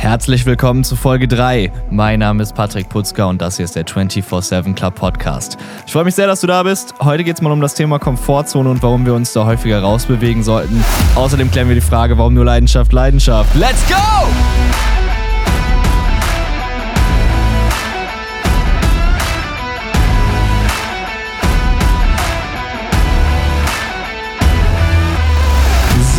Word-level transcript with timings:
Herzlich 0.00 0.46
willkommen 0.46 0.82
zu 0.82 0.96
Folge 0.96 1.28
3. 1.28 1.70
Mein 1.90 2.20
Name 2.20 2.42
ist 2.42 2.54
Patrick 2.54 2.88
Putzka 2.88 3.26
und 3.26 3.42
das 3.42 3.58
hier 3.58 3.66
ist 3.66 3.76
der 3.76 3.84
24-7 3.84 4.74
Club 4.74 4.94
Podcast. 4.94 5.58
Ich 5.84 5.92
freue 5.92 6.04
mich 6.04 6.14
sehr, 6.14 6.26
dass 6.26 6.40
du 6.40 6.46
da 6.46 6.62
bist. 6.62 6.94
Heute 7.00 7.22
geht 7.22 7.34
es 7.34 7.42
mal 7.42 7.52
um 7.52 7.60
das 7.60 7.74
Thema 7.74 7.98
Komfortzone 7.98 8.70
und 8.70 8.82
warum 8.82 9.04
wir 9.04 9.12
uns 9.12 9.34
da 9.34 9.44
häufiger 9.44 9.82
rausbewegen 9.82 10.42
sollten. 10.42 10.82
Außerdem 11.16 11.50
klären 11.50 11.68
wir 11.68 11.74
die 11.74 11.82
Frage, 11.82 12.16
warum 12.16 12.32
nur 12.32 12.46
Leidenschaft 12.46 12.94
Leidenschaft. 12.94 13.54
Let's 13.54 13.86
go! 13.90 14.69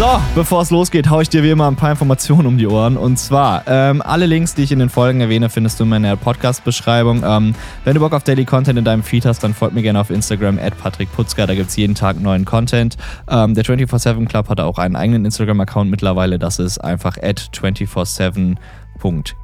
So, 0.01 0.19
bevor 0.33 0.63
es 0.63 0.71
losgeht, 0.71 1.11
haue 1.11 1.21
ich 1.21 1.29
dir 1.29 1.43
wie 1.43 1.51
immer 1.51 1.67
ein 1.67 1.75
paar 1.75 1.91
Informationen 1.91 2.47
um 2.47 2.57
die 2.57 2.65
Ohren. 2.65 2.97
Und 2.97 3.19
zwar, 3.19 3.61
ähm, 3.67 4.01
alle 4.01 4.25
Links, 4.25 4.55
die 4.55 4.63
ich 4.63 4.71
in 4.71 4.79
den 4.79 4.89
Folgen 4.89 5.21
erwähne, 5.21 5.47
findest 5.47 5.79
du 5.79 5.83
in 5.83 5.91
meiner 5.91 6.15
Podcast-Beschreibung. 6.17 7.21
Ähm, 7.23 7.53
wenn 7.83 7.93
du 7.93 7.99
Bock 7.99 8.13
auf 8.13 8.23
Daily 8.23 8.43
Content 8.43 8.79
in 8.79 8.83
deinem 8.83 9.03
Feed 9.03 9.27
hast, 9.27 9.43
dann 9.43 9.53
folg 9.53 9.73
mir 9.75 9.83
gerne 9.83 10.01
auf 10.01 10.09
Instagram, 10.09 10.57
at 10.57 10.75
patrickputzka. 10.75 11.45
Da 11.45 11.53
gibt 11.53 11.69
es 11.69 11.75
jeden 11.75 11.93
Tag 11.93 12.19
neuen 12.19 12.45
Content. 12.45 12.97
Ähm, 13.29 13.53
der 13.53 13.63
24-7 13.63 14.27
Club 14.27 14.49
hat 14.49 14.59
auch 14.59 14.79
einen 14.79 14.95
eigenen 14.95 15.23
Instagram-Account 15.23 15.91
mittlerweile. 15.91 16.39
Das 16.39 16.57
ist 16.57 16.79
einfach 16.79 17.17
at 17.21 17.51
24-7 17.53 18.55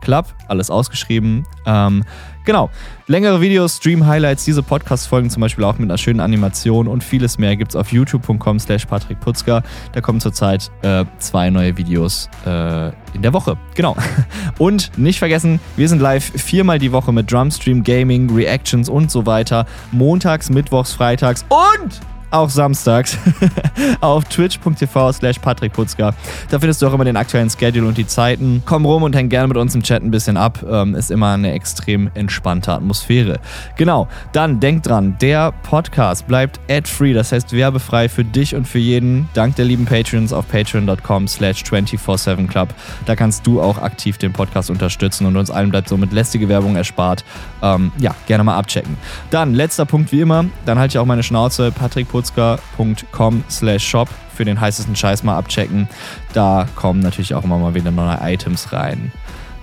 Club, 0.02 0.26
alles 0.48 0.72
ausgeschrieben. 0.72 1.46
Ähm, 1.68 2.04
genau, 2.48 2.72
längere 3.08 3.42
Videos, 3.42 3.76
Stream-Highlights, 3.76 4.46
diese 4.46 4.64
Podcast-Folgen 4.64 5.30
zum 5.30 5.42
Beispiel 5.42 5.66
auch 5.66 5.78
mit 5.78 5.90
einer 5.90 5.98
schönen 5.98 6.22
Animation 6.22 6.88
und 6.88 7.04
vieles 7.04 7.38
mehr 7.38 7.56
gibt 7.56 7.74
es 7.74 7.76
auf 7.76 7.92
youtube.com 7.92 8.60
slash 8.60 8.86
patrickputzka. 8.86 9.62
Da 9.92 10.02
kommen 10.02 10.20
zurzeit 10.20 10.72
äh, 10.82 11.06
zwei 11.20 11.52
neue 11.52 11.78
Videos 11.78 12.30
äh, 12.46 12.88
in 13.14 13.22
der 13.22 13.34
Woche. 13.34 13.58
Genau. 13.76 13.96
Und 14.58 14.98
nicht 14.98 15.20
vergessen, 15.20 15.60
wir 15.76 15.90
sind 15.90 16.02
live 16.02 16.24
viermal 16.24 16.80
die 16.80 16.92
Woche 16.92 17.12
mit 17.12 17.32
Drumstream, 17.32 17.84
Gaming, 17.84 18.34
Reactions 18.34 18.90
und 18.90 19.12
so 19.12 19.26
weiter. 19.26 19.66
Montags, 19.92 20.50
Mittwochs, 20.50 20.94
Freitags 20.94 21.46
und 21.50 22.00
auch 22.32 22.50
samstags 22.50 23.18
auf 24.02 24.24
twitch.tv 24.26 25.12
slash 25.14 25.40
patrickputzka. 25.40 26.14
Da 26.50 26.60
findest 26.60 26.82
du 26.82 26.88
auch 26.88 26.94
immer 26.94 27.06
den 27.06 27.18
aktuellen 27.18 27.50
Schedule 27.50 27.88
und 27.88 27.98
die 27.98 28.08
Zeiten. 28.08 28.64
Komm 28.66 28.86
rum 28.86 29.04
und 29.04 29.16
häng 29.16 29.30
gerne 29.30 29.48
mit 29.48 29.58
uns 29.58 29.76
im 29.76 29.84
Chat 29.84 30.04
ein 30.04 30.12
bisschen 30.12 30.38
ab. 30.38 30.64
Ähm, 30.70 30.96
ist 30.96 31.12
immer 31.12 31.34
eine 31.34 31.52
extrem 31.54 32.10
entspannte 32.14 32.72
Atmosphäre. 32.74 33.40
Genau, 33.78 34.08
dann 34.34 34.60
denk 34.60 34.84
dran, 34.84 35.18
der 35.22 35.52
Podcast 35.64 36.28
bleibt 36.28 36.60
ad-free, 36.70 37.14
das 37.14 37.32
heißt 37.32 37.54
werbefrei 37.54 38.10
für 38.10 38.24
dich 38.24 38.56
und 38.56 38.68
für 38.68 38.80
jeden, 38.80 39.30
dank 39.34 39.56
der 39.56 39.66
lieben 39.66 39.86
Patreons 39.86 40.34
auf 40.34 40.48
patreon.com 40.48 41.28
slash 41.28 41.64
247club. 41.64 42.70
Da 43.06 43.16
kannst 43.16 43.46
du 43.48 43.62
auch 43.62 43.78
aktiv 43.78 44.18
den 44.18 44.34
Podcast 44.34 44.70
unterstützen 44.70 45.26
und 45.26 45.36
uns 45.38 45.50
allen 45.50 45.70
bleibt 45.70 45.90
somit 45.90 46.12
lästige 46.12 46.50
Werbung 46.50 46.76
erspart. 46.76 47.24
Ähm, 47.62 47.92
ja, 48.00 48.16
gerne 48.28 48.44
mal 48.44 48.58
abchecken. 48.58 48.98
Dann, 49.30 49.54
letzter 49.54 49.86
Punkt 49.86 50.12
wie 50.12 50.22
immer, 50.22 50.46
dann 50.66 50.80
halte 50.80 50.94
ich 50.94 51.00
auch 51.00 51.06
meine 51.06 51.24
Schnauze, 51.24 51.72
Patrick 51.72 52.08
putzka.com 52.18 53.44
slash 53.48 53.88
shop 53.88 54.10
für 54.34 54.44
den 54.44 54.60
heißesten 54.60 54.96
Scheiß 54.96 55.24
mal 55.24 55.38
abchecken. 55.38 55.88
Da 56.34 56.68
kommen 56.76 57.00
natürlich 57.00 57.36
auch 57.36 57.44
immer 57.44 57.60
mal 57.60 57.76
wieder 57.76 57.92
neue 57.92 58.18
Items 58.22 58.74
rein. 58.74 59.12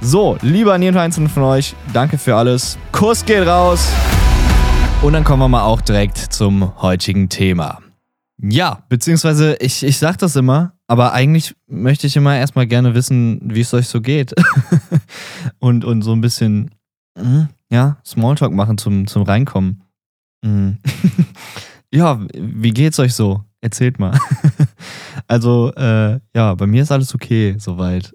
So, 0.00 0.38
lieber 0.40 0.74
an 0.74 0.82
jeden 0.82 0.96
einzelnen 0.96 1.28
von 1.28 1.42
euch, 1.42 1.74
danke 1.92 2.16
für 2.16 2.36
alles. 2.36 2.78
Kuss 2.92 3.24
geht 3.24 3.46
raus. 3.46 3.88
Und 5.02 5.14
dann 5.14 5.24
kommen 5.24 5.42
wir 5.42 5.48
mal 5.48 5.64
auch 5.64 5.80
direkt 5.80 6.18
zum 6.18 6.80
heutigen 6.80 7.28
Thema. 7.28 7.80
Ja, 8.40 8.84
beziehungsweise 8.88 9.56
ich, 9.60 9.82
ich 9.82 9.98
sag 9.98 10.18
das 10.18 10.36
immer, 10.36 10.74
aber 10.86 11.12
eigentlich 11.12 11.54
möchte 11.66 12.06
ich 12.06 12.16
immer 12.16 12.36
erstmal 12.36 12.66
gerne 12.66 12.94
wissen, 12.94 13.40
wie 13.42 13.62
es 13.62 13.74
euch 13.74 13.88
so 13.88 14.00
geht. 14.00 14.32
und, 15.58 15.84
und 15.84 16.02
so 16.02 16.12
ein 16.12 16.20
bisschen, 16.20 16.70
hm, 17.18 17.48
ja, 17.70 17.96
Smalltalk 18.04 18.52
machen 18.52 18.78
zum, 18.78 19.06
zum 19.08 19.22
Reinkommen. 19.22 19.82
Ja, 21.94 22.20
wie 22.34 22.72
geht's 22.72 22.98
euch 22.98 23.14
so? 23.14 23.44
Erzählt 23.60 24.00
mal. 24.00 24.18
also, 25.28 25.72
äh, 25.74 26.18
ja, 26.34 26.54
bei 26.56 26.66
mir 26.66 26.82
ist 26.82 26.90
alles 26.90 27.14
okay, 27.14 27.54
soweit. 27.58 28.12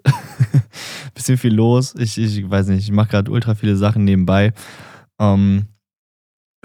Bisschen 1.14 1.38
viel 1.38 1.54
los. 1.54 1.94
Ich, 1.94 2.18
ich 2.18 2.48
weiß 2.48 2.66
nicht, 2.68 2.84
ich 2.84 2.92
mache 2.92 3.08
gerade 3.08 3.30
ultra 3.30 3.54
viele 3.54 3.76
Sachen 3.76 4.04
nebenbei. 4.04 4.52
Ähm, 5.18 5.64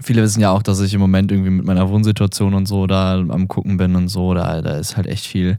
viele 0.02 0.24
wissen 0.24 0.42
ja 0.42 0.52
auch, 0.52 0.62
dass 0.62 0.82
ich 0.82 0.94
im 0.94 1.00
Moment 1.00 1.32
irgendwie 1.32 1.52
mit 1.52 1.66
meiner 1.66 1.90
Wohnsituation 1.90 2.54
und 2.54 2.66
so 2.66 2.86
da 2.86 3.18
am 3.18 3.48
Gucken 3.48 3.78
bin 3.78 3.96
und 3.96 4.10
so. 4.10 4.34
Da, 4.34 4.62
da 4.62 4.78
ist 4.78 4.98
halt 4.98 5.08
echt 5.08 5.26
viel, 5.26 5.58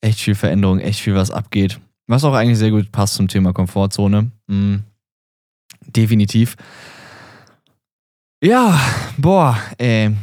echt 0.00 0.20
viel 0.20 0.34
Veränderung, 0.34 0.80
echt 0.80 1.00
viel, 1.00 1.14
was 1.14 1.30
abgeht. 1.30 1.78
Was 2.06 2.24
auch 2.24 2.32
eigentlich 2.32 2.58
sehr 2.58 2.70
gut 2.70 2.90
passt 2.90 3.14
zum 3.14 3.28
Thema 3.28 3.52
Komfortzone. 3.52 4.30
Mhm. 4.46 4.82
Definitiv. 5.94 6.56
Ja, 8.42 8.80
boah, 9.18 9.58
ey 9.76 10.14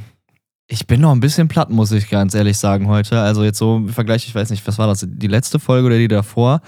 ich 0.73 0.87
bin 0.87 1.01
noch 1.01 1.11
ein 1.11 1.19
bisschen 1.19 1.47
platt, 1.47 1.69
muss 1.69 1.91
ich 1.91 2.09
ganz 2.09 2.33
ehrlich 2.33 2.57
sagen, 2.57 2.87
heute. 2.87 3.21
Also 3.21 3.43
jetzt 3.43 3.59
so 3.59 3.77
im 3.77 3.89
Vergleich, 3.89 4.27
ich 4.27 4.33
weiß 4.33 4.49
nicht, 4.49 4.67
was 4.67 4.79
war 4.79 4.87
das, 4.87 5.05
die 5.07 5.27
letzte 5.27 5.59
Folge 5.59 5.85
oder 5.85 5.99
die 5.99 6.07
davor, 6.07 6.61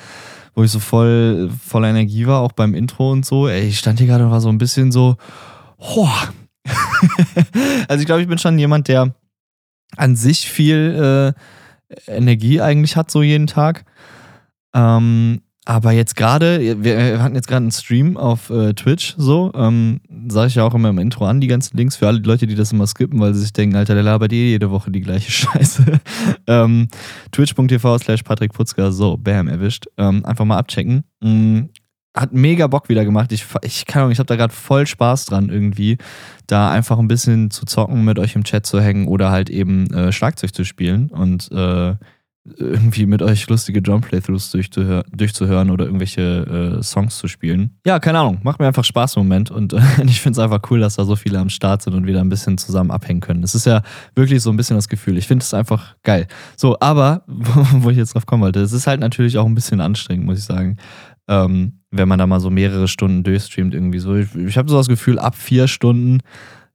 wo 0.54 0.64
ich 0.64 0.70
so 0.70 0.78
voll 0.78 1.50
voller 1.66 1.90
Energie 1.90 2.28
war, 2.28 2.42
auch 2.42 2.52
beim 2.52 2.76
Intro 2.76 3.12
und 3.12 3.26
so. 3.26 3.48
Ey, 3.48 3.68
ich 3.68 3.80
stand 3.80 3.98
hier 3.98 4.08
gerade 4.08 4.24
und 4.24 4.30
war 4.30 4.42
so 4.42 4.50
ein 4.50 4.60
bisschen 4.60 4.92
so, 4.92 5.18
boah. 5.80 6.30
also 7.88 8.00
ich 8.00 8.06
glaube, 8.06 8.22
ich 8.22 8.28
bin 8.28 8.38
schon 8.38 8.60
jemand, 8.60 8.90
der 8.90 9.16
an 9.98 10.16
sich 10.16 10.52
viel 10.52 11.34
äh, 11.36 12.12
Energie 12.12 12.62
eigentlich 12.62 12.96
hat, 12.98 13.10
so 13.10 13.24
jeden 13.24 13.48
Tag. 13.48 13.86
Ähm, 14.76 15.42
aber 15.66 15.92
jetzt 15.92 16.16
gerade, 16.16 16.84
wir 16.84 17.22
hatten 17.22 17.34
jetzt 17.34 17.48
gerade 17.48 17.64
einen 17.64 17.72
Stream 17.72 18.18
auf 18.18 18.52
äh, 18.52 18.74
Twitch, 18.74 19.16
so, 19.18 19.52
ähm, 19.56 20.00
sage 20.28 20.48
ich 20.48 20.56
ja 20.56 20.64
auch 20.64 20.76
immer 20.76 20.90
im 20.90 21.00
Intro 21.00 21.26
an, 21.26 21.42
die 21.42 21.48
ganzen 21.48 21.76
Links 21.76 21.96
für 21.96 22.08
alle 22.08 22.20
Leute, 22.20 22.46
die 22.46 22.54
das 22.54 22.72
immer 22.72 22.86
skippen, 22.86 23.20
weil 23.20 23.34
sie 23.34 23.42
sich 23.42 23.52
denken, 23.52 23.76
Alter, 23.76 23.96
der 23.96 24.04
labert 24.04 24.32
eh 24.32 24.52
jede 24.52 24.70
Woche 24.70 24.92
die 24.92 25.02
gleiche 25.02 25.32
Scheiße. 25.32 26.00
ähm, 26.46 26.88
Twitch.tv 27.32 27.98
slash 27.98 28.22
Patrick 28.22 28.54
Putzka, 28.54 28.92
so, 28.92 29.18
bam, 29.18 29.48
erwischt. 29.48 29.88
Ähm, 29.98 30.24
einfach 30.24 30.46
mal 30.46 30.58
abchecken. 30.58 31.04
Mhm. 31.22 31.70
Hat 32.16 32.32
mega 32.32 32.68
Bock 32.68 32.88
wieder 32.88 33.04
gemacht. 33.04 33.32
Ich, 33.32 33.46
ich 33.64 33.86
kann 33.86 34.10
ich 34.12 34.20
habe 34.20 34.28
da 34.28 34.36
gerade 34.36 34.54
voll 34.54 34.88
Spaß 34.88 35.26
dran, 35.26 35.50
irgendwie, 35.50 35.98
da 36.48 36.72
einfach 36.72 37.00
ein 37.00 37.10
bisschen 37.10 37.50
zu 37.50 37.66
zocken, 37.66 38.06
mit 38.06 38.20
euch 38.20 38.36
im 38.36 38.44
Chat 38.44 38.66
zu 38.66 38.80
hängen 38.80 39.08
oder 39.08 39.32
halt 39.32 39.50
eben 39.50 39.92
äh, 39.94 40.12
Schlagzeug 40.12 40.54
zu 40.54 40.64
spielen 40.64 41.10
und 41.10 41.52
äh, 41.52 41.96
irgendwie 42.58 43.08
mit 43.08 43.24
euch 43.24 43.48
lustige 43.50 43.82
Drum-Playthroughs 43.82 44.52
durchzuhören 44.52 45.72
oder 45.72 45.86
irgendwelche 45.86 46.78
äh, 46.80 46.84
Songs 46.84 47.18
zu 47.18 47.28
spielen. 47.28 47.72
Ja, 47.86 48.00
keine 48.00 48.20
Ahnung, 48.20 48.40
macht 48.44 48.60
mir 48.60 48.68
einfach 48.68 48.84
Spaß 48.84 49.16
im 49.16 49.24
Moment 49.24 49.50
und 49.50 49.74
äh, 49.74 49.80
ich 50.06 50.22
finde 50.22 50.40
es 50.40 50.44
einfach 50.44 50.62
cool, 50.70 50.80
dass 50.80 50.96
da 50.96 51.06
so 51.06 51.16
viele 51.16 51.40
am 51.40 51.50
Start 51.50 51.82
sind 51.82 51.96
und 51.96 52.06
wieder 52.06 52.22
ein 52.22 52.30
bisschen 52.30 52.58
zusammen 52.58 52.92
abhängen 52.92 53.20
können. 53.20 53.42
Das 53.42 53.56
ist 53.56 53.66
ja 53.66 53.82
wirklich 54.14 54.44
so 54.44 54.52
ein 54.52 54.58
bisschen 54.58 54.76
das 54.76 54.90
Gefühl. 54.90 55.18
Ich 55.18 55.28
finde 55.28 55.44
es 55.44 55.54
einfach 55.56 55.96
geil. 56.04 56.28
So, 56.56 56.78
aber, 56.80 57.24
wo 57.28 57.90
ich 57.90 57.98
jetzt 57.98 58.14
drauf 58.14 58.28
kommen 58.28 58.44
wollte, 58.44 58.60
es 58.60 58.74
ist 58.74 58.86
halt 58.86 59.00
natürlich 59.00 59.38
auch 59.40 59.46
ein 59.46 59.56
bisschen 59.56 59.82
anstrengend, 59.82 60.28
muss 60.28 60.40
ich 60.40 60.46
sagen. 60.46 60.78
Ähm, 61.28 61.80
wenn 61.90 62.08
man 62.08 62.20
da 62.20 62.28
mal 62.28 62.40
so 62.40 62.52
mehrere 62.52 62.88
Stunden 62.88 63.24
durchstreamt, 63.24 63.74
irgendwie 63.74 64.00
so. 64.00 64.16
Ich, 64.16 64.36
ich 64.36 64.58
habe 64.58 64.70
so 64.70 64.78
das 64.78 64.88
Gefühl, 64.88 65.18
ab 65.18 65.36
vier 65.36 65.68
Stunden 65.68 66.20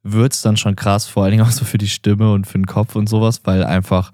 wird 0.02 0.32
es 0.32 0.40
dann 0.40 0.56
schon 0.56 0.74
krass, 0.76 1.06
vor 1.06 1.22
allen 1.22 1.32
Dingen 1.32 1.44
auch 1.44 1.50
so 1.50 1.64
für 1.64 1.78
die 1.78 1.88
Stimme 1.88 2.32
und 2.32 2.46
für 2.46 2.58
den 2.58 2.66
Kopf 2.66 2.96
und 2.96 3.08
sowas, 3.08 3.42
weil 3.44 3.62
einfach 3.64 4.12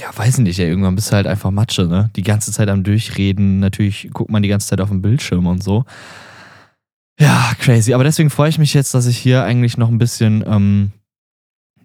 ja, 0.00 0.16
weiß 0.16 0.38
nicht, 0.38 0.58
ja, 0.58 0.66
irgendwann 0.66 0.94
bist 0.94 1.10
du 1.10 1.16
halt 1.16 1.26
einfach 1.26 1.50
Matsche, 1.50 1.86
ne? 1.86 2.10
Die 2.16 2.22
ganze 2.22 2.52
Zeit 2.52 2.68
am 2.68 2.84
Durchreden, 2.84 3.58
natürlich 3.60 4.10
guckt 4.12 4.30
man 4.30 4.42
die 4.42 4.48
ganze 4.48 4.68
Zeit 4.68 4.80
auf 4.80 4.90
den 4.90 5.02
Bildschirm 5.02 5.46
und 5.46 5.62
so. 5.62 5.84
Ja, 7.20 7.52
crazy. 7.58 7.94
Aber 7.94 8.04
deswegen 8.04 8.30
freue 8.30 8.48
ich 8.48 8.58
mich 8.58 8.74
jetzt, 8.74 8.94
dass 8.94 9.06
ich 9.06 9.18
hier 9.18 9.42
eigentlich 9.42 9.76
noch 9.76 9.88
ein 9.88 9.98
bisschen, 9.98 10.44
ähm, 10.46 10.92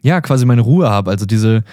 ja, 0.02 0.22
quasi 0.22 0.46
meine 0.46 0.62
Ruhe 0.62 0.90
habe. 0.90 1.09
Also 1.09 1.25
diese, 1.25 1.63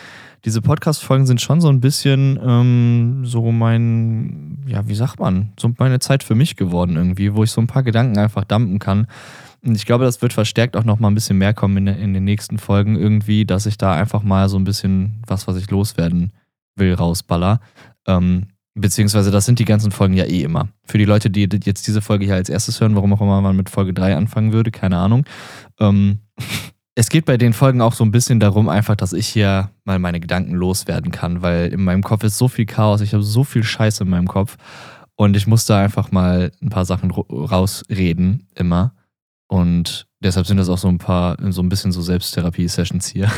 diese 0.44 0.62
Podcast-Folgen 0.62 1.26
sind 1.26 1.40
schon 1.42 1.60
so 1.60 1.68
ein 1.68 1.80
bisschen 1.80 2.38
ähm, 2.42 3.22
so 3.24 3.52
mein, 3.52 4.64
ja, 4.66 4.88
wie 4.88 4.94
sagt 4.94 5.20
man, 5.20 5.52
so 5.58 5.70
meine 5.78 5.98
Zeit 5.98 6.22
für 6.22 6.34
mich 6.34 6.56
geworden 6.56 6.96
irgendwie, 6.96 7.34
wo 7.34 7.44
ich 7.44 7.50
so 7.50 7.60
ein 7.60 7.66
paar 7.66 7.82
Gedanken 7.82 8.18
einfach 8.18 8.44
dampen 8.44 8.78
kann. 8.78 9.06
Und 9.62 9.76
ich 9.76 9.84
glaube, 9.84 10.04
das 10.04 10.22
wird 10.22 10.32
verstärkt 10.32 10.76
auch 10.76 10.84
noch 10.84 10.98
mal 10.98 11.08
ein 11.08 11.14
bisschen 11.14 11.38
mehr 11.38 11.52
kommen 11.54 11.76
in, 11.76 11.86
in, 11.86 12.14
den 12.14 12.24
nächsten 12.24 12.58
Folgen 12.58 12.96
irgendwie, 12.96 13.44
dass 13.44 13.66
ich 13.66 13.76
da 13.76 13.92
einfach 13.94 14.22
mal 14.22 14.48
so 14.48 14.58
ein 14.58 14.64
bisschen 14.64 15.22
was, 15.26 15.46
was 15.46 15.56
ich 15.56 15.70
loswerden 15.70 16.32
will, 16.76 16.94
rausballer. 16.94 17.60
Ähm, 18.06 18.48
beziehungsweise 18.74 19.30
das 19.30 19.44
sind 19.44 19.58
die 19.58 19.64
ganzen 19.64 19.92
Folgen 19.92 20.14
ja 20.14 20.24
eh 20.24 20.42
immer. 20.42 20.68
Für 20.84 20.98
die 20.98 21.04
Leute, 21.04 21.30
die 21.30 21.48
jetzt 21.64 21.86
diese 21.86 22.00
Folge 22.00 22.24
hier 22.24 22.36
als 22.36 22.48
erstes 22.48 22.80
hören, 22.80 22.96
warum 22.96 23.12
auch 23.12 23.20
immer 23.20 23.40
man 23.40 23.56
mit 23.56 23.68
Folge 23.68 23.92
3 23.92 24.16
anfangen 24.16 24.52
würde, 24.52 24.70
keine 24.70 24.96
Ahnung. 24.96 25.24
Ähm, 25.78 26.20
es 26.94 27.08
geht 27.08 27.26
bei 27.26 27.36
den 27.36 27.52
Folgen 27.52 27.82
auch 27.82 27.92
so 27.92 28.04
ein 28.04 28.12
bisschen 28.12 28.40
darum, 28.40 28.68
einfach, 28.68 28.96
dass 28.96 29.12
ich 29.12 29.28
hier 29.28 29.70
mal 29.84 29.98
meine 29.98 30.20
Gedanken 30.20 30.54
loswerden 30.54 31.10
kann, 31.10 31.42
weil 31.42 31.72
in 31.72 31.84
meinem 31.84 32.02
Kopf 32.02 32.24
ist 32.24 32.38
so 32.38 32.48
viel 32.48 32.66
Chaos, 32.66 33.00
ich 33.00 33.12
habe 33.12 33.22
so 33.22 33.44
viel 33.44 33.62
Scheiße 33.62 34.04
in 34.04 34.10
meinem 34.10 34.28
Kopf 34.28 34.56
und 35.16 35.36
ich 35.36 35.46
muss 35.46 35.66
da 35.66 35.78
einfach 35.78 36.12
mal 36.12 36.50
ein 36.62 36.70
paar 36.70 36.84
Sachen 36.84 37.10
rausreden, 37.10 38.46
immer. 38.54 38.94
Und 39.50 40.06
Deshalb 40.22 40.46
sind 40.46 40.58
das 40.58 40.68
auch 40.68 40.76
so 40.76 40.88
ein 40.88 40.98
paar, 40.98 41.38
so 41.48 41.62
ein 41.62 41.70
bisschen 41.70 41.92
so 41.92 42.02
Selbsttherapie-Sessions 42.02 43.06
hier. 43.06 43.30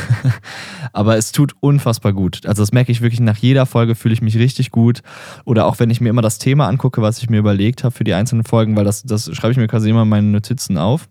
Aber 0.93 1.15
es 1.15 1.31
tut 1.31 1.53
unfassbar 1.61 2.11
gut. 2.11 2.45
Also 2.45 2.61
das 2.61 2.73
merke 2.73 2.91
ich 2.91 2.99
wirklich 2.99 3.21
nach 3.21 3.37
jeder 3.37 3.65
Folge 3.65 3.95
fühle 3.95 4.13
ich 4.13 4.21
mich 4.21 4.37
richtig 4.37 4.69
gut. 4.69 5.01
Oder 5.45 5.65
auch 5.65 5.79
wenn 5.79 5.89
ich 5.89 6.01
mir 6.01 6.09
immer 6.09 6.21
das 6.21 6.39
Thema 6.39 6.67
angucke, 6.67 7.01
was 7.01 7.19
ich 7.19 7.29
mir 7.29 7.37
überlegt 7.37 7.85
habe 7.85 7.95
für 7.95 8.03
die 8.03 8.13
einzelnen 8.13 8.43
Folgen, 8.43 8.75
weil 8.75 8.83
das, 8.83 9.03
das 9.03 9.33
schreibe 9.33 9.53
ich 9.53 9.57
mir 9.57 9.67
quasi 9.67 9.89
immer 9.89 10.03
in 10.03 10.09
meine 10.09 10.27
Notizen 10.27 10.77
auf. 10.77 11.07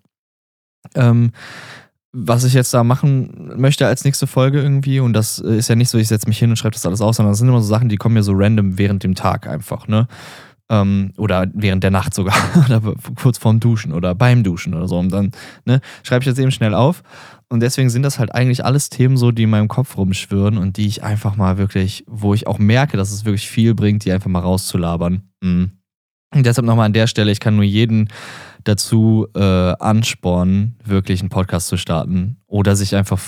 Ähm, 0.95 1.33
was 2.13 2.45
ich 2.45 2.53
jetzt 2.53 2.75
da 2.75 2.85
machen 2.85 3.53
möchte 3.57 3.87
als 3.87 4.05
nächste 4.05 4.27
Folge 4.27 4.61
irgendwie. 4.61 5.01
Und 5.01 5.15
das 5.15 5.39
ist 5.39 5.69
ja 5.69 5.75
nicht 5.75 5.89
so, 5.89 5.97
ich 5.97 6.09
setze 6.09 6.29
mich 6.29 6.39
hin 6.39 6.51
und 6.51 6.57
schreibe 6.57 6.75
das 6.75 6.85
alles 6.85 7.01
aus, 7.01 7.17
sondern 7.17 7.33
das 7.33 7.39
sind 7.39 7.49
immer 7.49 7.63
so 7.63 7.69
Sachen, 7.69 7.89
die 7.89 7.97
kommen 7.97 8.13
mir 8.15 8.23
so 8.23 8.35
random 8.35 8.77
während 8.77 9.05
dem 9.05 9.15
Tag 9.15 9.47
einfach, 9.47 9.89
ne? 9.89 10.07
Ähm, 10.73 11.13
oder 11.19 11.47
während 11.53 11.85
der 11.85 11.91
Nacht 11.91 12.15
sogar. 12.15 12.35
oder 12.67 12.81
kurz 13.21 13.37
vorm 13.37 13.61
Duschen 13.61 13.93
oder 13.93 14.15
beim 14.15 14.43
Duschen 14.43 14.75
oder 14.75 14.89
so. 14.89 14.99
Und 14.99 15.13
dann 15.13 15.33
ne, 15.67 15.81
schreibe 16.03 16.23
ich 16.23 16.31
das 16.31 16.39
eben 16.39 16.51
schnell 16.51 16.75
auf. 16.75 17.03
Und 17.51 17.61
deswegen 17.61 17.91
sind 17.91 18.03
das 18.03 18.19
halt 18.19 18.35
eigentlich 18.35 18.65
alles 18.65 18.89
Themen 18.89 19.19
so, 19.19 19.31
die 19.31 19.43
in 19.43 19.51
meinem 19.51 19.69
Kopf 19.69 19.99
rumschwirren 19.99 20.57
und 20.57 20.79
die 20.79 20.87
ich 20.87 21.05
einfach 21.05 21.37
mal 21.37 21.59
wirklich, 21.59 22.03
wo 22.07 22.33
ich 22.33 22.47
auch 22.47 22.59
merke, 22.59 22.97
dass 22.97 23.13
es 23.13 23.27
wirklich 23.27 23.47
viel 23.47 23.75
bringt, 23.75 24.07
die 24.07 24.13
einfach 24.13 24.31
mal 24.31 24.41
rauszulabern. 24.41 25.23
Mhm. 25.43 25.73
Und 26.35 26.47
deshalb 26.47 26.67
nochmal 26.67 26.87
an 26.87 26.95
der 26.95 27.07
Stelle, 27.07 27.31
ich 27.31 27.41
kann 27.41 27.57
nur 27.57 27.65
jeden 27.65 28.09
dazu 28.65 29.27
äh, 29.35 29.41
anspornen, 29.41 30.77
wirklich 30.85 31.21
einen 31.21 31.31
Podcast 31.31 31.69
zu 31.69 31.77
starten. 31.77 32.39
Oder 32.47 32.77
sich 32.77 32.95
einfach, 32.95 33.21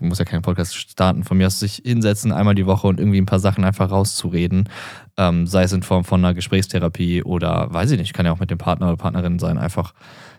muss 0.00 0.18
ja 0.18 0.24
keinen 0.24 0.42
Podcast 0.42 0.76
starten, 0.76 1.24
von 1.24 1.38
mir 1.38 1.46
aus 1.46 1.58
sich 1.58 1.82
hinsetzen, 1.84 2.32
einmal 2.32 2.54
die 2.54 2.66
Woche 2.66 2.86
und 2.86 3.00
irgendwie 3.00 3.20
ein 3.20 3.26
paar 3.26 3.40
Sachen 3.40 3.64
einfach 3.64 3.90
rauszureden. 3.90 4.68
Ähm, 5.16 5.46
sei 5.46 5.64
es 5.64 5.72
in 5.72 5.82
Form 5.82 6.04
von 6.04 6.24
einer 6.24 6.34
Gesprächstherapie 6.34 7.22
oder 7.22 7.72
weiß 7.72 7.90
ich 7.92 7.98
nicht, 7.98 8.12
kann 8.12 8.26
ja 8.26 8.32
auch 8.32 8.40
mit 8.40 8.50
dem 8.50 8.58
Partner 8.58 8.88
oder 8.88 8.96
Partnerin 8.96 9.38
sein, 9.38 9.58
einfach 9.58 9.94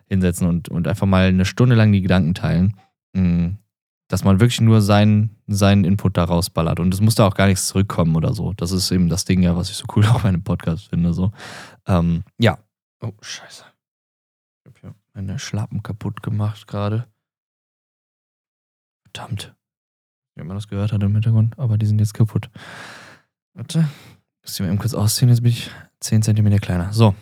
hinsetzen 0.10 0.48
und, 0.48 0.69
und 0.69 0.88
einfach 0.88 1.08
mal 1.08 1.28
eine 1.28 1.46
Stunde 1.46 1.76
lang 1.76 1.92
die 1.92 2.02
Gedanken 2.02 2.34
teilen. 2.34 2.78
Mhm. 3.14 3.58
Dass 4.10 4.24
man 4.24 4.40
wirklich 4.40 4.62
nur 4.62 4.81
seinen, 4.81 5.38
seinen 5.48 5.86
Input 5.86 6.18
da 6.18 6.26
rausballert. 6.26 6.80
Und 6.80 6.94
es 6.94 7.02
muss 7.02 7.16
da 7.16 7.26
auch 7.26 7.36
gar 7.36 7.48
nichts 7.48 7.68
zurückkommen 7.68 8.16
oder 8.16 8.34
so. 8.34 8.54
Das 8.54 8.72
ist 8.72 8.92
eben 8.92 9.10
das 9.10 9.26
Ding 9.26 9.42
ja, 9.42 9.56
was 9.56 9.69
ich 9.69 9.76
so 9.76 9.86
cool 9.96 10.06
auch 10.12 10.22
bei 10.22 10.30
einem 10.30 10.44
Podcast 10.44 10.90
finde. 10.90 11.14
So. 11.14 11.31
Ähm, 11.88 12.24
ja. 12.38 12.60
Oh, 13.02 13.12
scheiße. 13.22 13.73
Meine 15.13 15.38
Schlappen 15.38 15.83
kaputt 15.83 16.24
gemacht 16.24 16.68
gerade. 16.68 17.07
Verdammt. 19.04 19.56
Wie 20.36 20.44
man 20.44 20.57
das 20.57 20.68
gehört 20.68 20.92
hat 20.92 21.04
im 21.04 21.13
Hintergrund, 21.13 21.57
aber 21.60 21.77
die 21.77 21.86
sind 21.86 22.00
jetzt 22.00 22.15
kaputt. 22.15 22.50
Warte. 23.54 23.88
Muss 24.42 24.56
ich 24.56 24.60
mal 24.60 24.68
eben 24.68 24.80
kurz 24.80 24.95
ausziehen, 24.95 25.30
jetzt 25.30 25.44
bin 25.44 25.51
ich 25.51 25.69
10 26.00 26.24
cm 26.24 26.57
kleiner. 26.60 26.92
So. 26.92 27.15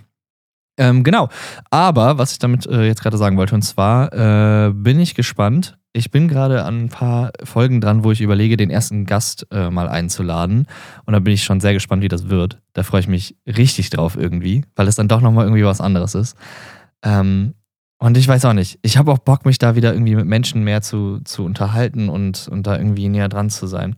Ähm, 0.78 1.04
genau. 1.04 1.30
Aber 1.70 2.18
was 2.18 2.32
ich 2.32 2.40
damit 2.40 2.66
äh, 2.66 2.86
jetzt 2.86 3.04
gerade 3.04 3.18
sagen 3.18 3.38
wollte, 3.38 3.54
und 3.54 3.62
zwar 3.62 4.14
äh, 4.14 4.72
bin 4.74 5.00
ich 5.00 5.14
gespannt. 5.14 5.78
Ich 5.94 6.10
bin 6.10 6.30
gerade 6.30 6.64
an 6.64 6.86
ein 6.86 6.90
paar 6.90 7.34
Folgen 7.44 7.82
dran, 7.82 8.06
wo 8.06 8.12
ich 8.12 8.22
überlege, 8.22 8.56
den 8.56 8.70
ersten 8.70 9.06
Gast 9.06 9.46
äh, 9.52 9.70
mal 9.70 9.90
einzuladen. 9.90 10.68
Und 11.06 11.12
da 11.12 11.20
bin 11.20 11.34
ich 11.34 11.44
schon 11.44 11.60
sehr 11.60 11.74
gespannt, 11.74 12.02
wie 12.02 12.08
das 12.08 12.30
wird. 12.30 12.62
Da 12.72 12.84
freue 12.84 13.02
ich 13.02 13.10
mich 13.10 13.36
richtig 13.46 13.90
drauf 13.90 14.16
irgendwie, 14.16 14.64
weil 14.78 14.88
es 14.88 14.96
dann 14.96 15.10
doch 15.10 15.20
nochmal 15.20 15.46
irgendwie 15.46 15.66
was 15.66 15.82
anderes 15.82 16.16
ist. 16.16 16.38
Ähm, 17.04 17.56
und 18.02 18.18
ich 18.18 18.28
weiß 18.28 18.46
auch 18.46 18.54
nicht. 18.54 18.80
Ich 18.82 18.98
habe 18.98 19.12
auch 19.12 19.20
Bock, 19.20 19.46
mich 19.46 19.60
da 19.60 19.76
wieder 19.76 19.94
irgendwie 19.94 20.16
mit 20.16 20.26
Menschen 20.26 20.64
mehr 20.64 20.82
zu, 20.82 21.20
zu 21.24 21.46
unterhalten 21.46 22.10
und, 22.10 22.48
und 22.48 22.66
da 22.66 22.76
irgendwie 22.76 23.08
näher 23.08 23.30
dran 23.30 23.52
zu 23.52 23.68
sein. 23.68 23.96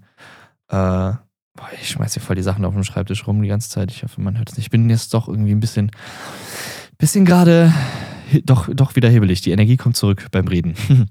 Äh, 0.67 0.75
boah, 0.75 1.69
ich 1.81 1.87
schmeiße 1.87 2.15
hier 2.15 2.21
voll 2.21 2.35
die 2.35 2.41
Sachen 2.41 2.65
auf 2.65 2.73
dem 2.73 2.83
Schreibtisch 2.83 3.25
rum 3.25 3.41
die 3.41 3.47
ganze 3.47 3.69
Zeit. 3.69 3.91
Ich 3.91 4.03
hoffe, 4.03 4.19
man 4.19 4.37
hört 4.37 4.49
es 4.49 4.57
nicht. 4.57 4.65
Ich 4.65 4.71
bin 4.71 4.89
jetzt 4.89 5.13
doch 5.13 5.29
irgendwie 5.29 5.53
ein 5.53 5.61
bisschen, 5.61 5.89
bisschen 6.97 7.23
gerade 7.23 7.71
doch, 8.43 8.67
doch 8.73 8.97
wieder 8.97 9.09
hebelig. 9.09 9.39
Die 9.39 9.51
Energie 9.51 9.77
kommt 9.77 9.95
zurück 9.95 10.27
beim 10.31 10.49
Reden. 10.49 10.73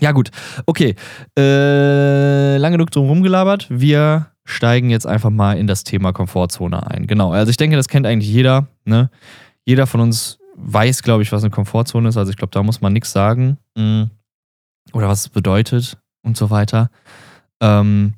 ja, 0.00 0.12
gut. 0.12 0.30
Okay. 0.66 0.96
Äh, 1.38 2.58
lange 2.58 2.76
genug 2.76 2.90
drum 2.90 3.08
rumgelabert. 3.08 3.66
Wir 3.70 4.26
steigen 4.44 4.90
jetzt 4.90 5.06
einfach 5.06 5.30
mal 5.30 5.56
in 5.56 5.66
das 5.66 5.84
Thema 5.84 6.12
Komfortzone 6.12 6.86
ein. 6.86 7.06
Genau. 7.06 7.32
Also 7.32 7.48
ich 7.48 7.56
denke, 7.56 7.76
das 7.76 7.88
kennt 7.88 8.06
eigentlich 8.06 8.30
jeder. 8.30 8.68
Ne? 8.84 9.08
Jeder 9.64 9.86
von 9.86 10.02
uns 10.02 10.39
weiß, 10.62 11.02
glaube 11.02 11.22
ich, 11.22 11.32
was 11.32 11.42
eine 11.42 11.50
Komfortzone 11.50 12.08
ist. 12.08 12.16
Also 12.16 12.30
ich 12.30 12.36
glaube, 12.36 12.52
da 12.52 12.62
muss 12.62 12.80
man 12.80 12.92
nichts 12.92 13.12
sagen. 13.12 13.58
Mhm. 13.76 14.10
Oder 14.92 15.08
was 15.08 15.20
es 15.20 15.28
bedeutet 15.28 15.98
und 16.22 16.36
so 16.36 16.50
weiter. 16.50 16.90
Ähm, 17.60 18.14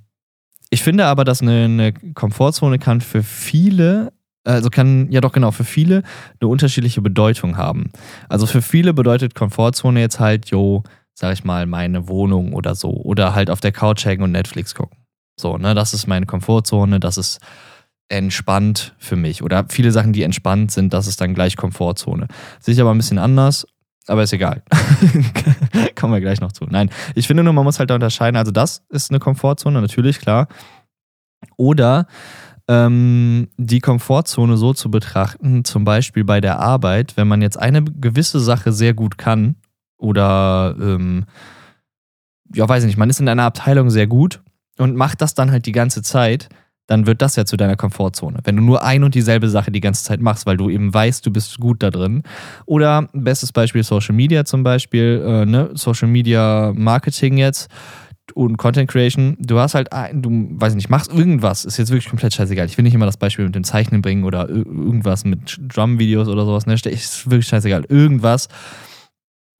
ich 0.70 0.82
finde 0.82 1.06
aber, 1.06 1.24
dass 1.24 1.42
eine, 1.42 1.64
eine 1.64 1.92
Komfortzone 1.92 2.78
kann 2.78 3.00
für 3.00 3.22
viele 3.22 4.12
also 4.44 4.70
kann 4.70 5.10
ja 5.12 5.20
doch 5.20 5.32
genau 5.32 5.52
für 5.52 5.64
viele 5.64 6.02
eine 6.40 6.48
unterschiedliche 6.48 7.00
Bedeutung 7.00 7.56
haben. 7.56 7.92
Also 8.28 8.46
für 8.46 8.62
viele 8.62 8.92
bedeutet 8.92 9.34
Komfortzone 9.34 10.00
jetzt 10.00 10.18
halt, 10.18 10.50
jo, 10.50 10.82
sag 11.14 11.32
ich 11.34 11.44
mal, 11.44 11.66
meine 11.66 12.08
Wohnung 12.08 12.52
oder 12.52 12.74
so. 12.74 12.90
Oder 12.90 13.34
halt 13.34 13.50
auf 13.50 13.60
der 13.60 13.72
Couch 13.72 14.04
hängen 14.04 14.22
und 14.22 14.32
Netflix 14.32 14.74
gucken. 14.74 14.98
So, 15.38 15.58
ne, 15.58 15.74
das 15.74 15.94
ist 15.94 16.06
meine 16.06 16.26
Komfortzone, 16.26 17.00
das 17.00 17.18
ist 17.18 17.40
entspannt 18.12 18.94
für 18.98 19.16
mich. 19.16 19.42
Oder 19.42 19.64
viele 19.68 19.90
Sachen, 19.90 20.12
die 20.12 20.22
entspannt 20.22 20.70
sind, 20.70 20.92
das 20.92 21.06
ist 21.06 21.20
dann 21.20 21.34
gleich 21.34 21.56
Komfortzone. 21.56 22.28
Sehe 22.60 22.74
ich 22.74 22.80
aber 22.80 22.92
ein 22.92 22.98
bisschen 22.98 23.18
anders, 23.18 23.66
aber 24.06 24.22
ist 24.22 24.34
egal. 24.34 24.62
Kommen 25.98 26.12
wir 26.12 26.20
gleich 26.20 26.40
noch 26.40 26.52
zu. 26.52 26.66
Nein, 26.66 26.90
ich 27.14 27.26
finde 27.26 27.42
nur, 27.42 27.54
man 27.54 27.64
muss 27.64 27.78
halt 27.78 27.90
da 27.90 27.94
unterscheiden. 27.94 28.36
Also, 28.36 28.52
das 28.52 28.84
ist 28.90 29.10
eine 29.10 29.18
Komfortzone, 29.18 29.80
natürlich, 29.80 30.20
klar. 30.20 30.48
Oder 31.56 32.06
ähm, 32.68 33.48
die 33.56 33.80
Komfortzone 33.80 34.56
so 34.58 34.74
zu 34.74 34.90
betrachten, 34.90 35.64
zum 35.64 35.84
Beispiel 35.84 36.24
bei 36.24 36.40
der 36.40 36.60
Arbeit, 36.60 37.16
wenn 37.16 37.28
man 37.28 37.40
jetzt 37.40 37.58
eine 37.58 37.82
gewisse 37.82 38.40
Sache 38.40 38.72
sehr 38.72 38.92
gut 38.92 39.16
kann 39.16 39.56
oder, 39.96 40.76
ähm, 40.78 41.24
ja, 42.54 42.68
weiß 42.68 42.82
ich 42.82 42.88
nicht, 42.88 42.98
man 42.98 43.10
ist 43.10 43.20
in 43.20 43.28
einer 43.28 43.44
Abteilung 43.44 43.88
sehr 43.88 44.06
gut 44.06 44.42
und 44.76 44.96
macht 44.96 45.22
das 45.22 45.34
dann 45.34 45.50
halt 45.50 45.64
die 45.66 45.72
ganze 45.72 46.02
Zeit 46.02 46.50
dann 46.86 47.06
wird 47.06 47.22
das 47.22 47.36
ja 47.36 47.44
zu 47.44 47.56
deiner 47.56 47.76
Komfortzone. 47.76 48.40
Wenn 48.44 48.56
du 48.56 48.62
nur 48.62 48.82
ein 48.82 49.04
und 49.04 49.14
dieselbe 49.14 49.48
Sache 49.48 49.70
die 49.70 49.80
ganze 49.80 50.04
Zeit 50.04 50.20
machst, 50.20 50.46
weil 50.46 50.56
du 50.56 50.68
eben 50.68 50.92
weißt, 50.92 51.24
du 51.24 51.30
bist 51.30 51.58
gut 51.58 51.82
da 51.82 51.90
drin. 51.90 52.22
Oder 52.66 53.08
bestes 53.12 53.52
Beispiel 53.52 53.82
Social 53.82 54.14
Media 54.14 54.44
zum 54.44 54.62
Beispiel, 54.62 55.22
äh, 55.24 55.46
ne? 55.46 55.70
Social 55.74 56.08
Media 56.08 56.72
Marketing 56.74 57.36
jetzt 57.38 57.70
und 58.34 58.56
Content 58.56 58.90
Creation. 58.90 59.36
Du 59.38 59.58
hast 59.58 59.74
halt, 59.74 59.88
du 60.12 60.48
weiß 60.52 60.74
nicht, 60.74 60.90
machst 60.90 61.12
irgendwas, 61.12 61.64
ist 61.64 61.78
jetzt 61.78 61.90
wirklich 61.90 62.08
komplett 62.08 62.34
scheißegal. 62.34 62.66
Ich 62.66 62.76
will 62.76 62.82
nicht 62.82 62.94
immer 62.94 63.06
das 63.06 63.16
Beispiel 63.16 63.44
mit 63.44 63.54
dem 63.54 63.64
Zeichnen 63.64 64.02
bringen 64.02 64.24
oder 64.24 64.48
irgendwas 64.48 65.24
mit 65.24 65.58
Drum-Videos 65.68 66.28
oder 66.28 66.44
sowas, 66.44 66.66
ne? 66.66 66.74
Ist 66.74 67.30
wirklich 67.30 67.46
scheißegal. 67.46 67.84
Irgendwas 67.88 68.48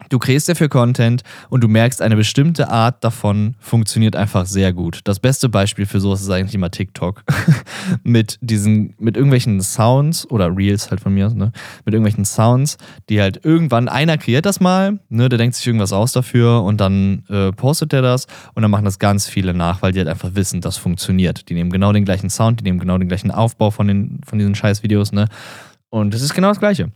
Du 0.08 0.18
kreierst 0.18 0.48
dafür 0.48 0.68
Content 0.68 1.22
und 1.48 1.62
du 1.62 1.68
merkst, 1.68 2.02
eine 2.02 2.16
bestimmte 2.16 2.68
Art 2.68 3.02
davon 3.04 3.54
funktioniert 3.58 4.16
einfach 4.16 4.46
sehr 4.46 4.72
gut. 4.72 5.00
Das 5.04 5.20
beste 5.20 5.48
Beispiel 5.48 5.86
für 5.86 6.00
sowas 6.00 6.22
ist 6.22 6.30
eigentlich 6.30 6.54
immer 6.54 6.70
TikTok. 6.70 7.22
mit 8.02 8.38
diesen, 8.40 8.94
mit 8.98 9.16
irgendwelchen 9.16 9.60
Sounds 9.60 10.30
oder 10.30 10.54
Reels 10.54 10.90
halt 10.90 11.00
von 11.00 11.14
mir, 11.14 11.30
ne? 11.30 11.52
Mit 11.84 11.94
irgendwelchen 11.94 12.24
Sounds, 12.24 12.78
die 13.08 13.20
halt 13.20 13.44
irgendwann, 13.44 13.88
einer 13.88 14.18
kreiert 14.18 14.46
das 14.46 14.60
mal, 14.60 15.00
ne, 15.08 15.28
der 15.28 15.38
denkt 15.38 15.56
sich 15.56 15.66
irgendwas 15.66 15.92
aus 15.92 16.12
dafür 16.12 16.62
und 16.62 16.80
dann 16.80 17.24
äh, 17.28 17.52
postet 17.52 17.92
der 17.92 18.02
das 18.02 18.26
und 18.54 18.62
dann 18.62 18.70
machen 18.70 18.84
das 18.84 18.98
ganz 18.98 19.26
viele 19.28 19.54
nach, 19.54 19.82
weil 19.82 19.92
die 19.92 19.98
halt 19.98 20.08
einfach 20.08 20.34
wissen, 20.34 20.60
das 20.60 20.76
funktioniert. 20.76 21.48
Die 21.48 21.54
nehmen 21.54 21.70
genau 21.70 21.92
den 21.92 22.04
gleichen 22.04 22.30
Sound, 22.30 22.60
die 22.60 22.64
nehmen 22.64 22.78
genau 22.78 22.98
den 22.98 23.08
gleichen 23.08 23.30
Aufbau 23.30 23.70
von, 23.70 23.88
den, 23.88 24.20
von 24.26 24.38
diesen 24.38 24.54
Scheiß-Videos, 24.54 25.12
ne? 25.12 25.26
Und 25.90 26.14
es 26.14 26.22
ist 26.22 26.34
genau 26.34 26.48
das 26.48 26.58
Gleiche 26.58 26.90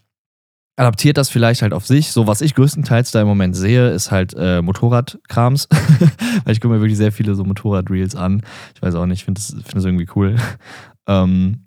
adaptiert 0.76 1.16
das 1.16 1.30
vielleicht 1.30 1.62
halt 1.62 1.72
auf 1.72 1.86
sich. 1.86 2.12
So, 2.12 2.26
was 2.26 2.42
ich 2.42 2.54
größtenteils 2.54 3.10
da 3.10 3.22
im 3.22 3.26
Moment 3.26 3.56
sehe, 3.56 3.90
ist 3.90 4.10
halt 4.10 4.34
äh, 4.38 4.62
Motorradkrams. 4.62 5.68
Weil 6.44 6.52
ich 6.52 6.60
gucke 6.60 6.74
mir 6.74 6.80
wirklich 6.80 6.98
sehr 6.98 7.12
viele 7.12 7.34
so 7.34 7.44
Motorrad-Reels 7.44 8.14
an. 8.14 8.42
Ich 8.74 8.82
weiß 8.82 8.94
auch 8.94 9.06
nicht, 9.06 9.20
ich 9.20 9.24
finde 9.24 9.40
das, 9.40 9.52
find 9.52 9.74
das 9.74 9.84
irgendwie 9.84 10.08
cool. 10.14 10.36
ähm, 11.08 11.62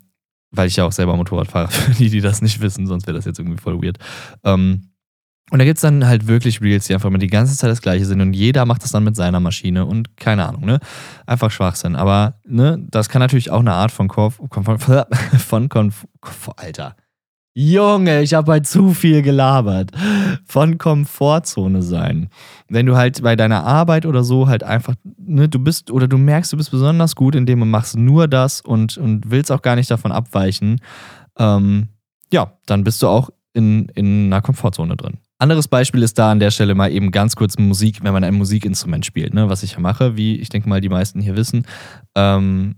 weil 0.52 0.66
ich 0.66 0.76
ja 0.76 0.84
auch 0.84 0.92
selber 0.92 1.16
Motorrad 1.16 1.48
fahre, 1.48 1.68
für 1.70 1.92
die, 1.92 2.10
die 2.10 2.20
das 2.20 2.42
nicht 2.42 2.60
wissen, 2.60 2.86
sonst 2.86 3.06
wäre 3.06 3.16
das 3.16 3.24
jetzt 3.24 3.38
irgendwie 3.38 3.60
voll 3.60 3.82
weird. 3.82 3.98
Ähm, 4.44 4.90
und 5.50 5.58
da 5.58 5.64
gibt 5.64 5.78
es 5.78 5.82
dann 5.82 6.06
halt 6.06 6.28
wirklich 6.28 6.60
Reels, 6.60 6.86
die 6.86 6.94
einfach 6.94 7.10
mal 7.10 7.18
die 7.18 7.26
ganze 7.26 7.56
Zeit 7.56 7.70
das 7.70 7.82
gleiche 7.82 8.04
sind 8.04 8.20
und 8.20 8.34
jeder 8.34 8.66
macht 8.66 8.84
das 8.84 8.92
dann 8.92 9.02
mit 9.02 9.16
seiner 9.16 9.40
Maschine 9.40 9.84
und 9.84 10.16
keine 10.16 10.46
Ahnung, 10.46 10.64
ne? 10.64 10.78
Einfach 11.26 11.50
Schwachsinn. 11.50 11.96
Aber, 11.96 12.40
ne, 12.46 12.78
das 12.88 13.08
kann 13.08 13.18
natürlich 13.18 13.50
auch 13.50 13.58
eine 13.60 13.72
Art 13.72 13.90
von 13.90 14.06
Konf 14.06 14.40
von, 14.50 14.78
von 14.78 15.68
Konf 15.68 16.06
Alter. 16.56 16.94
Junge, 17.52 18.22
ich 18.22 18.34
habe 18.34 18.52
halt 18.52 18.66
zu 18.66 18.94
viel 18.94 19.22
gelabert. 19.22 19.90
Von 20.46 20.78
Komfortzone 20.78 21.82
sein. 21.82 22.28
Wenn 22.68 22.86
du 22.86 22.96
halt 22.96 23.22
bei 23.22 23.34
deiner 23.34 23.64
Arbeit 23.64 24.06
oder 24.06 24.22
so 24.22 24.46
halt 24.46 24.62
einfach, 24.62 24.94
ne, 25.18 25.48
du 25.48 25.58
bist 25.58 25.90
oder 25.90 26.06
du 26.06 26.16
merkst, 26.16 26.52
du 26.52 26.56
bist 26.56 26.70
besonders 26.70 27.16
gut, 27.16 27.34
indem 27.34 27.60
du 27.60 27.66
machst 27.66 27.96
nur 27.96 28.28
das 28.28 28.60
und, 28.60 28.96
und 28.98 29.30
willst 29.30 29.50
auch 29.50 29.62
gar 29.62 29.74
nicht 29.74 29.90
davon 29.90 30.12
abweichen, 30.12 30.80
ähm, 31.38 31.88
ja, 32.32 32.52
dann 32.66 32.84
bist 32.84 33.02
du 33.02 33.08
auch 33.08 33.30
in, 33.52 33.86
in 33.96 34.26
einer 34.26 34.42
Komfortzone 34.42 34.96
drin. 34.96 35.18
Anderes 35.38 35.66
Beispiel 35.66 36.02
ist 36.02 36.18
da 36.18 36.30
an 36.30 36.38
der 36.38 36.50
Stelle 36.52 36.74
mal 36.74 36.92
eben 36.92 37.10
ganz 37.10 37.34
kurz 37.34 37.58
Musik, 37.58 38.04
wenn 38.04 38.12
man 38.12 38.22
ein 38.22 38.34
Musikinstrument 38.34 39.04
spielt, 39.04 39.34
ne, 39.34 39.48
was 39.48 39.62
ich 39.64 39.72
ja 39.72 39.80
mache, 39.80 40.16
wie 40.16 40.36
ich 40.36 40.50
denke 40.50 40.68
mal 40.68 40.80
die 40.80 40.88
meisten 40.88 41.20
hier 41.20 41.34
wissen. 41.34 41.66
Ähm, 42.14 42.76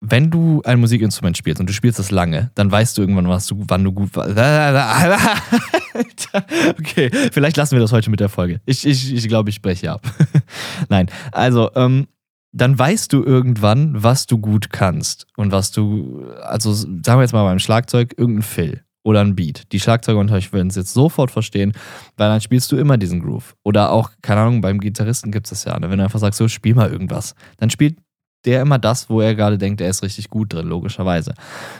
wenn 0.00 0.30
du 0.30 0.62
ein 0.64 0.78
Musikinstrument 0.78 1.36
spielst 1.36 1.60
und 1.60 1.68
du 1.68 1.72
spielst 1.72 1.98
das 1.98 2.10
lange, 2.10 2.50
dann 2.54 2.70
weißt 2.70 2.96
du 2.96 3.02
irgendwann, 3.02 3.28
was 3.28 3.46
du, 3.46 3.64
wann 3.66 3.82
du 3.82 3.92
gut 3.92 4.14
warst. 4.14 4.36
okay, 6.78 7.10
vielleicht 7.32 7.56
lassen 7.56 7.72
wir 7.72 7.80
das 7.80 7.92
heute 7.92 8.10
mit 8.10 8.20
der 8.20 8.28
Folge. 8.28 8.60
Ich, 8.66 8.86
ich, 8.86 9.12
ich 9.12 9.28
glaube, 9.28 9.50
ich 9.50 9.62
breche 9.62 9.92
ab. 9.92 10.02
Nein, 10.88 11.10
also, 11.32 11.70
ähm, 11.74 12.06
dann 12.52 12.78
weißt 12.78 13.12
du 13.12 13.22
irgendwann, 13.22 14.02
was 14.02 14.26
du 14.26 14.38
gut 14.38 14.70
kannst 14.70 15.26
und 15.36 15.52
was 15.52 15.72
du, 15.72 16.24
also 16.42 16.72
sagen 16.72 17.04
wir 17.04 17.20
jetzt 17.20 17.34
mal 17.34 17.44
beim 17.44 17.58
Schlagzeug, 17.58 18.14
irgendein 18.16 18.42
Fill 18.42 18.82
oder 19.02 19.20
ein 19.20 19.36
Beat. 19.36 19.70
Die 19.72 19.80
Schlagzeuger 19.80 20.18
unter 20.18 20.34
euch 20.34 20.52
werden 20.52 20.68
es 20.68 20.76
jetzt 20.76 20.94
sofort 20.94 21.30
verstehen, 21.30 21.72
weil 22.16 22.30
dann 22.30 22.40
spielst 22.40 22.72
du 22.72 22.76
immer 22.76 22.96
diesen 22.96 23.20
Groove. 23.20 23.54
Oder 23.62 23.92
auch, 23.92 24.10
keine 24.22 24.40
Ahnung, 24.40 24.62
beim 24.62 24.80
Gitarristen 24.80 25.32
gibt 25.32 25.46
es 25.46 25.50
das 25.50 25.64
ja, 25.64 25.78
ne? 25.78 25.90
wenn 25.90 25.98
du 25.98 26.04
einfach 26.04 26.18
sagst, 26.18 26.38
so 26.38 26.48
spiel 26.48 26.74
mal 26.74 26.90
irgendwas, 26.90 27.34
dann 27.58 27.68
spielt 27.68 27.98
der 28.46 28.62
immer 28.62 28.78
das, 28.78 29.10
wo 29.10 29.20
er 29.20 29.34
gerade 29.34 29.58
denkt, 29.58 29.80
er 29.80 29.90
ist 29.90 30.02
richtig 30.02 30.30
gut 30.30 30.52
drin, 30.52 30.66
logischerweise. 30.66 31.34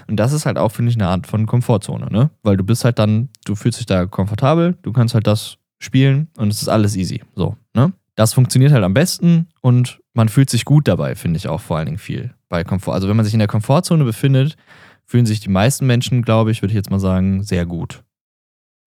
Und 0.08 0.16
das 0.16 0.32
ist 0.32 0.46
halt 0.46 0.58
auch, 0.58 0.70
finde 0.70 0.90
ich, 0.90 0.96
eine 0.96 1.08
Art 1.08 1.26
von 1.26 1.46
Komfortzone, 1.46 2.06
ne? 2.10 2.30
Weil 2.42 2.56
du 2.56 2.64
bist 2.64 2.84
halt 2.84 2.98
dann, 2.98 3.28
du 3.44 3.54
fühlst 3.54 3.78
dich 3.78 3.86
da 3.86 4.06
komfortabel, 4.06 4.76
du 4.82 4.92
kannst 4.92 5.14
halt 5.14 5.26
das 5.26 5.58
spielen 5.78 6.28
und 6.36 6.48
es 6.48 6.62
ist 6.62 6.68
alles 6.68 6.96
easy. 6.96 7.22
So, 7.34 7.56
ne? 7.74 7.92
Das 8.16 8.32
funktioniert 8.32 8.72
halt 8.72 8.82
am 8.82 8.94
besten 8.94 9.48
und 9.60 10.00
man 10.14 10.28
fühlt 10.28 10.50
sich 10.50 10.64
gut 10.64 10.88
dabei, 10.88 11.14
finde 11.14 11.36
ich 11.36 11.48
auch 11.48 11.60
vor 11.60 11.76
allen 11.76 11.86
Dingen 11.86 11.98
viel 11.98 12.34
bei 12.48 12.64
Komfort. 12.64 12.94
Also 12.94 13.08
wenn 13.08 13.16
man 13.16 13.24
sich 13.24 13.34
in 13.34 13.40
der 13.40 13.48
Komfortzone 13.48 14.04
befindet, 14.04 14.56
fühlen 15.04 15.26
sich 15.26 15.40
die 15.40 15.50
meisten 15.50 15.86
Menschen, 15.86 16.22
glaube 16.22 16.50
ich, 16.50 16.62
würde 16.62 16.72
ich 16.72 16.76
jetzt 16.76 16.90
mal 16.90 16.98
sagen, 16.98 17.42
sehr 17.42 17.66
gut. 17.66 18.02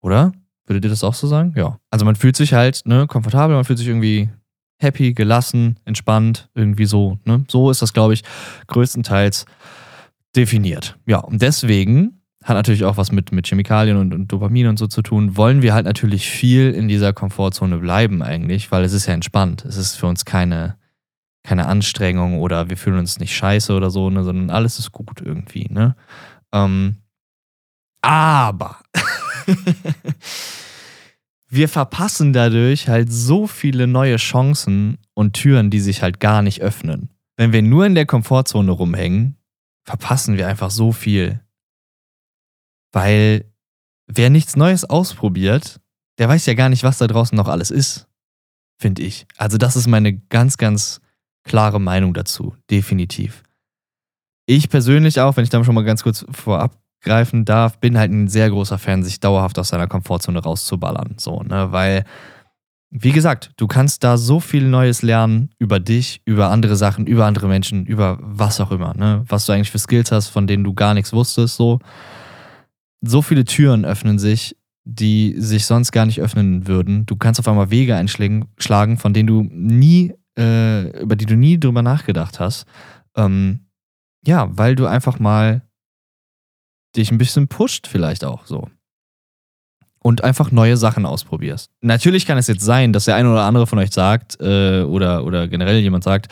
Oder? 0.03 0.33
Würdet 0.67 0.85
ihr 0.85 0.91
das 0.91 1.05
auch 1.05 1.15
so 1.15 1.27
sagen? 1.27 1.55
Ja. 1.57 1.79
Also 1.91 2.05
man 2.05 2.17
fühlt 2.17 2.37
sich 2.37 2.55
halt 2.55 2.83
ne, 2.85 3.07
komfortabel, 3.07 3.57
man 3.57 3.65
fühlt 3.65 3.79
sich 3.79 3.89
irgendwie 3.89 4.31
happy, 4.85 5.13
gelassen, 5.13 5.81
entspannt, 5.85 6.49
irgendwie 6.55 6.85
so. 6.85 7.19
Ne? 7.25 7.45
So 7.49 7.71
ist 7.71 7.83
das, 7.83 7.93
glaube 7.93 8.15
ich, 8.15 8.23
größtenteils 8.69 9.47
definiert. 10.37 10.97
Ja, 11.07 11.19
und 11.19 11.43
deswegen 11.43 12.21
hat 12.45 12.57
natürlich 12.57 12.85
auch 12.85 12.97
was 12.97 13.11
mit, 13.11 13.33
mit 13.33 13.49
Chemikalien 13.49 13.97
und, 13.97 14.15
und 14.15 14.31
Dopamin 14.31 14.69
und 14.69 14.79
so 14.79 14.87
zu 14.87 15.03
tun, 15.03 15.37
wollen 15.37 15.63
wir 15.63 15.75
halt 15.75 15.87
natürlich 15.87 16.29
viel 16.29 16.71
in 16.73 16.89
dieser 16.89 17.13
Komfortzone 17.13 17.79
bleiben 17.79 18.23
eigentlich, 18.23 18.71
weil 18.71 18.85
es 18.85 18.93
ist 18.93 19.07
ja 19.07 19.15
entspannt. 19.15 19.65
Es 19.65 19.77
ist 19.77 19.97
für 19.97 20.07
uns 20.07 20.25
keine, 20.25 20.77
keine 21.43 21.67
Anstrengung 21.67 22.39
oder 22.39 22.69
wir 22.69 22.77
fühlen 22.77 22.99
uns 22.99 23.19
nicht 23.19 23.35
scheiße 23.35 23.73
oder 23.75 23.91
so, 23.91 24.11
ne, 24.11 24.23
sondern 24.23 24.51
alles 24.51 24.79
ist 24.79 24.93
gut 24.93 25.23
irgendwie. 25.25 25.69
Ne? 25.71 25.97
Ähm, 26.53 26.99
aber 28.03 28.77
wir 31.55 31.69
verpassen 31.69 32.33
dadurch 32.33 32.89
halt 32.89 33.13
so 33.13 33.47
viele 33.47 33.87
neue 33.87 34.17
Chancen 34.17 34.99
und 35.15 35.35
Türen, 35.35 35.71
die 35.71 35.81
sich 35.81 36.03
halt 36.03 36.21
gar 36.21 36.43
nicht 36.43 36.63
öffnen. 36.63 37.11
Wenn 37.37 37.53
wir 37.53 37.63
nur 37.63 37.87
in 37.87 37.95
der 37.95 38.07
Komfortzone 38.07 38.71
rumhängen, 38.71 39.37
verpassen 39.85 40.37
wir 40.37 40.49
einfach 40.49 40.71
so 40.71 40.93
viel. 40.93 41.41
Weil 42.93 43.45
wer 44.07 44.31
nichts 44.31 44.57
Neues 44.57 44.85
ausprobiert, 44.85 45.81
der 46.19 46.29
weiß 46.29 46.47
ja 46.47 46.55
gar 46.55 46.69
nicht, 46.69 46.85
was 46.85 46.99
da 46.99 47.07
draußen 47.07 47.37
noch 47.37 47.49
alles 47.49 47.71
ist. 47.71 48.09
Finde 48.79 49.03
ich. 49.03 49.27
Also, 49.37 49.57
das 49.57 49.77
ist 49.77 49.87
meine 49.87 50.15
ganz, 50.15 50.57
ganz 50.57 51.01
klare 51.45 51.81
Meinung 51.81 52.15
dazu. 52.15 52.57
Definitiv. 52.71 53.43
Ich 54.47 54.69
persönlich 54.69 55.21
auch, 55.21 55.37
wenn 55.37 55.45
ich 55.45 55.51
da 55.51 55.63
schon 55.65 55.75
mal 55.75 55.85
ganz 55.85 56.03
kurz 56.03 56.25
vorab 56.31 56.84
greifen 57.05 57.45
darf, 57.45 57.79
bin 57.79 57.97
halt 57.97 58.11
ein 58.11 58.29
sehr 58.29 58.51
großer 58.51 58.79
Fan, 58.79 59.03
sich 59.03 59.21
dauerhaft 59.21 59.59
aus 59.59 59.69
seiner 59.69 59.87
Komfortzone 59.87 60.41
rauszuballern. 60.43 61.15
So, 61.19 61.43
ne? 61.43 61.71
Weil, 61.71 62.05
wie 62.91 63.13
gesagt, 63.13 63.53
du 63.57 63.67
kannst 63.67 64.03
da 64.03 64.17
so 64.17 64.41
viel 64.41 64.69
Neues 64.69 65.03
lernen 65.03 65.51
über 65.59 65.79
dich, 65.79 66.21
über 66.25 66.51
andere 66.51 66.77
Sachen, 66.77 67.07
über 67.07 67.27
andere 67.27 67.47
Menschen, 67.47 67.87
über 67.87 68.19
was 68.21 68.61
auch 68.61 68.73
immer, 68.73 68.95
ne? 68.95 69.25
Was 69.29 69.47
du 69.47 69.53
eigentlich 69.53 69.71
für 69.71 69.79
Skills 69.79 70.11
hast, 70.11 70.29
von 70.29 70.47
denen 70.47 70.65
du 70.65 70.75
gar 70.75 70.95
nichts 70.95 71.13
wusstest, 71.13 71.57
so. 71.57 71.79
So 73.07 73.23
viele 73.23 73.45
Türen 73.45 73.85
öffnen 73.85 74.19
sich, 74.19 74.57
die 74.85 75.35
sich 75.39 75.67
sonst 75.67 75.93
gar 75.93 76.07
nicht 76.07 76.21
öffnen 76.21 76.67
würden. 76.67 77.07
Du 77.07 77.17
kannst 77.17 77.41
auf 77.41 77.49
einmal 77.49 77.71
Wege 77.71 77.97
einschlagen, 77.97 78.97
von 78.97 79.13
denen 79.13 79.27
du 79.27 79.43
nie, 79.51 80.15
äh, 80.39 81.01
über 81.01 81.17
die 81.17 81.27
du 81.27 81.37
nie 81.37 81.59
drüber 81.59 81.83
nachgedacht 81.83 82.41
hast. 82.41 82.67
Ähm, 83.17 83.61
ja, 84.27 84.49
weil 84.57 84.75
du 84.75 84.87
einfach 84.87 85.19
mal 85.19 85.63
dich 86.97 87.11
ein 87.11 87.19
bisschen 87.19 87.49
pusht, 87.49 87.87
vielleicht 87.87 88.25
auch 88.25 88.47
so. 88.47 88.69
Und 90.01 90.23
einfach 90.23 90.51
neue 90.51 90.77
Sachen 90.77 91.07
ausprobierst. 91.07 91.71
Natürlich 91.81 92.27
kann 92.27 92.37
es 92.37 92.47
jetzt 92.47 92.63
sein, 92.63 92.93
dass 92.93 93.07
der 93.07 93.17
eine 93.17 93.31
oder 93.31 93.45
andere 93.45 93.67
von 93.67 93.79
euch 93.79 93.91
sagt, 93.91 94.39
äh, 94.41 94.83
oder, 94.83 95.25
oder 95.25 95.49
generell 95.49 95.79
jemand 95.79 96.05
sagt, 96.05 96.31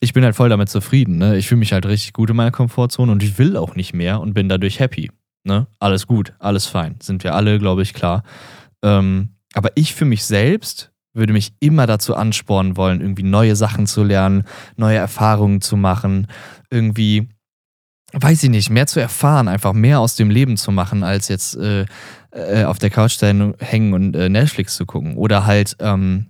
ich 0.00 0.12
bin 0.12 0.24
halt 0.24 0.36
voll 0.36 0.48
damit 0.48 0.68
zufrieden. 0.68 1.18
Ne? 1.18 1.36
Ich 1.36 1.48
fühle 1.48 1.58
mich 1.58 1.72
halt 1.72 1.86
richtig 1.86 2.12
gut 2.12 2.30
in 2.30 2.36
meiner 2.36 2.52
Komfortzone 2.52 3.10
und 3.10 3.22
ich 3.22 3.38
will 3.38 3.56
auch 3.56 3.74
nicht 3.74 3.92
mehr 3.92 4.20
und 4.20 4.34
bin 4.34 4.48
dadurch 4.48 4.78
happy. 4.78 5.10
Ne? 5.44 5.66
Alles 5.80 6.06
gut, 6.06 6.34
alles 6.38 6.66
fein. 6.66 6.96
Sind 7.02 7.24
wir 7.24 7.34
alle, 7.34 7.58
glaube 7.58 7.82
ich, 7.82 7.94
klar. 7.94 8.22
Ähm, 8.82 9.30
aber 9.54 9.70
ich 9.74 9.94
für 9.94 10.04
mich 10.04 10.24
selbst 10.24 10.92
würde 11.14 11.32
mich 11.32 11.52
immer 11.58 11.86
dazu 11.86 12.14
anspornen 12.14 12.76
wollen, 12.76 13.00
irgendwie 13.00 13.24
neue 13.24 13.56
Sachen 13.56 13.86
zu 13.86 14.04
lernen, 14.04 14.44
neue 14.76 14.98
Erfahrungen 14.98 15.60
zu 15.60 15.76
machen, 15.76 16.28
irgendwie 16.70 17.28
weiß 18.12 18.42
ich 18.42 18.50
nicht, 18.50 18.70
mehr 18.70 18.86
zu 18.86 19.00
erfahren, 19.00 19.48
einfach 19.48 19.72
mehr 19.72 20.00
aus 20.00 20.16
dem 20.16 20.30
Leben 20.30 20.56
zu 20.56 20.72
machen, 20.72 21.02
als 21.02 21.28
jetzt 21.28 21.56
äh, 21.56 21.84
äh, 22.30 22.64
auf 22.64 22.78
der 22.78 22.90
Couch 22.90 23.20
hängen 23.20 23.92
und 23.92 24.16
äh, 24.16 24.28
Netflix 24.28 24.76
zu 24.76 24.86
gucken. 24.86 25.16
Oder 25.16 25.46
halt 25.46 25.76
ähm, 25.80 26.26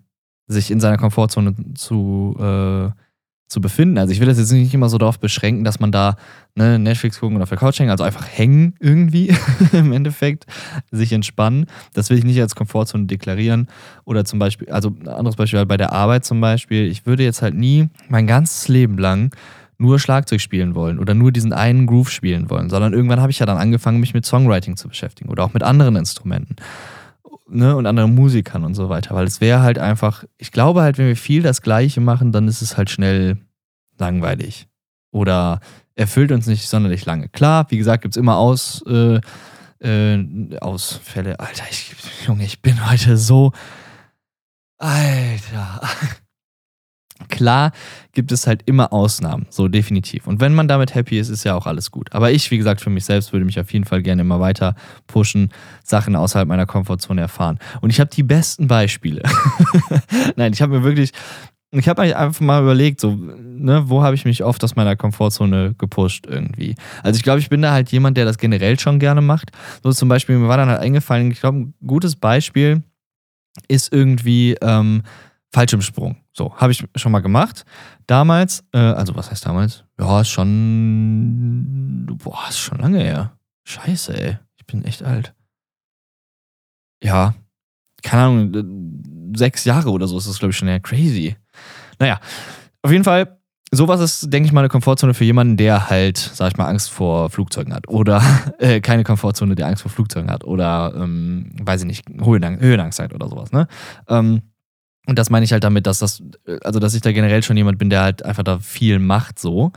sich 0.48 0.70
in 0.70 0.80
seiner 0.80 0.96
Komfortzone 0.96 1.54
zu, 1.74 2.36
äh, 2.38 2.90
zu 3.48 3.60
befinden. 3.60 3.98
Also 3.98 4.12
ich 4.12 4.20
will 4.20 4.26
das 4.26 4.38
jetzt 4.38 4.52
nicht 4.52 4.74
immer 4.74 4.88
so 4.88 4.98
darauf 4.98 5.20
beschränken, 5.20 5.64
dass 5.64 5.78
man 5.78 5.92
da 5.92 6.16
ne, 6.54 6.78
Netflix 6.78 7.20
gucken 7.20 7.36
und 7.36 7.42
auf 7.42 7.48
der 7.48 7.58
Couch 7.58 7.78
hängen, 7.78 7.90
also 7.90 8.04
einfach 8.04 8.26
hängen 8.26 8.74
irgendwie 8.80 9.34
im 9.72 9.92
Endeffekt, 9.92 10.46
sich 10.90 11.12
entspannen. 11.12 11.66
Das 11.94 12.10
will 12.10 12.18
ich 12.18 12.24
nicht 12.24 12.40
als 12.40 12.54
Komfortzone 12.54 13.06
deklarieren. 13.06 13.68
Oder 14.04 14.24
zum 14.24 14.38
Beispiel, 14.38 14.70
also 14.70 14.90
ein 14.90 15.08
anderes 15.08 15.36
Beispiel 15.36 15.60
halt 15.60 15.68
bei 15.68 15.76
der 15.76 15.92
Arbeit 15.92 16.24
zum 16.24 16.40
Beispiel, 16.40 16.86
ich 16.90 17.06
würde 17.06 17.22
jetzt 17.22 17.40
halt 17.40 17.54
nie 17.54 17.88
mein 18.08 18.26
ganzes 18.26 18.68
Leben 18.68 18.98
lang 18.98 19.30
nur 19.78 19.98
Schlagzeug 19.98 20.40
spielen 20.40 20.74
wollen 20.74 20.98
oder 20.98 21.14
nur 21.14 21.32
diesen 21.32 21.52
einen 21.52 21.86
Groove 21.86 22.10
spielen 22.10 22.50
wollen, 22.50 22.68
sondern 22.68 22.92
irgendwann 22.92 23.20
habe 23.20 23.30
ich 23.30 23.38
ja 23.38 23.46
dann 23.46 23.58
angefangen, 23.58 24.00
mich 24.00 24.12
mit 24.12 24.26
Songwriting 24.26 24.76
zu 24.76 24.88
beschäftigen 24.88 25.30
oder 25.30 25.44
auch 25.44 25.54
mit 25.54 25.62
anderen 25.62 25.96
Instrumenten 25.96 26.56
ne, 27.48 27.76
und 27.76 27.86
anderen 27.86 28.14
Musikern 28.14 28.64
und 28.64 28.74
so 28.74 28.88
weiter, 28.88 29.14
weil 29.14 29.26
es 29.26 29.40
wäre 29.40 29.62
halt 29.62 29.78
einfach, 29.78 30.24
ich 30.36 30.52
glaube 30.52 30.82
halt, 30.82 30.98
wenn 30.98 31.06
wir 31.06 31.16
viel 31.16 31.42
das 31.42 31.62
Gleiche 31.62 32.00
machen, 32.00 32.32
dann 32.32 32.48
ist 32.48 32.62
es 32.62 32.76
halt 32.76 32.90
schnell 32.90 33.38
langweilig 33.98 34.68
oder 35.10 35.60
erfüllt 35.94 36.32
uns 36.32 36.46
nicht 36.46 36.68
sonderlich 36.68 37.06
lange. 37.06 37.28
Klar, 37.28 37.66
wie 37.70 37.78
gesagt, 37.78 38.02
gibt 38.02 38.14
es 38.14 38.20
immer 38.20 38.36
Aus, 38.36 38.82
äh, 38.86 39.20
äh, 39.80 40.58
Ausfälle. 40.60 41.40
Alter, 41.40 41.64
ich, 41.70 41.94
Junge, 42.26 42.44
ich 42.44 42.62
bin 42.62 42.88
heute 42.90 43.16
so. 43.16 43.52
Alter. 44.78 45.80
Klar 47.28 47.72
gibt 48.12 48.32
es 48.32 48.46
halt 48.46 48.62
immer 48.66 48.92
Ausnahmen, 48.92 49.46
so 49.50 49.68
definitiv. 49.68 50.26
Und 50.26 50.40
wenn 50.40 50.54
man 50.54 50.68
damit 50.68 50.94
happy 50.94 51.18
ist, 51.18 51.28
ist 51.28 51.44
ja 51.44 51.54
auch 51.54 51.66
alles 51.66 51.90
gut. 51.90 52.12
Aber 52.12 52.30
ich, 52.30 52.50
wie 52.50 52.58
gesagt, 52.58 52.80
für 52.80 52.90
mich 52.90 53.04
selbst 53.04 53.32
würde 53.32 53.44
mich 53.44 53.60
auf 53.60 53.72
jeden 53.72 53.84
Fall 53.84 54.02
gerne 54.02 54.22
immer 54.22 54.40
weiter 54.40 54.74
pushen, 55.06 55.50
Sachen 55.84 56.16
außerhalb 56.16 56.48
meiner 56.48 56.66
Komfortzone 56.66 57.20
erfahren. 57.20 57.58
Und 57.80 57.90
ich 57.90 58.00
habe 58.00 58.10
die 58.10 58.22
besten 58.22 58.66
Beispiele. 58.66 59.22
Nein, 60.36 60.52
ich 60.52 60.62
habe 60.62 60.78
mir 60.78 60.84
wirklich, 60.84 61.12
ich 61.70 61.88
habe 61.88 62.02
mir 62.02 62.18
einfach 62.18 62.40
mal 62.40 62.62
überlegt, 62.62 63.00
so, 63.00 63.14
ne, 63.14 63.84
wo 63.86 64.02
habe 64.02 64.14
ich 64.14 64.24
mich 64.24 64.42
oft 64.42 64.64
aus 64.64 64.74
meiner 64.74 64.96
Komfortzone 64.96 65.74
gepusht 65.76 66.26
irgendwie. 66.26 66.74
Also 67.02 67.18
ich 67.18 67.22
glaube, 67.22 67.40
ich 67.40 67.50
bin 67.50 67.60
da 67.60 67.72
halt 67.72 67.90
jemand, 67.92 68.16
der 68.16 68.24
das 68.24 68.38
generell 68.38 68.78
schon 68.80 68.98
gerne 68.98 69.20
macht. 69.20 69.50
So 69.82 69.92
zum 69.92 70.08
Beispiel, 70.08 70.38
mir 70.38 70.48
war 70.48 70.56
dann 70.56 70.68
halt 70.68 70.80
eingefallen, 70.80 71.30
ich 71.30 71.40
glaube, 71.40 71.58
ein 71.58 71.74
gutes 71.86 72.16
Beispiel 72.16 72.82
ist 73.66 73.92
irgendwie 73.92 74.56
ähm, 74.62 75.02
Fallschirmsprung. 75.52 76.16
So, 76.32 76.54
habe 76.56 76.72
ich 76.72 76.84
schon 76.96 77.12
mal 77.12 77.20
gemacht. 77.20 77.64
Damals, 78.06 78.64
äh, 78.72 78.78
also 78.78 79.16
was 79.16 79.30
heißt 79.30 79.46
damals? 79.46 79.84
Ja, 79.98 80.20
ist 80.20 80.28
schon. 80.28 82.06
Boah, 82.22 82.44
ist 82.48 82.58
schon 82.58 82.78
lange 82.78 82.98
her. 82.98 83.32
Scheiße, 83.64 84.20
ey. 84.20 84.38
Ich 84.56 84.66
bin 84.66 84.84
echt 84.84 85.02
alt. 85.02 85.34
Ja, 87.02 87.34
keine 88.02 88.22
Ahnung, 88.22 89.32
sechs 89.36 89.64
Jahre 89.64 89.90
oder 89.90 90.06
so 90.06 90.18
ist 90.18 90.28
das, 90.28 90.38
glaube 90.38 90.50
ich, 90.50 90.56
schon 90.56 90.68
eher 90.68 90.80
crazy. 90.80 91.36
Naja, 91.98 92.20
auf 92.82 92.92
jeden 92.92 93.04
Fall, 93.04 93.38
sowas 93.70 94.00
ist, 94.00 94.32
denke 94.32 94.46
ich 94.46 94.52
mal, 94.52 94.60
eine 94.60 94.68
Komfortzone 94.68 95.14
für 95.14 95.24
jemanden, 95.24 95.56
der 95.56 95.90
halt, 95.90 96.16
sag 96.18 96.52
ich 96.52 96.56
mal, 96.56 96.66
Angst 96.66 96.90
vor 96.90 97.30
Flugzeugen 97.30 97.74
hat. 97.74 97.88
Oder 97.88 98.22
äh, 98.58 98.80
keine 98.80 99.04
Komfortzone, 99.04 99.54
der 99.54 99.66
Angst 99.66 99.82
vor 99.82 99.90
Flugzeugen 99.90 100.30
hat. 100.30 100.44
Oder, 100.44 100.92
ähm, 100.96 101.50
weiß 101.60 101.82
ich 101.82 101.86
nicht, 101.86 102.04
Höhenangst, 102.08 102.62
Höhenangst 102.62 102.98
hat 103.00 103.14
oder 103.14 103.28
sowas, 103.28 103.52
ne? 103.52 103.66
Ähm, 104.08 104.42
und 105.08 105.18
das 105.18 105.30
meine 105.30 105.42
ich 105.44 105.52
halt 105.52 105.64
damit, 105.64 105.86
dass 105.86 106.00
das, 106.00 106.22
also 106.60 106.80
dass 106.80 106.92
ich 106.92 107.00
da 107.00 107.12
generell 107.12 107.42
schon 107.42 107.56
jemand 107.56 107.78
bin, 107.78 107.88
der 107.88 108.02
halt 108.02 108.22
einfach 108.24 108.42
da 108.42 108.58
viel 108.58 108.98
macht 108.98 109.38
so. 109.38 109.72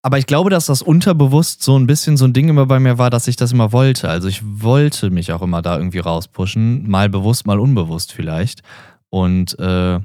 Aber 0.00 0.16
ich 0.16 0.24
glaube, 0.24 0.48
dass 0.48 0.64
das 0.64 0.80
unterbewusst 0.80 1.62
so 1.62 1.78
ein 1.78 1.86
bisschen 1.86 2.16
so 2.16 2.24
ein 2.24 2.32
Ding 2.32 2.48
immer 2.48 2.64
bei 2.64 2.80
mir 2.80 2.96
war, 2.96 3.10
dass 3.10 3.28
ich 3.28 3.36
das 3.36 3.52
immer 3.52 3.72
wollte. 3.72 4.08
Also 4.08 4.28
ich 4.28 4.40
wollte 4.42 5.10
mich 5.10 5.34
auch 5.34 5.42
immer 5.42 5.60
da 5.60 5.76
irgendwie 5.76 5.98
rauspushen, 5.98 6.88
mal 6.88 7.10
bewusst, 7.10 7.46
mal 7.46 7.60
unbewusst 7.60 8.14
vielleicht. 8.14 8.62
Und 9.10 9.58
äh, 9.58 10.00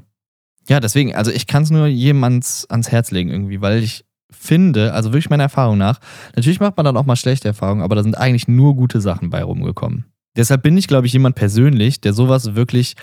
ja, 0.68 0.80
deswegen, 0.80 1.14
also 1.14 1.30
ich 1.30 1.46
kann 1.46 1.62
es 1.62 1.70
nur 1.70 1.86
jedem 1.86 2.22
ans, 2.22 2.66
ans 2.68 2.92
Herz 2.92 3.10
legen 3.10 3.30
irgendwie, 3.30 3.62
weil 3.62 3.82
ich 3.82 4.04
finde, 4.30 4.92
also 4.92 5.10
wirklich 5.10 5.30
meiner 5.30 5.44
Erfahrung 5.44 5.78
nach, 5.78 6.00
natürlich 6.34 6.60
macht 6.60 6.76
man 6.76 6.84
dann 6.84 6.98
auch 6.98 7.06
mal 7.06 7.16
schlechte 7.16 7.48
Erfahrungen, 7.48 7.80
aber 7.80 7.96
da 7.96 8.02
sind 8.02 8.18
eigentlich 8.18 8.46
nur 8.46 8.76
gute 8.76 9.00
Sachen 9.00 9.30
bei 9.30 9.42
rumgekommen. 9.42 10.04
Deshalb 10.36 10.62
bin 10.62 10.76
ich, 10.76 10.86
glaube 10.86 11.06
ich, 11.06 11.14
jemand 11.14 11.34
persönlich, 11.34 12.02
der 12.02 12.12
sowas 12.12 12.54
wirklich 12.54 12.94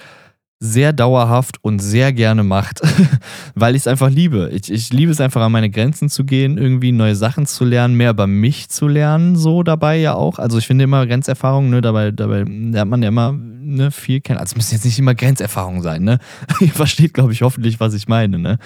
sehr 0.59 0.93
dauerhaft 0.93 1.57
und 1.61 1.79
sehr 1.79 2.13
gerne 2.13 2.43
macht, 2.43 2.81
weil 3.55 3.75
ich 3.75 3.81
es 3.81 3.87
einfach 3.87 4.09
liebe. 4.09 4.49
Ich, 4.53 4.71
ich 4.71 4.93
liebe 4.93 5.11
es 5.11 5.19
einfach 5.19 5.41
an 5.41 5.51
meine 5.51 5.69
Grenzen 5.69 6.09
zu 6.09 6.23
gehen, 6.23 6.57
irgendwie 6.57 6.91
neue 6.93 7.15
Sachen 7.15 7.45
zu 7.45 7.65
lernen, 7.65 7.95
mehr 7.95 8.11
über 8.11 8.27
mich 8.27 8.69
zu 8.69 8.87
lernen, 8.87 9.35
so 9.35 9.63
dabei 9.63 9.97
ja 9.97 10.13
auch. 10.13 10.39
Also 10.39 10.57
ich 10.57 10.67
finde 10.67 10.85
immer 10.85 11.05
Grenzerfahrungen, 11.05 11.69
ne, 11.69 11.81
dabei, 11.81 12.11
dabei 12.11 12.43
lernt 12.43 12.89
man 12.89 13.01
ja 13.01 13.09
immer 13.09 13.33
ne, 13.33 13.91
viel 13.91 14.21
kennen. 14.21 14.39
Also 14.39 14.51
es 14.51 14.55
müssen 14.55 14.75
jetzt 14.75 14.85
nicht 14.85 14.99
immer 14.99 15.15
Grenzerfahrungen 15.15 15.81
sein, 15.81 16.03
ne? 16.03 16.19
Ihr 16.59 16.69
versteht, 16.69 17.13
glaube 17.13 17.33
ich, 17.33 17.41
hoffentlich, 17.41 17.79
was 17.79 17.93
ich 17.93 18.07
meine, 18.07 18.39
ne? 18.39 18.57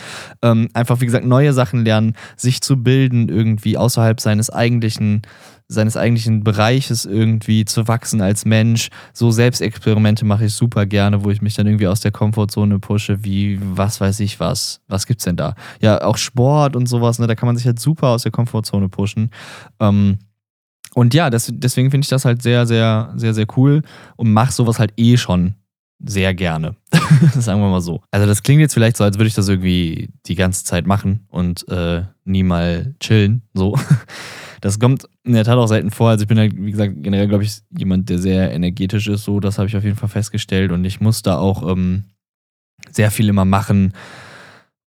Ähm, 0.41 0.69
einfach, 0.73 1.01
wie 1.01 1.05
gesagt, 1.05 1.25
neue 1.25 1.53
Sachen 1.53 1.83
lernen, 1.83 2.13
sich 2.35 2.61
zu 2.61 2.77
bilden, 2.77 3.29
irgendwie 3.29 3.77
außerhalb 3.77 4.19
seines 4.19 4.49
eigentlichen 4.49 5.21
seines 5.67 5.97
eigentlichen 5.97 6.43
Bereiches 6.43 7.05
irgendwie 7.05 7.65
zu 7.65 7.87
wachsen 7.87 8.21
als 8.21 8.45
Mensch. 8.45 8.89
So 9.13 9.31
Selbstexperimente 9.31 10.25
mache 10.25 10.45
ich 10.45 10.53
super 10.53 10.85
gerne, 10.85 11.23
wo 11.23 11.29
ich 11.29 11.41
mich 11.41 11.55
dann 11.55 11.67
irgendwie 11.67 11.87
aus 11.87 11.99
der 11.99 12.11
Komfortzone 12.11 12.79
pushe, 12.79 13.23
wie 13.23 13.59
was 13.61 13.99
weiß 13.99 14.19
ich 14.21 14.39
was. 14.39 14.81
Was 14.87 15.05
gibt's 15.05 15.25
denn 15.25 15.35
da? 15.35 15.55
Ja, 15.81 16.01
auch 16.03 16.17
Sport 16.17 16.75
und 16.75 16.87
sowas, 16.87 17.19
ne? 17.19 17.27
Da 17.27 17.35
kann 17.35 17.47
man 17.47 17.57
sich 17.57 17.65
halt 17.65 17.79
super 17.79 18.07
aus 18.09 18.23
der 18.23 18.31
Komfortzone 18.31 18.87
pushen. 18.87 19.31
Ähm, 19.79 20.19
und 20.93 21.13
ja, 21.13 21.29
das, 21.29 21.51
deswegen 21.53 21.91
finde 21.91 22.05
ich 22.05 22.09
das 22.09 22.25
halt 22.25 22.41
sehr, 22.41 22.65
sehr, 22.65 23.13
sehr, 23.15 23.33
sehr 23.33 23.45
cool 23.57 23.81
und 24.15 24.31
mache 24.31 24.53
sowas 24.53 24.79
halt 24.79 24.93
eh 24.97 25.17
schon 25.17 25.55
sehr 25.99 26.33
gerne. 26.33 26.75
Sagen 27.35 27.61
wir 27.61 27.69
mal 27.69 27.81
so. 27.81 28.01
Also 28.11 28.27
das 28.27 28.43
klingt 28.43 28.61
jetzt 28.61 28.73
vielleicht 28.73 28.97
so, 28.97 29.03
als 29.03 29.17
würde 29.17 29.27
ich 29.27 29.33
das 29.33 29.47
irgendwie 29.47 30.09
die 30.25 30.35
ganze 30.35 30.63
Zeit 30.63 30.85
machen 30.85 31.25
und 31.29 31.67
äh, 31.69 32.03
nie 32.25 32.43
mal 32.43 32.95
chillen. 32.99 33.43
So. 33.53 33.77
Das 34.59 34.79
kommt 34.79 35.07
in 35.23 35.33
der 35.33 35.43
Tat 35.43 35.57
auch 35.57 35.67
selten 35.67 35.91
vor. 35.91 36.09
Also 36.09 36.23
ich 36.23 36.27
bin 36.27 36.39
halt, 36.39 36.53
wie 36.57 36.71
gesagt, 36.71 36.95
generell, 36.97 37.27
glaube 37.27 37.43
ich, 37.43 37.59
jemand, 37.77 38.09
der 38.09 38.17
sehr 38.17 38.51
energetisch 38.51 39.07
ist. 39.07 39.23
So, 39.23 39.39
das 39.39 39.59
habe 39.59 39.67
ich 39.67 39.77
auf 39.77 39.83
jeden 39.83 39.97
Fall 39.97 40.09
festgestellt. 40.09 40.71
Und 40.71 40.83
ich 40.83 40.99
muss 40.99 41.21
da 41.21 41.37
auch 41.37 41.69
ähm, 41.69 42.05
sehr 42.91 43.11
viel 43.11 43.29
immer 43.29 43.45
machen. 43.45 43.93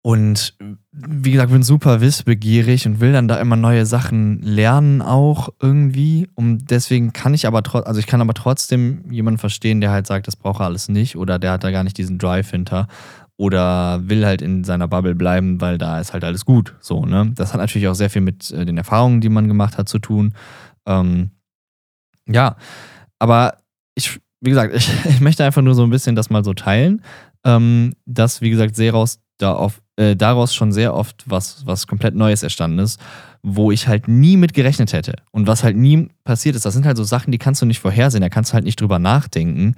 Und 0.03 0.55
wie 0.93 1.33
gesagt, 1.33 1.51
bin 1.51 1.63
super 1.63 2.01
wissbegierig 2.01 2.87
und 2.87 3.01
will 3.01 3.13
dann 3.13 3.29
da 3.29 3.41
immer 3.41 3.57
neue 3.57 3.85
Sachen 3.85 4.41
lernen 4.43 5.03
auch 5.03 5.49
irgendwie. 5.61 6.29
Und 6.35 6.71
deswegen 6.71 7.13
kann 7.13 7.35
ich 7.35 7.47
aber 7.47 7.63
trotzdem, 7.63 7.89
also 7.89 8.01
ich 8.01 8.07
kann 8.07 8.21
aber 8.21 8.35
trotzdem 8.35 9.11
jemanden 9.11 9.39
verstehen, 9.39 9.81
der 9.81 9.91
halt 9.91 10.07
sagt, 10.07 10.27
das 10.27 10.37
braucht 10.37 10.61
er 10.61 10.67
alles 10.67 10.89
nicht 10.89 11.17
oder 11.17 11.39
der 11.39 11.53
hat 11.53 11.65
da 11.65 11.71
gar 11.71 11.85
nicht 11.85 11.99
diesen 11.99 12.19
Drive 12.19 12.51
hinter 12.51 12.87
oder 13.37 14.09
will 14.09 14.25
halt 14.25 14.43
in 14.43 14.65
seiner 14.65 14.89
Bubble 14.89 15.15
bleiben, 15.15 15.61
weil 15.61 15.79
da 15.79 16.01
ist 16.01 16.13
halt 16.13 16.25
alles 16.25 16.45
gut. 16.45 16.75
So, 16.81 17.05
ne? 17.05 17.33
Das 17.35 17.53
hat 17.53 17.61
natürlich 17.61 17.89
auch 17.89 17.95
sehr 17.95 18.11
viel 18.11 18.23
mit 18.23 18.51
äh, 18.51 18.65
den 18.65 18.79
Erfahrungen, 18.79 19.21
die 19.21 19.29
man 19.29 19.47
gemacht 19.49 19.79
hat, 19.79 19.89
zu 19.89 19.99
tun. 19.99 20.35
Ähm, 20.87 21.31
ja, 22.27 22.57
aber 23.19 23.59
ich, 23.95 24.21
wie 24.41 24.51
gesagt, 24.51 24.75
ich, 24.75 24.91
ich, 25.05 25.21
möchte 25.21 25.45
einfach 25.45 25.63
nur 25.63 25.75
so 25.75 25.85
ein 25.85 25.91
bisschen 25.91 26.17
das 26.17 26.31
mal 26.31 26.45
so 26.45 26.53
teilen, 26.53 27.03
ähm, 27.45 27.95
dass, 28.07 28.41
wie 28.41 28.51
gesagt, 28.51 28.75
Seros 28.75 29.21
da 29.39 29.55
auf, 29.55 29.81
äh, 29.97 30.17
daraus 30.17 30.55
schon 30.55 30.73
sehr 30.73 30.95
oft 30.95 31.25
was, 31.27 31.65
was 31.67 31.87
komplett 31.87 32.15
Neues 32.15 32.43
erstanden 32.43 32.81
ist, 32.81 33.01
wo 33.43 33.71
ich 33.71 33.89
halt 33.89 34.09
nie 34.09 34.37
mit 34.37 34.53
gerechnet 34.53 34.93
hätte. 34.93 35.15
Und 35.31 35.47
was 35.47 35.65
halt 35.65 35.77
nie 35.77 36.09
passiert 36.25 36.57
ist, 36.57 36.65
das 36.65 36.75
sind 36.75 36.87
halt 36.87 36.97
so 36.97 37.05
Sachen, 37.05 37.31
die 37.31 37.39
kannst 37.39 37.63
du 37.63 37.67
nicht 37.67 37.81
vorhersehen, 37.81 38.23
da 38.23 38.29
kannst 38.29 38.51
du 38.51 38.55
halt 38.55 38.65
nicht 38.65 38.81
drüber 38.81 38.99
nachdenken 38.99 39.75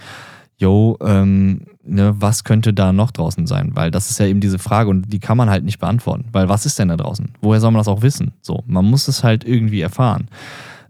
yo, 0.60 0.98
ähm, 1.00 1.62
ne, 1.82 2.14
was 2.18 2.44
könnte 2.44 2.74
da 2.74 2.92
noch 2.92 3.10
draußen 3.10 3.46
sein? 3.46 3.70
Weil 3.74 3.90
das 3.90 4.10
ist 4.10 4.18
ja 4.20 4.26
eben 4.26 4.40
diese 4.40 4.58
Frage 4.58 4.90
und 4.90 5.10
die 5.10 5.18
kann 5.18 5.38
man 5.38 5.48
halt 5.48 5.64
nicht 5.64 5.78
beantworten. 5.78 6.26
Weil 6.32 6.48
was 6.48 6.66
ist 6.66 6.78
denn 6.78 6.88
da 6.88 6.96
draußen? 6.96 7.32
Woher 7.40 7.60
soll 7.60 7.70
man 7.70 7.80
das 7.80 7.88
auch 7.88 8.02
wissen? 8.02 8.34
So, 8.42 8.62
man 8.66 8.84
muss 8.84 9.08
es 9.08 9.24
halt 9.24 9.44
irgendwie 9.44 9.80
erfahren. 9.80 10.28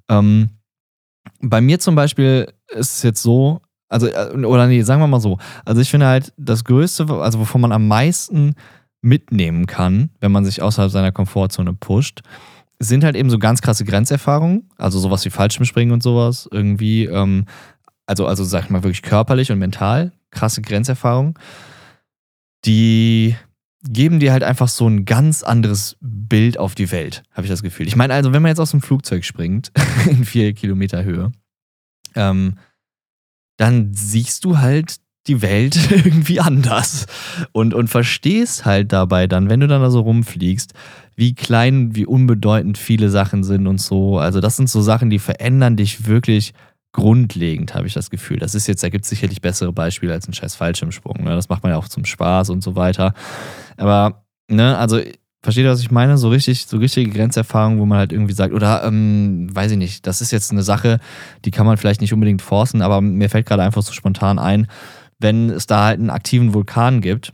Ähm, 0.08 0.50
bei 1.40 1.60
mir 1.60 1.78
zum 1.78 1.94
Beispiel 1.94 2.52
ist 2.68 2.94
es 2.94 3.02
jetzt 3.02 3.22
so, 3.22 3.60
also, 3.90 4.06
äh, 4.06 4.30
oder 4.44 4.66
nee, 4.66 4.80
sagen 4.82 5.02
wir 5.02 5.06
mal 5.06 5.20
so. 5.20 5.36
Also 5.66 5.82
ich 5.82 5.90
finde 5.90 6.06
halt, 6.06 6.32
das 6.38 6.64
Größte, 6.64 7.06
also 7.10 7.40
wovon 7.40 7.60
man 7.60 7.72
am 7.72 7.86
meisten 7.86 8.54
mitnehmen 9.02 9.66
kann, 9.66 10.10
wenn 10.20 10.32
man 10.32 10.44
sich 10.44 10.62
außerhalb 10.62 10.90
seiner 10.90 11.12
Komfortzone 11.12 11.74
pusht, 11.74 12.20
sind 12.78 13.04
halt 13.04 13.16
eben 13.16 13.28
so 13.28 13.38
ganz 13.38 13.60
krasse 13.60 13.84
Grenzerfahrungen, 13.84 14.70
also 14.78 14.98
sowas 14.98 15.24
wie 15.26 15.30
Fallschirmspringen 15.30 15.92
und 15.92 16.02
sowas, 16.02 16.48
irgendwie 16.50 17.04
ähm, 17.04 17.44
also, 18.10 18.26
also 18.26 18.42
sag 18.42 18.64
ich 18.64 18.70
mal 18.70 18.82
wirklich 18.82 19.02
körperlich 19.02 19.52
und 19.52 19.60
mental, 19.60 20.10
krasse 20.30 20.62
Grenzerfahrung, 20.62 21.38
die 22.64 23.36
geben 23.88 24.18
dir 24.18 24.32
halt 24.32 24.42
einfach 24.42 24.66
so 24.66 24.88
ein 24.88 25.04
ganz 25.04 25.44
anderes 25.44 25.96
Bild 26.00 26.58
auf 26.58 26.74
die 26.74 26.90
Welt, 26.90 27.22
habe 27.32 27.46
ich 27.46 27.50
das 27.50 27.62
Gefühl. 27.62 27.86
Ich 27.86 27.94
meine, 27.94 28.12
also, 28.14 28.32
wenn 28.32 28.42
man 28.42 28.50
jetzt 28.50 28.58
aus 28.58 28.72
dem 28.72 28.82
Flugzeug 28.82 29.24
springt, 29.24 29.70
in 30.10 30.24
vier 30.24 30.52
Kilometer 30.54 31.04
Höhe, 31.04 31.30
ähm, 32.16 32.56
dann 33.60 33.92
siehst 33.92 34.44
du 34.46 34.58
halt 34.58 34.96
die 35.26 35.42
Welt 35.42 35.90
irgendwie 35.90 36.40
anders 36.40 37.06
und, 37.52 37.74
und 37.74 37.88
verstehst 37.88 38.64
halt 38.64 38.92
dabei 38.92 39.26
dann, 39.26 39.50
wenn 39.50 39.60
du 39.60 39.68
dann 39.68 39.82
da 39.82 39.90
so 39.90 40.00
rumfliegst, 40.00 40.72
wie 41.14 41.34
klein, 41.34 41.94
wie 41.94 42.06
unbedeutend 42.06 42.78
viele 42.78 43.10
Sachen 43.10 43.44
sind 43.44 43.66
und 43.66 43.78
so. 43.78 44.18
Also, 44.18 44.40
das 44.40 44.56
sind 44.56 44.70
so 44.70 44.80
Sachen, 44.80 45.10
die 45.10 45.18
verändern 45.18 45.76
dich 45.76 46.06
wirklich 46.06 46.54
grundlegend, 46.92 47.74
habe 47.74 47.86
ich 47.86 47.92
das 47.92 48.08
Gefühl. 48.08 48.38
Das 48.38 48.54
ist 48.54 48.66
jetzt, 48.66 48.82
da 48.82 48.88
gibt 48.88 49.04
es 49.04 49.10
sicherlich 49.10 49.42
bessere 49.42 49.72
Beispiele 49.72 50.14
als 50.14 50.26
ein 50.26 50.32
scheiß 50.32 50.54
Fallschirmsprung. 50.54 51.22
Ne? 51.22 51.30
Das 51.30 51.50
macht 51.50 51.62
man 51.62 51.72
ja 51.72 51.78
auch 51.78 51.88
zum 51.88 52.06
Spaß 52.06 52.48
und 52.48 52.62
so 52.62 52.74
weiter. 52.74 53.12
Aber, 53.76 54.24
ne, 54.48 54.78
also 54.78 55.00
Versteht 55.42 55.64
ihr, 55.64 55.70
was 55.70 55.80
ich 55.80 55.90
meine? 55.90 56.18
So 56.18 56.28
richtig, 56.28 56.66
so 56.66 56.76
richtige 56.76 57.10
Grenzerfahrungen, 57.10 57.78
wo 57.78 57.86
man 57.86 57.98
halt 57.98 58.12
irgendwie 58.12 58.34
sagt, 58.34 58.52
oder 58.52 58.84
ähm, 58.84 59.48
weiß 59.52 59.72
ich 59.72 59.78
nicht, 59.78 60.06
das 60.06 60.20
ist 60.20 60.32
jetzt 60.32 60.50
eine 60.50 60.62
Sache, 60.62 61.00
die 61.44 61.50
kann 61.50 61.66
man 61.66 61.78
vielleicht 61.78 62.02
nicht 62.02 62.12
unbedingt 62.12 62.42
forcen, 62.42 62.82
aber 62.82 63.00
mir 63.00 63.30
fällt 63.30 63.46
gerade 63.46 63.62
einfach 63.62 63.82
so 63.82 63.92
spontan 63.92 64.38
ein, 64.38 64.66
wenn 65.18 65.48
es 65.48 65.66
da 65.66 65.86
halt 65.86 65.98
einen 65.98 66.10
aktiven 66.10 66.52
Vulkan 66.52 67.00
gibt 67.00 67.32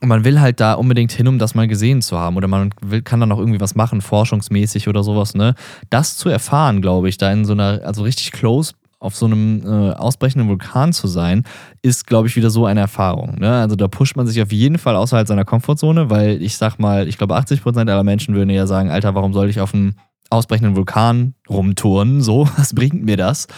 und 0.00 0.08
man 0.08 0.24
will 0.24 0.40
halt 0.40 0.60
da 0.60 0.74
unbedingt 0.74 1.12
hin, 1.12 1.28
um 1.28 1.38
das 1.38 1.54
mal 1.54 1.68
gesehen 1.68 2.00
zu 2.02 2.18
haben. 2.18 2.36
Oder 2.36 2.48
man 2.48 2.70
will, 2.80 3.02
kann 3.02 3.20
dann 3.20 3.30
auch 3.32 3.38
irgendwie 3.38 3.60
was 3.60 3.74
machen, 3.74 4.00
forschungsmäßig 4.00 4.88
oder 4.88 5.02
sowas, 5.02 5.34
ne? 5.34 5.54
Das 5.90 6.16
zu 6.16 6.30
erfahren, 6.30 6.80
glaube 6.80 7.08
ich, 7.08 7.18
da 7.18 7.30
in 7.30 7.44
so 7.44 7.52
einer, 7.52 7.82
also 7.84 8.02
richtig 8.02 8.32
close 8.32 8.72
auf 9.00 9.16
so 9.16 9.26
einem 9.26 9.62
äh, 9.64 9.92
ausbrechenden 9.92 10.48
Vulkan 10.48 10.92
zu 10.92 11.08
sein, 11.08 11.44
ist, 11.82 12.06
glaube 12.06 12.28
ich, 12.28 12.36
wieder 12.36 12.50
so 12.50 12.66
eine 12.66 12.80
Erfahrung. 12.80 13.36
Ne? 13.38 13.50
Also 13.60 13.74
da 13.74 13.88
pusht 13.88 14.14
man 14.14 14.26
sich 14.26 14.40
auf 14.42 14.52
jeden 14.52 14.78
Fall 14.78 14.94
außerhalb 14.94 15.26
seiner 15.26 15.46
Komfortzone, 15.46 16.10
weil 16.10 16.40
ich 16.42 16.58
sag 16.58 16.78
mal, 16.78 17.08
ich 17.08 17.16
glaube, 17.16 17.36
80% 17.36 17.90
aller 17.90 18.04
Menschen 18.04 18.34
würden 18.34 18.50
ja 18.50 18.66
sagen, 18.66 18.90
Alter, 18.90 19.14
warum 19.14 19.32
soll 19.32 19.48
ich 19.48 19.58
auf 19.58 19.74
einem 19.74 19.94
ausbrechenden 20.28 20.76
Vulkan 20.76 21.34
rumtouren? 21.48 22.20
So, 22.20 22.46
was 22.56 22.74
bringt 22.74 23.02
mir 23.02 23.16
das? 23.16 23.48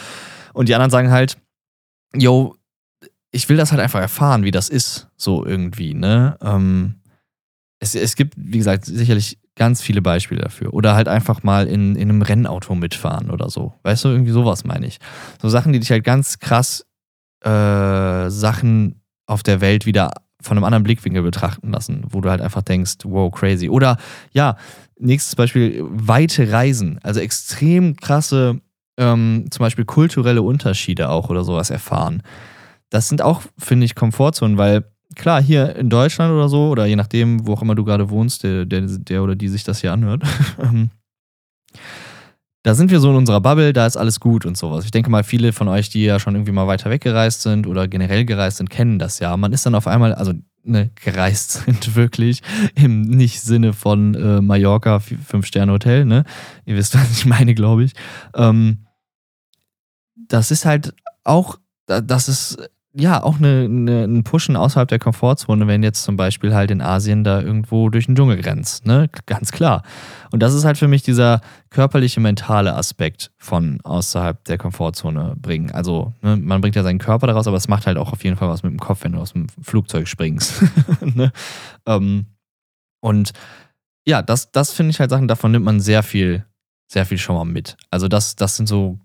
Und 0.54 0.68
die 0.68 0.74
anderen 0.74 0.92
sagen 0.92 1.10
halt, 1.10 1.36
yo, 2.14 2.54
ich 3.32 3.48
will 3.48 3.56
das 3.56 3.72
halt 3.72 3.80
einfach 3.80 4.00
erfahren, 4.00 4.44
wie 4.44 4.50
das 4.52 4.68
ist, 4.68 5.08
so 5.16 5.44
irgendwie, 5.44 5.94
ne? 5.94 6.36
Ähm, 6.40 7.00
es, 7.80 7.96
es 7.96 8.14
gibt, 8.14 8.34
wie 8.36 8.58
gesagt, 8.58 8.84
sicherlich 8.84 9.38
ganz 9.62 9.80
viele 9.80 10.02
Beispiele 10.02 10.40
dafür. 10.40 10.74
Oder 10.74 10.96
halt 10.96 11.06
einfach 11.06 11.44
mal 11.44 11.68
in, 11.68 11.94
in 11.94 12.10
einem 12.10 12.22
Rennauto 12.22 12.74
mitfahren 12.74 13.30
oder 13.30 13.48
so. 13.48 13.74
Weißt 13.84 14.04
du, 14.04 14.08
irgendwie 14.08 14.32
sowas 14.32 14.64
meine 14.64 14.88
ich. 14.88 14.98
So 15.40 15.48
Sachen, 15.48 15.72
die 15.72 15.78
dich 15.78 15.92
halt 15.92 16.02
ganz 16.02 16.40
krass 16.40 16.84
äh, 17.44 18.28
Sachen 18.28 19.00
auf 19.26 19.44
der 19.44 19.60
Welt 19.60 19.86
wieder 19.86 20.14
von 20.40 20.56
einem 20.56 20.64
anderen 20.64 20.82
Blickwinkel 20.82 21.22
betrachten 21.22 21.70
lassen, 21.70 22.02
wo 22.10 22.20
du 22.20 22.28
halt 22.28 22.40
einfach 22.40 22.62
denkst, 22.62 23.04
wow, 23.04 23.32
crazy. 23.32 23.68
Oder 23.68 23.98
ja, 24.32 24.56
nächstes 24.98 25.36
Beispiel, 25.36 25.84
weite 25.88 26.50
Reisen. 26.50 26.98
Also 27.04 27.20
extrem 27.20 27.94
krasse, 27.94 28.60
ähm, 28.98 29.46
zum 29.52 29.62
Beispiel 29.62 29.84
kulturelle 29.84 30.42
Unterschiede 30.42 31.08
auch 31.08 31.30
oder 31.30 31.44
sowas 31.44 31.70
erfahren 31.70 32.24
das 32.92 33.08
sind 33.08 33.22
auch, 33.22 33.42
finde 33.58 33.86
ich, 33.86 33.94
Komfortzonen, 33.94 34.58
weil 34.58 34.84
klar, 35.14 35.42
hier 35.42 35.76
in 35.76 35.90
Deutschland 35.90 36.32
oder 36.32 36.48
so, 36.48 36.68
oder 36.68 36.86
je 36.86 36.96
nachdem, 36.96 37.46
wo 37.46 37.54
auch 37.54 37.62
immer 37.62 37.74
du 37.74 37.84
gerade 37.84 38.10
wohnst, 38.10 38.42
der, 38.42 38.64
der, 38.64 38.82
der 38.82 39.22
oder 39.22 39.34
die 39.34 39.48
sich 39.48 39.64
das 39.64 39.80
hier 39.80 39.92
anhört, 39.92 40.22
ähm, 40.62 40.90
da 42.64 42.74
sind 42.74 42.90
wir 42.90 43.00
so 43.00 43.10
in 43.10 43.16
unserer 43.16 43.40
Bubble, 43.40 43.72
da 43.72 43.86
ist 43.86 43.96
alles 43.96 44.20
gut 44.20 44.46
und 44.46 44.56
sowas. 44.56 44.84
Ich 44.84 44.92
denke 44.92 45.10
mal, 45.10 45.24
viele 45.24 45.52
von 45.52 45.66
euch, 45.66 45.90
die 45.90 46.04
ja 46.04 46.20
schon 46.20 46.36
irgendwie 46.36 46.52
mal 46.52 46.68
weiter 46.68 46.90
weggereist 46.90 47.42
sind 47.42 47.66
oder 47.66 47.88
generell 47.88 48.24
gereist 48.24 48.58
sind, 48.58 48.70
kennen 48.70 49.00
das 49.00 49.18
ja. 49.18 49.36
Man 49.36 49.52
ist 49.52 49.66
dann 49.66 49.74
auf 49.74 49.88
einmal, 49.88 50.14
also 50.14 50.32
ne, 50.62 50.90
gereist 50.94 51.50
sind 51.64 51.96
wirklich, 51.96 52.42
im 52.74 53.02
nicht 53.02 53.40
Sinne 53.40 53.72
von 53.72 54.14
äh, 54.14 54.40
Mallorca, 54.40 55.00
Fünf-Sterne-Hotel, 55.00 56.04
ne? 56.04 56.24
Ihr 56.64 56.76
wisst, 56.76 56.94
was 56.98 57.10
ich 57.10 57.26
meine, 57.26 57.54
glaube 57.54 57.84
ich. 57.84 57.92
Ähm, 58.34 58.86
das 60.28 60.50
ist 60.50 60.64
halt 60.64 60.94
auch, 61.24 61.58
das 61.86 62.28
ist 62.28 62.70
ja, 62.94 63.22
auch 63.22 63.38
eine, 63.38 63.64
eine, 63.64 64.04
ein 64.04 64.22
Pushen 64.22 64.54
außerhalb 64.54 64.88
der 64.88 64.98
Komfortzone, 64.98 65.66
wenn 65.66 65.82
jetzt 65.82 66.02
zum 66.02 66.16
Beispiel 66.16 66.54
halt 66.54 66.70
in 66.70 66.82
Asien 66.82 67.24
da 67.24 67.40
irgendwo 67.40 67.88
durch 67.88 68.04
den 68.04 68.14
Dschungel 68.14 68.36
grenzt, 68.36 68.86
ne? 68.86 69.08
Ganz 69.24 69.50
klar. 69.50 69.82
Und 70.30 70.42
das 70.42 70.52
ist 70.52 70.64
halt 70.64 70.76
für 70.76 70.88
mich 70.88 71.02
dieser 71.02 71.40
körperliche, 71.70 72.20
mentale 72.20 72.74
Aspekt 72.74 73.32
von 73.38 73.80
außerhalb 73.82 74.44
der 74.44 74.58
Komfortzone 74.58 75.36
bringen. 75.40 75.70
Also, 75.70 76.12
ne, 76.20 76.36
man 76.36 76.60
bringt 76.60 76.76
ja 76.76 76.82
seinen 76.82 76.98
Körper 76.98 77.26
daraus, 77.26 77.46
aber 77.46 77.56
es 77.56 77.68
macht 77.68 77.86
halt 77.86 77.96
auch 77.96 78.12
auf 78.12 78.24
jeden 78.24 78.36
Fall 78.36 78.48
was 78.48 78.62
mit 78.62 78.72
dem 78.72 78.80
Kopf, 78.80 79.04
wenn 79.04 79.12
du 79.12 79.20
aus 79.20 79.32
dem 79.32 79.48
Flugzeug 79.48 80.06
springst. 80.06 80.62
ne? 81.00 81.32
ähm, 81.86 82.26
und 83.00 83.32
ja, 84.06 84.20
das, 84.20 84.52
das 84.52 84.72
finde 84.72 84.90
ich 84.90 85.00
halt 85.00 85.10
Sachen, 85.10 85.28
davon 85.28 85.52
nimmt 85.52 85.64
man 85.64 85.80
sehr 85.80 86.02
viel, 86.02 86.44
sehr 86.88 87.06
viel 87.06 87.18
schon 87.18 87.36
mal 87.36 87.44
mit. 87.44 87.78
Also 87.90 88.06
das, 88.08 88.36
das 88.36 88.56
sind 88.56 88.66
so 88.66 88.98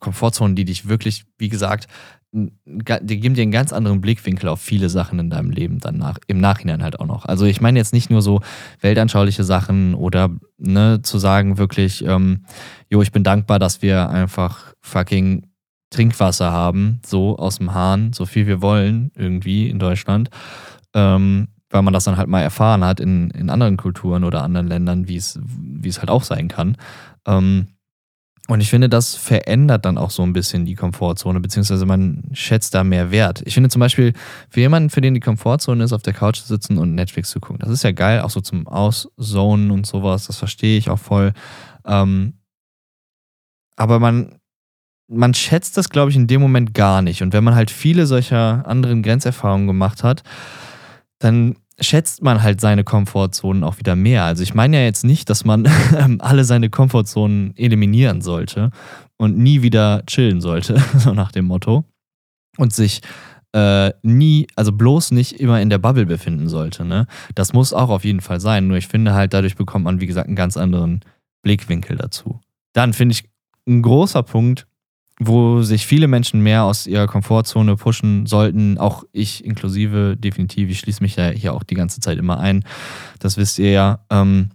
Komfortzonen, 0.00 0.56
die 0.56 0.64
dich 0.64 0.88
wirklich, 0.88 1.24
wie 1.38 1.48
gesagt, 1.48 1.86
die 2.32 3.20
geben 3.20 3.34
dir 3.34 3.42
einen 3.42 3.52
ganz 3.52 3.74
anderen 3.74 4.00
Blickwinkel 4.00 4.48
auf 4.48 4.60
viele 4.60 4.88
Sachen 4.88 5.18
in 5.18 5.28
deinem 5.28 5.50
Leben 5.50 5.80
dann 5.80 5.98
nach, 5.98 6.18
im 6.26 6.38
Nachhinein 6.38 6.82
halt 6.82 6.98
auch 6.98 7.06
noch. 7.06 7.26
Also 7.26 7.44
ich 7.44 7.60
meine 7.60 7.78
jetzt 7.78 7.92
nicht 7.92 8.08
nur 8.08 8.22
so 8.22 8.40
weltanschauliche 8.80 9.44
Sachen 9.44 9.94
oder 9.94 10.30
ne, 10.56 11.00
zu 11.02 11.18
sagen 11.18 11.58
wirklich, 11.58 12.04
ähm, 12.04 12.44
jo, 12.88 13.02
ich 13.02 13.12
bin 13.12 13.22
dankbar, 13.22 13.58
dass 13.58 13.82
wir 13.82 14.08
einfach 14.08 14.72
fucking 14.80 15.46
Trinkwasser 15.90 16.50
haben, 16.50 17.00
so 17.04 17.36
aus 17.36 17.58
dem 17.58 17.74
Hahn, 17.74 18.14
so 18.14 18.24
viel 18.24 18.46
wir 18.46 18.62
wollen 18.62 19.12
irgendwie 19.14 19.68
in 19.68 19.78
Deutschland. 19.78 20.30
Ähm, 20.94 21.48
weil 21.68 21.82
man 21.82 21.94
das 21.94 22.04
dann 22.04 22.18
halt 22.18 22.28
mal 22.28 22.42
erfahren 22.42 22.84
hat 22.84 23.00
in, 23.00 23.30
in 23.30 23.50
anderen 23.50 23.78
Kulturen 23.78 24.24
oder 24.24 24.42
anderen 24.42 24.68
Ländern, 24.68 25.08
wie 25.08 25.16
es 25.16 25.38
halt 25.98 26.10
auch 26.10 26.22
sein 26.22 26.48
kann. 26.48 26.76
Ähm, 27.26 27.68
und 28.48 28.60
ich 28.60 28.70
finde, 28.70 28.88
das 28.88 29.14
verändert 29.14 29.84
dann 29.84 29.96
auch 29.96 30.10
so 30.10 30.22
ein 30.22 30.32
bisschen 30.32 30.64
die 30.64 30.74
Komfortzone, 30.74 31.38
beziehungsweise 31.38 31.86
man 31.86 32.24
schätzt 32.32 32.74
da 32.74 32.82
mehr 32.82 33.12
Wert. 33.12 33.42
Ich 33.46 33.54
finde 33.54 33.70
zum 33.70 33.80
Beispiel, 33.80 34.14
für 34.50 34.60
jemanden, 34.60 34.90
für 34.90 35.00
den 35.00 35.14
die 35.14 35.20
Komfortzone 35.20 35.84
ist, 35.84 35.92
auf 35.92 36.02
der 36.02 36.12
Couch 36.12 36.40
zu 36.40 36.48
sitzen 36.48 36.76
und 36.76 36.94
Netflix 36.94 37.30
zu 37.30 37.38
gucken, 37.38 37.60
das 37.60 37.70
ist 37.70 37.84
ja 37.84 37.92
geil, 37.92 38.20
auch 38.20 38.30
so 38.30 38.40
zum 38.40 38.66
Auszonen 38.66 39.70
und 39.70 39.86
sowas, 39.86 40.26
das 40.26 40.38
verstehe 40.38 40.76
ich 40.76 40.90
auch 40.90 40.98
voll. 40.98 41.34
Ähm, 41.86 42.34
aber 43.76 44.00
man, 44.00 44.38
man 45.08 45.34
schätzt 45.34 45.76
das, 45.76 45.88
glaube 45.88 46.10
ich, 46.10 46.16
in 46.16 46.26
dem 46.26 46.40
Moment 46.40 46.74
gar 46.74 47.00
nicht. 47.00 47.22
Und 47.22 47.32
wenn 47.32 47.44
man 47.44 47.54
halt 47.54 47.70
viele 47.70 48.06
solcher 48.06 48.66
anderen 48.66 49.02
Grenzerfahrungen 49.02 49.68
gemacht 49.68 50.02
hat, 50.02 50.24
dann 51.20 51.56
schätzt 51.82 52.22
man 52.22 52.42
halt 52.42 52.60
seine 52.60 52.84
Komfortzonen 52.84 53.64
auch 53.64 53.78
wieder 53.78 53.96
mehr. 53.96 54.24
Also 54.24 54.42
ich 54.42 54.54
meine 54.54 54.78
ja 54.78 54.84
jetzt 54.84 55.04
nicht, 55.04 55.28
dass 55.28 55.44
man 55.44 55.66
alle 56.20 56.44
seine 56.44 56.70
Komfortzonen 56.70 57.56
eliminieren 57.56 58.22
sollte 58.22 58.70
und 59.16 59.36
nie 59.36 59.62
wieder 59.62 60.04
chillen 60.06 60.40
sollte, 60.40 60.82
so 60.98 61.12
nach 61.12 61.32
dem 61.32 61.46
Motto. 61.46 61.84
Und 62.58 62.72
sich 62.72 63.00
äh, 63.54 63.92
nie, 64.02 64.46
also 64.56 64.72
bloß 64.72 65.10
nicht 65.12 65.40
immer 65.40 65.60
in 65.60 65.70
der 65.70 65.78
Bubble 65.78 66.06
befinden 66.06 66.48
sollte. 66.48 66.84
Ne? 66.84 67.06
Das 67.34 67.52
muss 67.52 67.72
auch 67.72 67.90
auf 67.90 68.04
jeden 68.04 68.20
Fall 68.20 68.40
sein. 68.40 68.66
Nur 68.66 68.76
ich 68.76 68.88
finde 68.88 69.14
halt, 69.14 69.34
dadurch 69.34 69.56
bekommt 69.56 69.84
man, 69.84 70.00
wie 70.00 70.06
gesagt, 70.06 70.26
einen 70.26 70.36
ganz 70.36 70.56
anderen 70.56 71.00
Blickwinkel 71.42 71.96
dazu. 71.96 72.40
Dann 72.72 72.92
finde 72.92 73.14
ich 73.14 73.28
ein 73.66 73.82
großer 73.82 74.22
Punkt, 74.22 74.66
wo 75.26 75.62
sich 75.62 75.86
viele 75.86 76.08
Menschen 76.08 76.40
mehr 76.40 76.64
aus 76.64 76.86
ihrer 76.86 77.06
Komfortzone 77.06 77.76
pushen 77.76 78.26
sollten, 78.26 78.78
auch 78.78 79.04
ich 79.12 79.44
inklusive, 79.44 80.16
definitiv, 80.16 80.70
ich 80.70 80.78
schließe 80.78 81.02
mich 81.02 81.16
ja 81.16 81.28
hier 81.28 81.54
auch 81.54 81.62
die 81.62 81.74
ganze 81.74 82.00
Zeit 82.00 82.18
immer 82.18 82.38
ein, 82.38 82.64
das 83.18 83.36
wisst 83.36 83.58
ihr 83.58 83.70
ja, 83.70 84.04
ähm, 84.10 84.50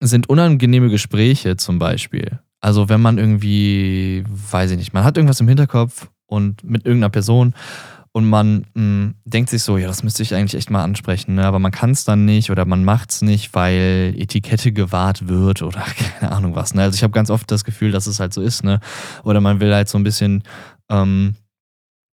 sind 0.00 0.28
unangenehme 0.28 0.90
Gespräche 0.90 1.56
zum 1.56 1.78
Beispiel. 1.78 2.38
Also 2.60 2.88
wenn 2.88 3.00
man 3.00 3.18
irgendwie, 3.18 4.24
weiß 4.26 4.70
ich 4.72 4.78
nicht, 4.78 4.92
man 4.92 5.04
hat 5.04 5.16
irgendwas 5.16 5.40
im 5.40 5.48
Hinterkopf 5.48 6.08
und 6.26 6.64
mit 6.64 6.84
irgendeiner 6.84 7.10
Person 7.10 7.54
und 8.16 8.24
man 8.24 8.64
mh, 8.72 8.80
hm, 8.80 9.14
denkt 9.26 9.50
sich 9.50 9.62
so, 9.62 9.76
ja, 9.76 9.86
das 9.86 10.02
müsste 10.02 10.22
ich 10.22 10.34
eigentlich 10.34 10.54
echt 10.54 10.70
mal 10.70 10.82
ansprechen, 10.82 11.34
ne? 11.34 11.44
aber 11.44 11.58
man 11.58 11.70
kann 11.70 11.90
es 11.90 12.04
dann 12.04 12.24
nicht 12.24 12.50
oder 12.50 12.64
man 12.64 12.82
macht 12.82 13.10
es 13.10 13.20
nicht, 13.20 13.52
weil 13.52 14.14
Etikette 14.16 14.72
gewahrt 14.72 15.28
wird 15.28 15.60
oder 15.60 15.80
keine 16.18 16.32
Ahnung 16.32 16.54
was. 16.54 16.72
Ne? 16.72 16.80
Also 16.80 16.94
ich 16.94 17.02
habe 17.02 17.12
ganz 17.12 17.28
oft 17.28 17.50
das 17.50 17.62
Gefühl, 17.62 17.92
dass 17.92 18.06
es 18.06 18.18
halt 18.18 18.32
so 18.32 18.40
ist, 18.40 18.64
ne? 18.64 18.80
Oder 19.22 19.42
man 19.42 19.60
will 19.60 19.74
halt 19.74 19.90
so 19.90 19.98
ein 19.98 20.02
bisschen, 20.02 20.44
ähm, 20.88 21.34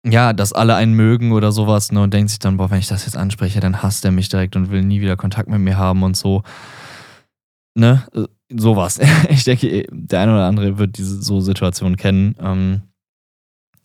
ja, 0.07 0.33
dass 0.33 0.53
alle 0.53 0.77
einen 0.77 0.95
mögen 0.95 1.33
oder 1.33 1.51
sowas, 1.51 1.91
ne? 1.91 2.01
Und 2.01 2.15
denkt 2.15 2.31
sich 2.31 2.39
dann, 2.39 2.59
boah, 2.59 2.71
wenn 2.71 2.79
ich 2.79 2.87
das 2.87 3.05
jetzt 3.05 3.17
anspreche, 3.17 3.59
dann 3.59 3.83
hasst 3.83 4.05
er 4.05 4.13
mich 4.13 4.29
direkt 4.29 4.55
und 4.55 4.71
will 4.71 4.85
nie 4.85 5.01
wieder 5.01 5.17
Kontakt 5.17 5.49
mit 5.49 5.59
mir 5.59 5.79
haben 5.79 6.05
und 6.05 6.17
so. 6.17 6.45
Ne? 7.75 8.07
Äh, 8.15 8.27
sowas. 8.57 9.01
Ich 9.31 9.43
denke, 9.43 9.85
der 9.91 10.21
eine 10.21 10.35
oder 10.35 10.47
andere 10.47 10.79
wird 10.79 10.97
diese 10.97 11.21
so 11.21 11.41
Situation 11.41 11.97
kennen. 11.97 12.37
Ähm, 12.39 12.83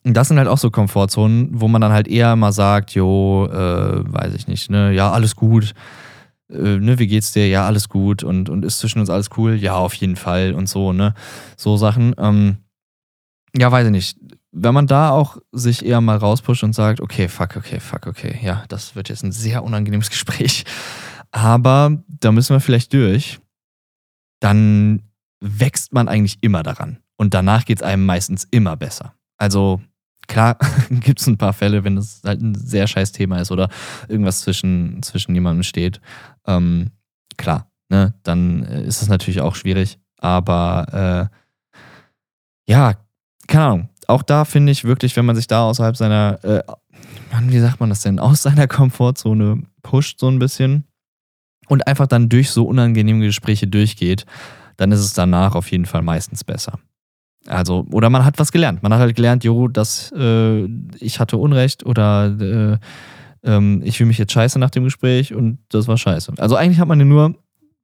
das 0.04 0.28
sind 0.28 0.38
halt 0.38 0.48
auch 0.48 0.58
so 0.58 0.70
Komfortzonen, 0.70 1.48
wo 1.52 1.66
man 1.66 1.80
dann 1.80 1.92
halt 1.92 2.08
eher 2.08 2.36
mal 2.36 2.52
sagt, 2.52 2.90
jo, 2.94 3.46
äh, 3.46 4.12
weiß 4.12 4.34
ich 4.34 4.46
nicht, 4.46 4.70
ne, 4.70 4.92
ja, 4.92 5.10
alles 5.10 5.34
gut. 5.34 5.72
Äh, 6.50 6.78
ne, 6.78 6.98
wie 6.98 7.06
geht's 7.06 7.32
dir? 7.32 7.48
Ja, 7.48 7.66
alles 7.66 7.88
gut. 7.88 8.22
Und, 8.22 8.50
und 8.50 8.64
ist 8.64 8.78
zwischen 8.78 9.00
uns 9.00 9.08
alles 9.08 9.30
cool? 9.36 9.54
Ja, 9.54 9.76
auf 9.76 9.94
jeden 9.94 10.16
Fall. 10.16 10.52
Und 10.52 10.68
so, 10.68 10.92
ne? 10.92 11.14
So 11.56 11.76
Sachen. 11.76 12.14
Ähm, 12.18 12.58
ja, 13.56 13.72
weiß 13.72 13.86
ich 13.86 13.92
nicht. 13.92 14.18
Wenn 14.52 14.74
man 14.74 14.86
da 14.86 15.10
auch 15.10 15.38
sich 15.52 15.84
eher 15.84 16.00
mal 16.00 16.16
rauspusht 16.16 16.62
und 16.62 16.74
sagt, 16.74 17.00
okay, 17.00 17.28
fuck, 17.28 17.56
okay, 17.56 17.80
fuck, 17.80 18.06
okay, 18.06 18.38
ja, 18.42 18.64
das 18.68 18.94
wird 18.94 19.08
jetzt 19.08 19.24
ein 19.24 19.32
sehr 19.32 19.64
unangenehmes 19.64 20.10
Gespräch. 20.10 20.64
Aber 21.30 22.02
da 22.08 22.30
müssen 22.30 22.54
wir 22.54 22.60
vielleicht 22.60 22.92
durch. 22.92 23.40
Dann 24.40 25.02
wächst 25.40 25.92
man 25.92 26.08
eigentlich 26.08 26.38
immer 26.42 26.62
daran. 26.62 26.98
Und 27.16 27.34
danach 27.34 27.64
geht 27.64 27.78
es 27.78 27.82
einem 27.82 28.04
meistens 28.04 28.46
immer 28.50 28.76
besser. 28.76 29.14
Also 29.38 29.80
Klar 30.26 30.58
gibt 30.90 31.20
es 31.20 31.26
ein 31.26 31.38
paar 31.38 31.52
Fälle, 31.52 31.84
wenn 31.84 31.96
es 31.96 32.22
halt 32.24 32.40
ein 32.40 32.54
sehr 32.54 32.86
scheiß 32.86 33.12
Thema 33.12 33.38
ist 33.40 33.50
oder 33.50 33.68
irgendwas 34.08 34.40
zwischen, 34.40 35.02
zwischen 35.02 35.34
jemandem 35.34 35.62
steht. 35.62 36.00
Ähm, 36.46 36.90
klar, 37.36 37.70
ne, 37.88 38.14
dann 38.22 38.64
äh, 38.64 38.84
ist 38.84 39.02
es 39.02 39.08
natürlich 39.08 39.40
auch 39.40 39.54
schwierig. 39.54 39.98
Aber 40.18 41.30
äh, 41.30 42.70
ja, 42.70 42.94
keine 43.46 43.64
Ahnung. 43.64 43.88
Auch 44.06 44.22
da 44.22 44.44
finde 44.44 44.72
ich 44.72 44.84
wirklich, 44.84 45.16
wenn 45.16 45.24
man 45.24 45.36
sich 45.36 45.46
da 45.46 45.64
außerhalb 45.64 45.96
seiner, 45.96 46.38
äh, 46.44 46.62
Mann, 47.32 47.50
wie 47.50 47.58
sagt 47.58 47.80
man 47.80 47.88
das 47.88 48.02
denn, 48.02 48.18
aus 48.18 48.42
seiner 48.42 48.68
Komfortzone 48.68 49.62
pusht 49.82 50.20
so 50.20 50.28
ein 50.28 50.38
bisschen 50.38 50.84
und 51.68 51.86
einfach 51.86 52.06
dann 52.06 52.28
durch 52.28 52.50
so 52.50 52.66
unangenehme 52.66 53.24
Gespräche 53.24 53.66
durchgeht, 53.66 54.26
dann 54.76 54.92
ist 54.92 55.00
es 55.00 55.14
danach 55.14 55.54
auf 55.54 55.70
jeden 55.70 55.86
Fall 55.86 56.02
meistens 56.02 56.44
besser. 56.44 56.78
Also, 57.46 57.86
oder 57.90 58.10
man 58.10 58.24
hat 58.24 58.38
was 58.38 58.52
gelernt. 58.52 58.82
Man 58.82 58.92
hat 58.92 59.00
halt 59.00 59.16
gelernt, 59.16 59.44
jo, 59.44 59.68
dass 59.68 60.12
äh, 60.12 60.64
ich 60.98 61.20
hatte 61.20 61.36
Unrecht 61.36 61.84
oder 61.84 62.26
äh, 62.40 62.78
ähm, 63.44 63.82
ich 63.84 63.98
fühle 63.98 64.08
mich 64.08 64.18
jetzt 64.18 64.32
scheiße 64.32 64.58
nach 64.58 64.70
dem 64.70 64.84
Gespräch 64.84 65.34
und 65.34 65.58
das 65.68 65.86
war 65.86 65.98
scheiße. 65.98 66.32
Also 66.38 66.56
eigentlich 66.56 66.80
hat 66.80 66.88
man 66.88 66.98
ja 66.98 67.04
nur 67.04 67.34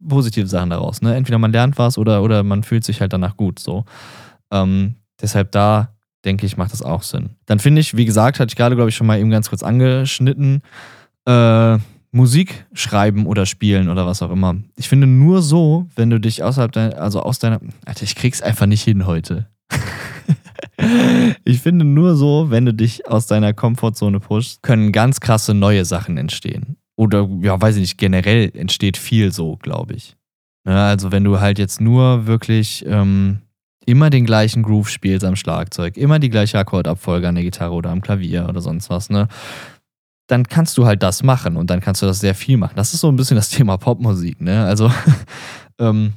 positive 0.07 0.47
Sachen 0.47 0.71
daraus. 0.71 1.03
Ne? 1.03 1.15
Entweder 1.15 1.39
man 1.39 1.53
lernt 1.53 1.79
was 1.79 1.99
oder, 1.99 2.23
oder 2.23 2.43
man 2.43 2.63
fühlt 2.63 2.85
sich 2.85 3.01
halt 3.01 3.13
danach 3.13 3.37
gut. 3.37 3.59
So. 3.59 3.85
Ähm, 4.51 4.97
deshalb 5.21 5.53
da 5.53 5.95
denke 6.25 6.47
ich, 6.47 6.57
macht 6.57 6.73
das 6.73 6.83
auch 6.83 7.03
Sinn. 7.03 7.31
Dann 7.47 7.59
finde 7.59 7.81
ich, 7.81 7.97
wie 7.97 8.05
gesagt, 8.05 8.41
hatte 8.41 8.51
ich 8.51 8.57
gerade, 8.57 8.77
glaube 8.77 8.91
ich, 8.91 8.97
schon 8.97 9.07
mal 9.07 9.19
eben 9.19 9.31
ganz 9.31 9.49
kurz 9.49 9.63
angeschnitten, 9.63 10.63
äh, 11.27 11.79
Musik 12.13 12.67
schreiben 12.73 13.27
oder 13.27 13.47
spielen 13.47 13.89
oder 13.89 14.07
was 14.07 14.21
auch 14.21 14.31
immer. 14.31 14.57
Ich 14.77 14.89
finde 14.89 15.07
nur 15.07 15.43
so, 15.43 15.87
wenn 15.95 16.11
du 16.11 16.19
dich 16.19 16.43
außerhalb 16.43 16.73
deiner, 16.73 16.99
also 16.99 17.23
aus 17.23 17.39
deiner, 17.39 17.61
Alter, 17.85 18.03
ich 18.03 18.17
krieg's 18.17 18.43
einfach 18.43 18.67
nicht 18.67 18.83
hin 18.83 19.07
heute. 19.07 19.47
ich 21.45 21.61
finde 21.61 21.85
nur 21.85 22.17
so, 22.17 22.51
wenn 22.51 22.67
du 22.67 22.75
dich 22.75 23.07
aus 23.09 23.27
deiner 23.27 23.53
Komfortzone 23.53 24.21
pushst, 24.21 24.63
können 24.63 24.93
ganz 24.93 25.21
krasse 25.21 25.55
neue 25.55 25.85
Sachen 25.85 26.17
entstehen. 26.17 26.77
Oder, 26.97 27.29
ja, 27.43 27.61
weiß 27.61 27.77
ich 27.77 27.83
nicht, 27.83 27.99
generell 27.99 28.51
entsteht 28.55 28.97
viel 28.97 29.33
so, 29.33 29.57
glaube 29.57 29.95
ich. 29.95 30.17
Ja, 30.67 30.73
ne, 30.75 30.85
also 30.85 31.13
wenn 31.13 31.25
du 31.25 31.41
halt 31.41 31.59
jetzt 31.59 31.81
nur 31.81 32.27
wirklich 32.27 32.85
ähm, 32.87 33.39
immer 33.87 34.11
den 34.11 34.27
gleichen 34.27 34.63
Groove 34.63 34.91
spielst 34.91 35.25
am 35.25 35.37
Schlagzeug, 35.37 35.97
immer 35.97 36.19
die 36.19 36.29
gleiche 36.29 36.59
Akkordabfolge 36.59 37.29
an 37.29 37.37
der 37.37 37.45
Gitarre 37.45 37.73
oder 37.73 37.91
am 37.91 38.03
Klavier 38.03 38.47
oder 38.49 38.61
sonst 38.61 38.91
was, 38.91 39.09
ne? 39.09 39.29
dann 40.31 40.45
kannst 40.47 40.79
du 40.79 40.87
halt 40.87 41.03
das 41.03 41.23
machen 41.23 41.57
und 41.57 41.71
dann 41.71 41.81
kannst 41.81 42.03
du 42.03 42.07
das 42.07 42.21
sehr 42.21 42.35
viel 42.35 42.57
machen. 42.57 42.75
Das 42.77 42.95
ist 42.95 43.01
so 43.01 43.09
ein 43.09 43.17
bisschen 43.17 43.37
das 43.37 43.51
Thema 43.51 43.77
Popmusik, 43.77 44.41
ne? 44.41 44.65
Also, 44.65 44.91
ähm, 45.79 46.13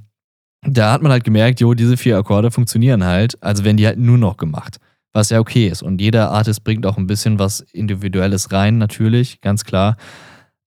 da 0.66 0.92
hat 0.92 1.02
man 1.02 1.12
halt 1.12 1.24
gemerkt, 1.24 1.60
jo, 1.60 1.74
diese 1.74 1.98
vier 1.98 2.18
Akkorde 2.18 2.52
funktionieren 2.52 3.04
halt, 3.04 3.42
also 3.42 3.64
werden 3.64 3.78
die 3.78 3.88
halt 3.88 4.00
nur 4.00 4.18
noch 4.18 4.38
gemacht. 4.38 4.78
Was 5.12 5.30
ja 5.30 5.40
okay 5.40 5.68
ist. 5.68 5.84
Und 5.84 6.02
jeder 6.02 6.32
Artist 6.32 6.64
bringt 6.64 6.86
auch 6.86 6.98
ein 6.98 7.08
bisschen 7.08 7.38
was 7.38 7.60
Individuelles 7.60 8.52
rein, 8.52 8.78
natürlich, 8.78 9.42
ganz 9.42 9.64
klar. 9.64 9.96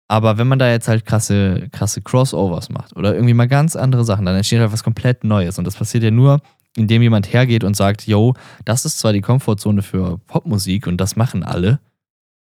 Aber 0.08 0.38
wenn 0.38 0.46
man 0.46 0.60
da 0.60 0.70
jetzt 0.70 0.86
halt 0.86 1.04
krasse, 1.04 1.68
krasse 1.72 2.00
Crossovers 2.00 2.68
macht 2.68 2.96
oder 2.96 3.14
irgendwie 3.14 3.34
mal 3.34 3.48
ganz 3.48 3.74
andere 3.74 4.04
Sachen, 4.04 4.24
dann 4.24 4.36
entsteht 4.36 4.60
halt 4.60 4.72
was 4.72 4.84
komplett 4.84 5.24
Neues. 5.24 5.58
Und 5.58 5.66
das 5.66 5.74
passiert 5.74 6.04
ja 6.04 6.12
nur, 6.12 6.40
indem 6.76 7.02
jemand 7.02 7.32
hergeht 7.32 7.64
und 7.64 7.74
sagt, 7.74 8.06
yo, 8.06 8.34
das 8.64 8.84
ist 8.84 9.00
zwar 9.00 9.12
die 9.12 9.20
Komfortzone 9.20 9.82
für 9.82 10.18
Popmusik 10.28 10.86
und 10.86 11.00
das 11.00 11.16
machen 11.16 11.42
alle, 11.42 11.80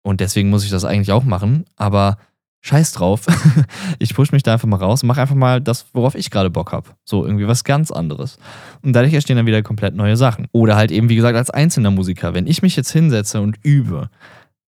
und 0.08 0.20
deswegen 0.20 0.48
muss 0.48 0.64
ich 0.64 0.70
das 0.70 0.86
eigentlich 0.86 1.12
auch 1.12 1.24
machen. 1.24 1.66
Aber 1.76 2.16
scheiß 2.60 2.92
drauf. 2.92 3.26
ich 3.98 4.14
push 4.14 4.32
mich 4.32 4.42
da 4.42 4.54
einfach 4.54 4.68
mal 4.68 4.76
raus 4.76 5.02
und 5.02 5.06
mache 5.06 5.20
einfach 5.20 5.34
mal 5.34 5.60
das, 5.60 5.86
worauf 5.92 6.14
ich 6.14 6.30
gerade 6.30 6.50
Bock 6.50 6.72
habe. 6.72 6.90
So 7.04 7.24
irgendwie 7.24 7.46
was 7.46 7.64
ganz 7.64 7.90
anderes. 7.90 8.38
Und 8.82 8.92
dadurch 8.94 9.14
entstehen 9.14 9.36
dann 9.36 9.46
wieder 9.46 9.62
komplett 9.62 9.94
neue 9.94 10.16
Sachen. 10.16 10.46
Oder 10.52 10.76
halt 10.76 10.90
eben, 10.90 11.08
wie 11.08 11.16
gesagt, 11.16 11.36
als 11.36 11.50
einzelner 11.50 11.90
Musiker. 11.90 12.34
Wenn 12.34 12.46
ich 12.46 12.62
mich 12.62 12.76
jetzt 12.76 12.90
hinsetze 12.90 13.40
und 13.40 13.56
übe, 13.62 14.10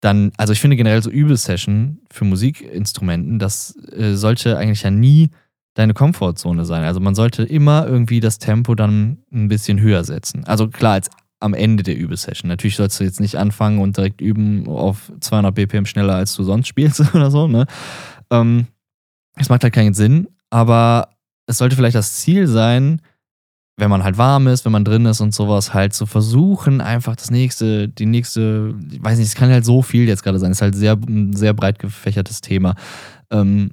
dann, 0.02 0.32
also 0.38 0.54
ich 0.54 0.60
finde 0.60 0.76
generell 0.76 1.02
so 1.02 1.10
Übelsession 1.10 2.00
für 2.12 2.26
Musikinstrumenten, 2.26 3.39
das 3.39 3.76
äh, 3.91 4.13
sollte 4.13 4.58
eigentlich 4.58 4.84
ja 4.84 4.91
nie 4.91 5.30
deine 5.76 5.94
Komfortzone 5.94 6.65
sein. 6.65 6.84
Also 6.84 7.00
man 7.00 7.15
sollte 7.15 7.44
immer 7.44 7.88
irgendwie 7.88 8.20
das 8.20 8.39
Tempo 8.39 8.76
dann 8.76 9.20
ein 9.32 9.48
bisschen 9.48 9.80
höher 9.80 10.04
setzen. 10.04 10.44
Also 10.46 10.67
klar, 10.67 10.94
als 10.94 11.10
am 11.41 11.54
Ende 11.54 11.84
der 11.84 11.97
Übesession. 11.97 12.47
Natürlich 12.47 12.75
sollst 12.75 12.99
du 12.99 13.04
jetzt 13.04 13.19
nicht 13.19 13.38
anfangen 13.38 13.80
und 13.80 13.97
direkt 13.97 14.21
üben 14.21 14.67
auf 14.67 15.12
200 15.19 15.54
BPM 15.54 15.86
schneller, 15.86 16.15
als 16.15 16.36
du 16.36 16.43
sonst 16.43 16.67
spielst 16.67 16.99
oder 17.15 17.32
so. 17.32 17.47
Ne? 17.47 17.65
Ähm, 18.30 18.67
es 19.36 19.49
macht 19.49 19.63
halt 19.63 19.73
keinen 19.73 19.93
Sinn, 19.93 20.27
aber 20.49 21.10
es 21.47 21.58
sollte 21.58 21.75
vielleicht 21.75 21.95
das 21.95 22.17
Ziel 22.17 22.47
sein, 22.47 23.01
wenn 23.77 23.89
man 23.89 24.04
halt 24.04 24.17
warm 24.17 24.47
ist, 24.47 24.63
wenn 24.65 24.71
man 24.71 24.86
drin 24.86 25.06
ist 25.06 25.21
und 25.21 25.34
sowas, 25.34 25.73
halt 25.73 25.93
zu 25.93 26.06
versuchen, 26.06 26.82
einfach 26.82 27.15
das 27.15 27.32
nächste, 27.32 27.88
die 27.88 28.06
nächste, 28.06 28.75
ich 28.91 29.04
weiß 29.04 29.17
nicht, 29.17 29.27
es 29.27 29.36
kann 29.36 29.49
halt 29.49 29.65
so 29.65 29.82
viel 29.82 30.08
jetzt 30.08 30.23
gerade 30.23 30.38
sein, 30.38 30.51
es 30.51 30.58
ist 30.58 30.62
halt 30.62 30.75
sehr, 30.75 30.93
ein 30.93 31.34
sehr 31.34 31.54
breit 31.54 31.80
gefächertes 31.80 32.41
Thema. 32.41 32.75
Ähm, 33.32 33.71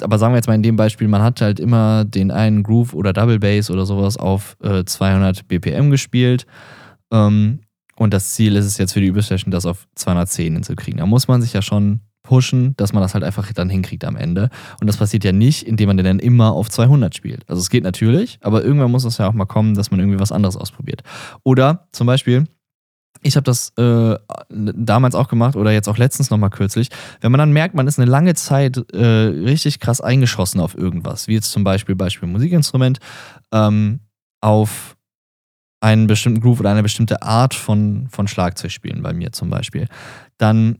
aber 0.00 0.18
sagen 0.18 0.32
wir 0.32 0.38
jetzt 0.38 0.48
mal 0.48 0.54
in 0.54 0.62
dem 0.62 0.76
Beispiel, 0.76 1.08
man 1.08 1.22
hat 1.22 1.40
halt 1.40 1.60
immer 1.60 2.04
den 2.04 2.30
einen 2.30 2.62
Groove 2.62 2.94
oder 2.94 3.12
Double 3.12 3.38
Bass 3.38 3.70
oder 3.70 3.86
sowas 3.86 4.16
auf 4.16 4.56
äh, 4.62 4.84
200 4.84 5.46
BPM 5.46 5.90
gespielt. 5.90 6.46
Ähm, 7.12 7.60
und 7.96 8.14
das 8.14 8.34
Ziel 8.34 8.56
ist 8.56 8.64
es 8.64 8.78
jetzt 8.78 8.92
für 8.92 9.00
die 9.00 9.06
Übersession, 9.06 9.50
das 9.50 9.66
auf 9.66 9.88
210 9.96 10.54
hinzukriegen. 10.54 10.98
Da 10.98 11.06
muss 11.06 11.26
man 11.26 11.42
sich 11.42 11.52
ja 11.52 11.62
schon 11.62 12.00
pushen, 12.22 12.74
dass 12.76 12.92
man 12.92 13.02
das 13.02 13.14
halt 13.14 13.24
einfach 13.24 13.50
dann 13.52 13.70
hinkriegt 13.70 14.04
am 14.04 14.14
Ende. 14.14 14.50
Und 14.80 14.86
das 14.86 14.98
passiert 14.98 15.24
ja 15.24 15.32
nicht, 15.32 15.66
indem 15.66 15.88
man 15.88 15.96
den 15.96 16.04
dann 16.04 16.18
immer 16.18 16.52
auf 16.52 16.68
200 16.68 17.14
spielt. 17.14 17.48
Also 17.48 17.60
es 17.60 17.70
geht 17.70 17.84
natürlich, 17.84 18.38
aber 18.42 18.62
irgendwann 18.62 18.90
muss 18.90 19.04
es 19.04 19.18
ja 19.18 19.28
auch 19.28 19.32
mal 19.32 19.46
kommen, 19.46 19.74
dass 19.74 19.90
man 19.90 19.98
irgendwie 19.98 20.20
was 20.20 20.30
anderes 20.30 20.56
ausprobiert. 20.56 21.02
Oder 21.42 21.88
zum 21.92 22.06
Beispiel, 22.06 22.44
ich 23.22 23.34
habe 23.34 23.44
das 23.44 23.72
äh, 23.78 24.16
damals 24.50 25.14
auch 25.14 25.28
gemacht 25.28 25.56
oder 25.56 25.72
jetzt 25.72 25.88
auch 25.88 25.96
letztens 25.96 26.30
nochmal 26.30 26.50
kürzlich, 26.50 26.90
wenn 27.20 27.32
man 27.32 27.38
dann 27.38 27.52
merkt, 27.52 27.74
man 27.74 27.88
ist 27.88 27.98
eine 27.98 28.10
lange 28.10 28.34
Zeit 28.34 28.76
äh, 28.92 29.06
richtig 29.06 29.80
krass 29.80 30.00
eingeschossen 30.00 30.60
auf 30.60 30.76
irgendwas, 30.76 31.28
wie 31.28 31.34
jetzt 31.34 31.50
zum 31.50 31.64
Beispiel 31.64 31.96
Beispiel 31.96 32.28
Musikinstrument, 32.28 32.98
ähm, 33.52 34.00
auf 34.40 34.97
einen 35.80 36.06
bestimmten 36.06 36.40
Groove 36.40 36.60
oder 36.60 36.70
eine 36.70 36.82
bestimmte 36.82 37.22
Art 37.22 37.54
von, 37.54 38.08
von 38.10 38.28
Schlagzeugspielen 38.28 39.02
bei 39.02 39.12
mir 39.12 39.32
zum 39.32 39.50
Beispiel, 39.50 39.86
dann 40.36 40.78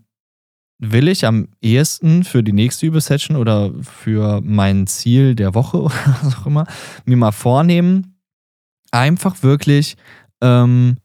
will 0.79 1.09
ich 1.09 1.27
am 1.27 1.49
ehesten 1.61 2.25
für 2.25 2.43
die 2.43 2.53
nächste 2.53 2.87
Übersession 2.87 3.37
oder 3.37 3.73
für 3.83 4.41
mein 4.43 4.87
Ziel 4.87 5.35
der 5.35 5.55
Woche 5.55 5.79
oder 5.83 6.17
was 6.23 6.39
auch 6.39 6.47
immer 6.47 6.67
mir 7.05 7.17
mal 7.17 7.33
vornehmen, 7.33 8.19
einfach 8.91 9.43
wirklich 9.43 9.97
ähm, 10.41 10.97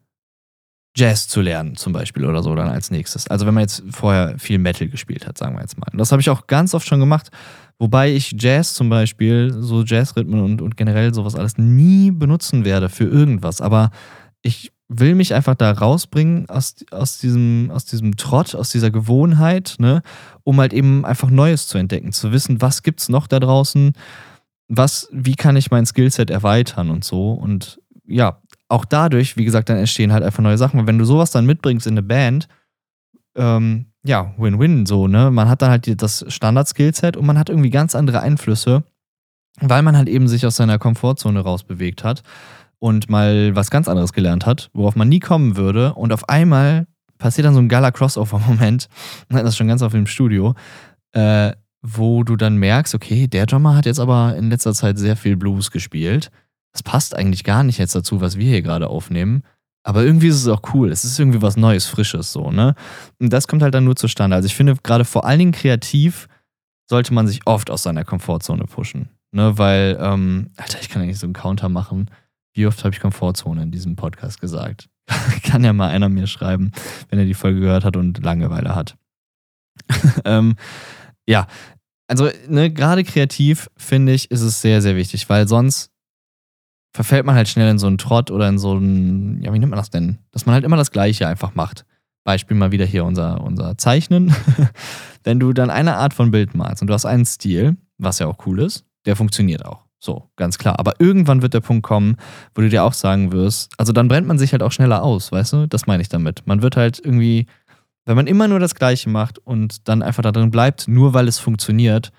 Jazz 0.95 1.27
zu 1.27 1.41
lernen, 1.41 1.75
zum 1.75 1.91
Beispiel 1.91 2.25
oder 2.25 2.43
so, 2.43 2.53
dann 2.53 2.69
als 2.69 2.91
nächstes. 2.91 3.27
Also 3.27 3.47
wenn 3.47 3.56
man 3.56 3.62
jetzt 3.62 3.84
vorher 3.89 4.38
viel 4.38 4.60
Metal 4.60 4.88
gespielt 4.88 5.25
hat, 5.25 5.39
sagen 5.39 5.56
wir 5.56 5.62
jetzt 5.62 5.77
mal. 5.79 5.88
Und 5.91 5.97
das 5.97 6.12
habe 6.12 6.21
ich 6.21 6.29
auch 6.29 6.45
ganz 6.45 6.75
oft 6.75 6.88
schon 6.88 6.99
gemacht, 6.99 7.32
wobei 7.79 8.13
ich 8.13 8.36
Jazz 8.38 8.73
zum 8.73 8.89
Beispiel, 8.89 9.53
so 9.59 9.83
Jazzrhythmen 9.83 10.41
und, 10.41 10.62
und 10.62 10.77
generell 10.77 11.13
sowas 11.13 11.36
alles 11.36 11.57
nie 11.57 12.12
benutzen 12.12 12.65
werde 12.65 12.89
für 12.89 13.05
irgendwas. 13.05 13.62
Aber 13.62 13.91
ich 14.41 14.71
will 14.89 15.15
mich 15.15 15.33
einfach 15.33 15.55
da 15.55 15.71
rausbringen 15.71 16.49
aus, 16.49 16.75
aus, 16.91 17.17
diesem, 17.17 17.71
aus 17.71 17.86
diesem 17.86 18.15
Trott, 18.17 18.55
aus 18.55 18.69
dieser 18.69 18.91
Gewohnheit, 18.91 19.75
ne, 19.79 20.01
um 20.43 20.59
halt 20.59 20.73
eben 20.73 21.05
einfach 21.05 21.29
Neues 21.29 21.67
zu 21.67 21.77
entdecken, 21.77 22.12
zu 22.12 22.31
wissen, 22.31 22.62
was 22.62 22.83
gibt's 22.83 23.09
noch 23.09 23.27
da 23.27 23.39
draußen, 23.39 23.93
was, 24.67 25.09
wie 25.12 25.36
kann 25.36 25.55
ich 25.55 25.71
mein 25.71 25.86
Skillset 25.86 26.29
erweitern 26.29 26.89
und 26.89 27.03
so. 27.03 27.31
Und 27.31 27.79
ja, 28.05 28.41
auch 28.67 28.86
dadurch, 28.86 29.38
wie 29.38 29.45
gesagt, 29.45 29.69
dann 29.69 29.77
entstehen 29.77 30.13
halt 30.13 30.23
einfach 30.23 30.43
neue 30.43 30.57
Sachen. 30.57 30.79
Und 30.79 30.88
wenn 30.88 30.97
du 30.97 31.05
sowas 31.05 31.31
dann 31.31 31.45
mitbringst 31.45 31.88
in 31.88 31.93
eine 31.93 32.03
Band, 32.03 32.47
ähm, 33.36 33.88
ja, 34.06 34.34
Win-Win 34.38 34.86
so, 34.86 35.08
ne? 35.08 35.32
Man 35.32 35.50
hat 35.50 35.62
dann 35.62 35.69
halt 35.69 36.02
das 36.02 36.26
Standard-Skillset 36.28 37.17
und 37.17 37.26
man 37.26 37.38
hat 37.38 37.50
irgendwie 37.50 37.69
ganz 37.69 37.96
andere 37.96 38.22
Einflüsse, 38.22 38.84
weil 39.60 39.82
man 39.82 39.96
halt 39.96 40.10
eben 40.10 40.28
sich 40.28 40.46
aus 40.46 40.56
seiner 40.56 40.80
Komfortzone 40.80 41.39
rausbewegt 41.39 42.04
hat 42.04 42.24
und 42.80 43.10
mal 43.10 43.56
was 43.56 43.72
ganz 43.72 43.88
anderes 43.88 44.13
gelernt 44.13 44.46
hat, 44.46 44.69
worauf 44.74 44.96
man 44.96 45.10
nie 45.10 45.19
kommen 45.19 45.56
würde. 45.56 45.93
Und 45.93 46.12
auf 46.12 46.28
einmal 46.28 46.88
passiert 47.17 47.46
dann 47.46 47.54
so 47.54 47.62
ein 47.62 47.69
geiler 47.69 47.91
Crossover-Moment, 47.91 48.89
das 49.30 49.43
ist 49.43 49.58
schon 49.58 49.67
ganz 49.67 49.82
auf 49.82 49.93
dem 49.93 50.08
Studio, 50.08 50.56
äh, 51.13 51.54
wo 51.82 52.24
du 52.24 52.36
dann 52.36 52.58
merkst, 52.58 52.96
okay, 52.96 53.28
der 53.28 53.46
Drummer 53.46 53.76
hat 53.76 53.86
jetzt 53.86 54.00
aber 54.00 54.36
in 54.36 54.50
letzter 54.50 54.74
Zeit 54.74 54.98
sehr 54.98 55.15
viel 55.15 55.38
Blues 55.38 55.72
gespielt 55.72 56.32
das 56.74 56.84
passt 56.84 57.15
eigentlich 57.15 57.43
gar 57.43 57.63
nicht 57.63 57.78
jetzt 57.78 57.96
dazu, 57.96 58.19
was 58.19 58.38
wir 58.38 58.50
hier 58.50 58.62
gerade 58.62 58.89
aufnehmen. 58.89 59.43
Aber 59.84 60.04
irgendwie 60.04 60.28
ist 60.28 60.38
es 60.38 60.48
auch 60.48 60.62
cool. 60.74 60.91
Es 60.91 61.04
ist 61.04 61.19
irgendwie 61.19 61.41
was 61.41 61.58
Neues, 61.58 61.86
Frisches 61.86 62.32
so, 62.32 62.52
ne? 62.52 62.74
Und 63.19 63.32
das 63.32 63.48
kommt 63.48 63.62
halt 63.62 63.74
dann 63.74 63.84
nur 63.84 63.96
zustande. 63.96 64.36
Also 64.36 64.46
ich 64.46 64.56
finde, 64.56 64.76
gerade 64.82 65.06
vor 65.06 65.26
allen 65.26 65.39
Dingen 65.39 65.52
kreativ 65.52 66.28
sollte 66.89 67.13
man 67.13 67.28
sich 67.28 67.41
oft 67.46 67.69
aus 67.69 67.84
seiner 67.84 68.06
Komfortzone 68.06 68.63
pushen. 68.65 69.10
Ne? 69.32 69.58
Weil, 69.58 69.98
ähm, 70.00 70.52
Alter, 70.58 70.80
ich 70.82 70.89
kann 70.89 71.02
eigentlich 71.02 71.19
so 71.19 71.28
einen 71.28 71.34
Counter 71.34 71.69
machen. 71.69 72.10
Wie 72.54 72.67
oft 72.67 72.84
habe 72.84 72.93
ich 72.93 73.02
Komfortzone 73.02 73.63
in 73.63 73.72
diesem 73.72 73.96
Podcast 73.96 74.39
gesagt? 74.39 74.89
kann 75.43 75.63
ja 75.63 75.74
mal 75.74 75.89
einer 75.89 76.10
mir 76.10 76.28
schreiben, 76.28 76.72
wenn 77.10 77.19
er 77.19 77.26
die 77.26 77.34
Folge 77.34 77.60
gehört 77.60 77.84
hat 77.84 77.98
und 77.98 78.24
Langeweile 78.24 78.76
hat. 78.76 78.96
ähm, 80.26 80.56
ja, 81.28 81.48
also 82.08 82.30
ne, 82.48 82.72
gerade 82.72 83.04
kreativ 83.04 83.69
finde 83.76 84.13
ich, 84.13 84.30
ist 84.30 84.41
es 84.41 84.62
sehr, 84.62 84.82
sehr 84.82 84.96
wichtig, 84.96 85.30
weil 85.30 85.48
sonst 85.48 85.89
verfällt 86.93 87.25
man 87.25 87.36
halt 87.36 87.47
schnell 87.47 87.69
in 87.69 87.79
so 87.79 87.88
einen 87.88 87.97
Trott 87.97 88.32
oder 88.32 88.47
in 88.47 88.58
so 88.58 88.71
einen, 88.71 89.41
ja, 89.41 89.51
wie 89.51 89.60
nennt 89.60 89.71
man 89.71 89.77
das 89.77 89.89
denn? 89.89 90.19
Dass 90.32 90.45
man 90.45 90.53
halt 90.53 90.63
immer 90.63 90.77
das 90.77 90.91
Gleiche 90.91 91.27
einfach 91.27 91.56
macht. 91.56 91.86
Beispiel 92.23 92.56
mal 92.56 92.71
wieder 92.71 92.86
hier 92.86 93.03
unser, 93.03 93.41
unser 93.41 93.77
Zeichnen. 93.77 94.34
Wenn 95.23 95.39
du 95.39 95.53
dann 95.53 95.69
eine 95.69 95.95
Art 95.97 96.13
von 96.13 96.32
Bild 96.32 96.56
malst 96.56 96.82
und 96.82 96.88
du 96.88 96.93
hast 96.93 97.06
einen 97.06 97.25
Stil, 97.25 97.77
was 97.97 98.19
ja 98.19 98.27
auch 98.27 98.45
cool 98.45 98.62
ist, 98.62 98.86
der 99.06 99.15
funktioniert 99.15 99.65
auch. 99.65 99.84
So, 99.99 100.29
ganz 100.36 100.58
klar. 100.58 100.79
Aber 100.79 100.99
irgendwann 100.99 101.41
wird 101.41 101.53
der 101.53 101.62
Punkt 101.62 101.84
kommen, 101.84 102.17
wo 102.56 102.62
du 102.62 102.69
dir 102.69 102.84
auch 102.84 102.93
sagen 102.93 103.32
wirst, 103.32 103.73
also 103.77 103.91
dann 103.91 104.08
brennt 104.08 104.27
man 104.27 104.38
sich 104.38 104.51
halt 104.51 104.62
auch 104.62 104.71
schneller 104.71 105.01
aus, 105.01 105.32
weißt 105.32 105.53
du? 105.53 105.67
Das 105.67 105.88
meine 105.88 106.01
ich 106.01 106.10
damit. 106.10 106.43
Man 106.45 106.62
wird 106.62 106.75
halt 106.75 106.99
irgendwie, 107.03 107.47
wenn 108.06 108.15
man 108.15 108.27
immer 108.27 108.47
nur 108.47 108.60
das 108.60 108.75
Gleiche 108.75 109.10
macht 109.10 109.39
und 109.39 109.88
dann 109.88 110.01
einfach 110.01 110.21
da 110.21 110.32
drin 110.32 110.51
bleibt, 110.51 110.88
nur 110.88 111.13
weil 111.13 111.27
es 111.27 111.39
funktioniert, 111.39 112.12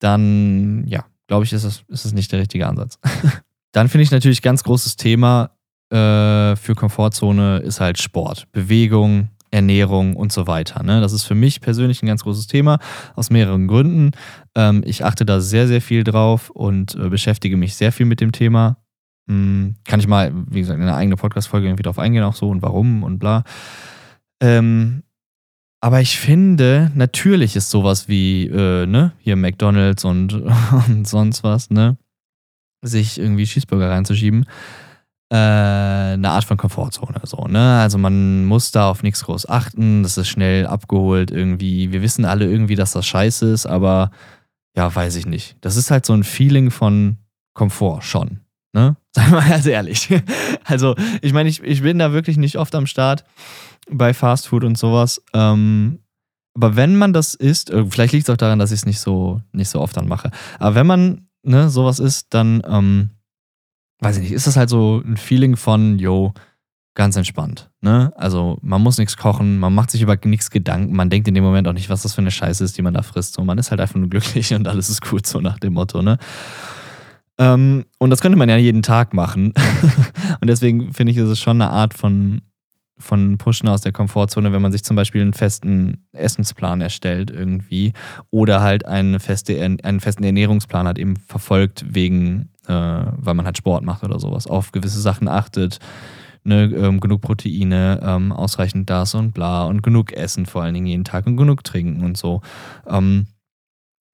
dann, 0.00 0.84
ja, 0.88 1.04
glaube 1.28 1.44
ich, 1.44 1.52
ist 1.52 1.64
es, 1.64 1.84
ist 1.88 2.04
es 2.04 2.12
nicht 2.12 2.32
der 2.32 2.40
richtige 2.40 2.66
Ansatz. 2.66 2.98
Dann 3.72 3.88
finde 3.88 4.04
ich 4.04 4.10
natürlich 4.10 4.42
ganz 4.42 4.62
großes 4.64 4.96
Thema 4.96 5.50
äh, 5.90 6.56
für 6.56 6.74
Komfortzone 6.74 7.58
ist 7.58 7.80
halt 7.80 8.00
Sport, 8.00 8.46
Bewegung, 8.52 9.28
Ernährung 9.50 10.16
und 10.16 10.32
so 10.32 10.46
weiter. 10.46 10.82
Ne? 10.82 11.00
Das 11.00 11.12
ist 11.12 11.24
für 11.24 11.34
mich 11.34 11.60
persönlich 11.60 12.02
ein 12.02 12.06
ganz 12.06 12.24
großes 12.24 12.46
Thema 12.46 12.78
aus 13.14 13.28
mehreren 13.30 13.68
Gründen. 13.68 14.12
Ähm, 14.54 14.82
ich 14.86 15.04
achte 15.04 15.26
da 15.26 15.40
sehr, 15.40 15.68
sehr 15.68 15.82
viel 15.82 16.04
drauf 16.04 16.48
und 16.50 16.94
äh, 16.94 17.08
beschäftige 17.10 17.56
mich 17.56 17.74
sehr 17.74 17.92
viel 17.92 18.06
mit 18.06 18.20
dem 18.20 18.32
Thema. 18.32 18.78
Hm, 19.28 19.76
kann 19.84 20.00
ich 20.00 20.08
mal, 20.08 20.32
wie 20.50 20.60
gesagt, 20.60 20.78
in 20.78 20.82
einer 20.84 20.96
eigenen 20.96 21.18
Podcast-Folge 21.18 21.66
irgendwie 21.66 21.82
drauf 21.82 21.98
eingehen, 21.98 22.24
auch 22.24 22.34
so 22.34 22.48
und 22.48 22.62
warum 22.62 23.02
und 23.02 23.18
bla. 23.18 23.44
Ähm, 24.40 25.02
aber 25.80 26.00
ich 26.00 26.18
finde, 26.18 26.90
natürlich 26.94 27.54
ist 27.54 27.70
sowas 27.70 28.08
wie, 28.08 28.46
äh, 28.46 28.86
ne, 28.86 29.12
hier 29.18 29.36
McDonalds 29.36 30.04
und, 30.04 30.32
und 30.88 31.06
sonst 31.06 31.44
was, 31.44 31.70
ne, 31.70 31.98
sich 32.82 33.18
irgendwie 33.18 33.44
Cheeseburger 33.44 33.90
reinzuschieben, 33.90 34.44
äh, 35.30 35.36
eine 35.36 36.30
Art 36.30 36.44
von 36.44 36.56
Komfortzone. 36.58 37.20
So, 37.24 37.46
ne? 37.46 37.80
Also 37.80 37.96
man 37.96 38.44
muss 38.44 38.70
da 38.70 38.90
auf 38.90 39.02
nichts 39.02 39.24
groß 39.24 39.48
achten, 39.48 40.02
das 40.02 40.18
ist 40.18 40.28
schnell 40.28 40.66
abgeholt 40.66 41.30
irgendwie. 41.30 41.92
Wir 41.92 42.02
wissen 42.02 42.24
alle 42.24 42.44
irgendwie, 42.44 42.74
dass 42.74 42.92
das 42.92 43.06
scheiße 43.06 43.48
ist, 43.50 43.66
aber 43.66 44.10
ja, 44.76 44.94
weiß 44.94 45.16
ich 45.16 45.26
nicht. 45.26 45.56
Das 45.60 45.76
ist 45.76 45.90
halt 45.90 46.04
so 46.04 46.12
ein 46.12 46.24
Feeling 46.24 46.70
von 46.70 47.16
Komfort 47.54 48.02
schon. 48.02 48.40
Ne? 48.74 48.96
Wir 49.14 49.28
mal 49.28 49.48
ganz 49.48 49.66
ehrlich. 49.66 50.08
Also, 50.64 50.94
ich 51.22 51.32
meine, 51.32 51.48
ich, 51.48 51.60
ich 51.62 51.82
bin 51.82 51.98
da 51.98 52.12
wirklich 52.12 52.36
nicht 52.36 52.56
oft 52.56 52.74
am 52.76 52.86
Start 52.86 53.24
bei 53.90 54.14
Fast 54.14 54.46
Food 54.46 54.62
und 54.62 54.78
sowas. 54.78 55.20
Ähm, 55.34 55.98
aber 56.54 56.76
wenn 56.76 56.96
man 56.96 57.12
das 57.12 57.34
isst, 57.34 57.70
äh, 57.70 57.84
vielleicht 57.84 58.12
liegt 58.12 58.28
es 58.28 58.32
auch 58.32 58.36
daran, 58.36 58.60
dass 58.60 58.70
ich 58.70 58.80
es 58.80 58.86
nicht 58.86 59.00
so, 59.00 59.40
nicht 59.52 59.68
so 59.68 59.80
oft 59.80 59.96
dann 59.96 60.06
mache. 60.06 60.30
Aber 60.58 60.76
wenn 60.76 60.86
man 60.86 61.26
ne, 61.42 61.70
sowas 61.70 61.98
ist, 61.98 62.34
dann, 62.34 62.62
ähm, 62.66 63.10
weiß 64.00 64.16
ich 64.16 64.22
nicht, 64.22 64.32
ist 64.32 64.46
das 64.46 64.56
halt 64.56 64.68
so 64.68 65.02
ein 65.04 65.16
Feeling 65.16 65.56
von, 65.56 65.98
yo, 65.98 66.32
ganz 66.94 67.16
entspannt. 67.16 67.70
Ne? 67.80 68.12
Also 68.16 68.58
man 68.62 68.82
muss 68.82 68.98
nichts 68.98 69.16
kochen, 69.16 69.58
man 69.58 69.74
macht 69.74 69.90
sich 69.90 70.02
über 70.02 70.16
nichts 70.24 70.50
Gedanken, 70.50 70.94
man 70.94 71.10
denkt 71.10 71.28
in 71.28 71.34
dem 71.34 71.44
Moment 71.44 71.66
auch 71.68 71.72
nicht, 71.72 71.88
was 71.88 72.02
das 72.02 72.14
für 72.14 72.20
eine 72.20 72.30
Scheiße 72.30 72.62
ist, 72.62 72.76
die 72.76 72.82
man 72.82 72.94
da 72.94 73.02
frisst. 73.02 73.34
So, 73.34 73.44
man 73.44 73.58
ist 73.58 73.70
halt 73.70 73.80
einfach 73.80 73.96
nur 73.96 74.10
glücklich 74.10 74.52
und 74.54 74.68
alles 74.68 74.90
ist 74.90 75.02
gut, 75.02 75.26
so 75.26 75.40
nach 75.40 75.58
dem 75.58 75.74
Motto, 75.74 76.02
ne? 76.02 76.18
Ähm, 77.38 77.86
und 77.98 78.10
das 78.10 78.20
könnte 78.20 78.36
man 78.36 78.48
ja 78.48 78.56
jeden 78.56 78.82
Tag 78.82 79.14
machen. 79.14 79.54
und 80.40 80.48
deswegen 80.48 80.92
finde 80.92 81.12
ich, 81.12 81.16
ist 81.16 81.28
es 81.28 81.40
schon 81.40 81.62
eine 81.62 81.70
Art 81.70 81.94
von 81.94 82.42
von 83.02 83.38
Pushen 83.38 83.68
aus 83.68 83.80
der 83.82 83.92
Komfortzone, 83.92 84.52
wenn 84.52 84.62
man 84.62 84.72
sich 84.72 84.84
zum 84.84 84.96
Beispiel 84.96 85.20
einen 85.20 85.34
festen 85.34 86.06
Essensplan 86.12 86.80
erstellt 86.80 87.30
irgendwie 87.30 87.92
oder 88.30 88.60
halt 88.60 88.86
eine 88.86 89.20
feste, 89.20 89.60
einen 89.60 90.00
festen 90.00 90.24
Ernährungsplan 90.24 90.86
hat 90.86 90.98
eben 90.98 91.16
verfolgt 91.16 91.84
wegen, 91.88 92.50
äh, 92.66 92.72
weil 92.72 93.34
man 93.34 93.46
halt 93.46 93.58
Sport 93.58 93.84
macht 93.84 94.04
oder 94.04 94.18
sowas, 94.18 94.46
auf 94.46 94.72
gewisse 94.72 95.00
Sachen 95.00 95.28
achtet, 95.28 95.78
ne, 96.44 96.64
ähm, 96.64 97.00
genug 97.00 97.20
Proteine, 97.20 98.00
ähm, 98.02 98.32
ausreichend 98.32 98.90
das 98.90 99.14
und 99.14 99.32
bla 99.32 99.64
und 99.64 99.82
genug 99.82 100.12
Essen 100.12 100.46
vor 100.46 100.62
allen 100.62 100.74
Dingen 100.74 100.86
jeden 100.86 101.04
Tag 101.04 101.26
und 101.26 101.36
genug 101.36 101.64
trinken 101.64 102.04
und 102.04 102.16
so. 102.16 102.40
Ähm, 102.86 103.26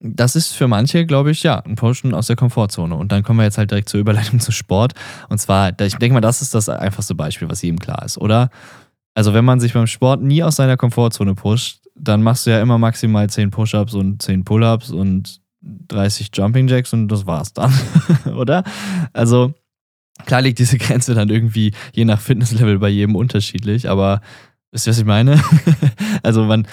das 0.01 0.37
ist 0.37 0.53
für 0.55 0.69
manche, 0.69 1.07
glaube 1.07 1.31
ich, 1.31 1.43
ja, 1.43 1.59
ein 1.61 1.75
Pushen 1.75 2.15
aus 2.15 2.29
der 2.29 2.37
Komfortzone. 2.37 2.95
Und 2.95 3.11
dann 3.11 3.23
kommen 3.23 3.41
wir 3.41 3.45
jetzt 3.45 3.59
halt 3.59 3.71
direkt 3.71 3.89
zur 3.89 4.01
Überleitung 4.01 4.41
zu 4.41 4.53
Sport. 4.53 4.95
Und 5.29 5.39
zwar, 5.39 5.79
ich 5.81 5.97
denke 5.97 6.15
mal, 6.15 6.21
das 6.21 6.43
ist 6.43 6.55
das 6.55 6.69
einfachste 6.69 7.15
Beispiel, 7.15 7.49
was 7.49 7.63
jedem 7.63 7.79
klar 7.79 8.05
ist, 8.05 8.19
oder? 8.19 8.51
Also, 9.15 9.35
wenn 9.35 9.45
man 9.45 9.59
sich 9.59 9.73
beim 9.73 9.89
Sport 9.89 10.23
nie 10.23 10.43
aus 10.45 10.57
seiner 10.57 10.77
Komfortzone 10.77 11.35
pusht, 11.35 11.81
dann 11.97 12.23
machst 12.23 12.47
du 12.47 12.51
ja 12.51 12.63
immer 12.63 12.79
maximal 12.79 13.29
10 13.29 13.51
Push-Ups 13.51 13.95
und 13.95 14.23
10 14.23 14.45
Pull-Ups 14.45 14.91
und 14.91 15.41
30 15.61 16.31
Jumping 16.33 16.69
Jacks 16.69 16.93
und 16.93 17.09
das 17.09 17.27
war's 17.27 17.53
dann, 17.53 17.73
oder? 18.37 18.63
Also 19.13 19.55
klar 20.25 20.43
liegt 20.43 20.59
diese 20.59 20.79
Grenze 20.79 21.15
dann 21.15 21.29
irgendwie 21.29 21.73
je 21.93 22.05
nach 22.05 22.21
Fitnesslevel 22.21 22.79
bei 22.79 22.89
jedem 22.89 23.17
unterschiedlich, 23.17 23.89
aber 23.89 24.21
wisst 24.71 24.87
ihr, 24.87 24.91
was 24.91 24.99
ich 24.99 25.05
meine? 25.05 25.43
also 26.23 26.45
man, 26.45 26.69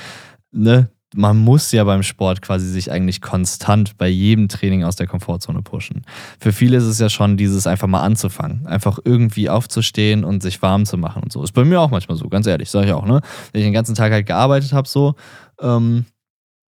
ne, 0.51 0.89
man 1.15 1.37
muss 1.37 1.71
ja 1.71 1.83
beim 1.83 2.03
Sport 2.03 2.41
quasi 2.41 2.67
sich 2.67 2.91
eigentlich 2.91 3.21
konstant 3.21 3.97
bei 3.97 4.07
jedem 4.07 4.47
Training 4.47 4.83
aus 4.83 4.95
der 4.95 5.07
Komfortzone 5.07 5.61
pushen. 5.61 6.05
Für 6.39 6.51
viele 6.51 6.77
ist 6.77 6.83
es 6.83 6.99
ja 6.99 7.09
schon 7.09 7.37
dieses 7.37 7.67
einfach 7.67 7.87
mal 7.87 8.01
anzufangen, 8.01 8.67
einfach 8.67 8.99
irgendwie 9.03 9.49
aufzustehen 9.49 10.23
und 10.23 10.43
sich 10.43 10.61
warm 10.61 10.85
zu 10.85 10.97
machen 10.97 11.23
und 11.23 11.31
so. 11.31 11.43
Ist 11.43 11.53
bei 11.53 11.63
mir 11.63 11.79
auch 11.79 11.91
manchmal 11.91 12.17
so, 12.17 12.27
ganz 12.27 12.47
ehrlich, 12.47 12.69
sage 12.69 12.87
ich 12.87 12.93
auch, 12.93 13.05
ne? 13.05 13.21
Wenn 13.51 13.61
ich 13.61 13.67
den 13.67 13.73
ganzen 13.73 13.95
Tag 13.95 14.11
halt 14.11 14.25
gearbeitet 14.25 14.73
habe 14.73 14.87
so 14.87 15.15
ähm, 15.61 16.05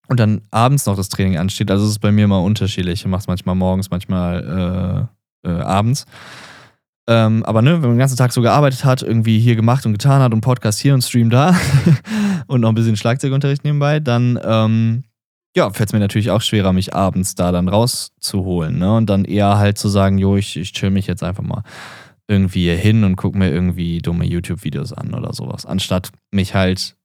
und 0.08 0.20
dann 0.20 0.42
abends 0.50 0.86
noch 0.86 0.96
das 0.96 1.08
Training 1.08 1.36
ansteht, 1.36 1.70
also 1.70 1.84
es 1.84 1.90
ist 1.90 1.98
bei 1.98 2.12
mir 2.12 2.24
immer 2.24 2.42
unterschiedlich. 2.42 3.00
Ich 3.00 3.06
mache 3.06 3.20
es 3.20 3.26
manchmal 3.26 3.56
morgens, 3.56 3.90
manchmal 3.90 5.08
äh, 5.44 5.50
äh, 5.50 5.60
abends. 5.60 6.06
Ähm, 7.08 7.44
aber 7.44 7.62
ne, 7.62 7.74
wenn 7.74 7.80
man 7.82 7.90
den 7.90 7.98
ganzen 7.98 8.16
Tag 8.16 8.32
so 8.32 8.42
gearbeitet 8.42 8.84
hat, 8.84 9.02
irgendwie 9.02 9.38
hier 9.38 9.54
gemacht 9.54 9.86
und 9.86 9.92
getan 9.92 10.20
hat 10.20 10.32
und 10.32 10.40
Podcast 10.40 10.80
hier 10.80 10.92
und 10.92 11.02
Stream 11.02 11.30
da 11.30 11.54
und 12.46 12.60
noch 12.60 12.68
ein 12.70 12.74
bisschen 12.74 12.96
Schlagzeugunterricht 12.96 13.64
nebenbei, 13.64 14.00
dann 14.00 14.38
ähm, 14.42 15.04
ja, 15.56 15.70
fällt 15.70 15.88
es 15.88 15.92
mir 15.94 16.00
natürlich 16.00 16.30
auch 16.30 16.42
schwerer, 16.42 16.72
mich 16.72 16.94
abends 16.94 17.34
da 17.34 17.50
dann 17.50 17.68
rauszuholen. 17.68 18.78
Ne? 18.78 18.94
Und 18.94 19.06
dann 19.08 19.24
eher 19.24 19.56
halt 19.56 19.78
zu 19.78 19.88
sagen, 19.88 20.18
jo, 20.18 20.36
ich, 20.36 20.56
ich 20.56 20.72
chill 20.72 20.90
mich 20.90 21.06
jetzt 21.06 21.22
einfach 21.22 21.42
mal 21.42 21.62
irgendwie 22.28 22.64
hier 22.64 22.76
hin 22.76 23.04
und 23.04 23.16
gucke 23.16 23.38
mir 23.38 23.50
irgendwie 23.50 23.98
dumme 24.00 24.26
YouTube-Videos 24.26 24.92
an 24.92 25.14
oder 25.14 25.32
sowas. 25.32 25.64
Anstatt 25.64 26.10
mich 26.30 26.54
halt 26.54 26.96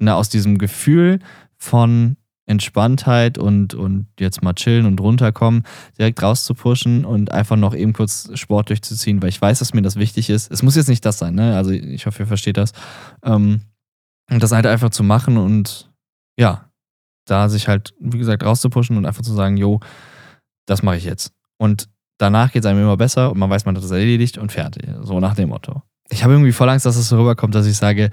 ne, 0.00 0.14
aus 0.14 0.28
diesem 0.28 0.58
Gefühl 0.58 1.20
von 1.56 2.16
Entspanntheit 2.46 3.38
und, 3.38 3.74
und 3.74 4.06
jetzt 4.18 4.42
mal 4.42 4.54
chillen 4.54 4.86
und 4.86 5.00
runterkommen, 5.00 5.62
direkt 5.98 6.22
rauszupushen 6.22 7.04
und 7.04 7.30
einfach 7.30 7.56
noch 7.56 7.74
eben 7.74 7.92
kurz 7.92 8.28
Sport 8.34 8.68
durchzuziehen, 8.68 9.22
weil 9.22 9.30
ich 9.30 9.40
weiß, 9.40 9.60
dass 9.60 9.72
mir 9.72 9.82
das 9.82 9.96
wichtig 9.96 10.30
ist. 10.30 10.50
Es 10.50 10.62
muss 10.62 10.76
jetzt 10.76 10.88
nicht 10.88 11.04
das 11.04 11.18
sein, 11.18 11.34
ne? 11.34 11.56
Also 11.56 11.70
ich 11.70 12.06
hoffe, 12.06 12.24
ihr 12.24 12.26
versteht 12.26 12.56
das. 12.56 12.72
Ähm, 13.24 13.62
und 14.30 14.42
das 14.42 14.52
halt 14.52 14.66
einfach 14.66 14.90
zu 14.90 15.02
machen 15.02 15.36
und 15.36 15.90
ja, 16.38 16.68
da 17.26 17.48
sich 17.48 17.68
halt, 17.68 17.94
wie 18.00 18.18
gesagt, 18.18 18.44
rauszupushen 18.44 18.96
und 18.96 19.06
einfach 19.06 19.22
zu 19.22 19.34
sagen, 19.34 19.56
jo, 19.56 19.80
das 20.66 20.82
mache 20.82 20.96
ich 20.96 21.04
jetzt. 21.04 21.32
Und 21.58 21.88
danach 22.18 22.52
geht 22.52 22.64
es 22.64 22.70
einem 22.70 22.82
immer 22.82 22.96
besser 22.96 23.30
und 23.30 23.38
man 23.38 23.50
weiß, 23.50 23.64
man 23.64 23.76
hat 23.76 23.84
das 23.84 23.90
erledigt 23.90 24.38
und 24.38 24.52
fertig. 24.52 24.88
So 25.02 25.20
nach 25.20 25.34
dem 25.34 25.50
Motto. 25.50 25.82
Ich 26.10 26.22
habe 26.22 26.34
irgendwie 26.34 26.52
voll 26.52 26.68
Angst, 26.68 26.86
dass 26.86 26.96
es 26.96 27.08
so 27.08 27.18
rüberkommt, 27.18 27.54
dass 27.54 27.66
ich 27.66 27.76
sage, 27.76 28.10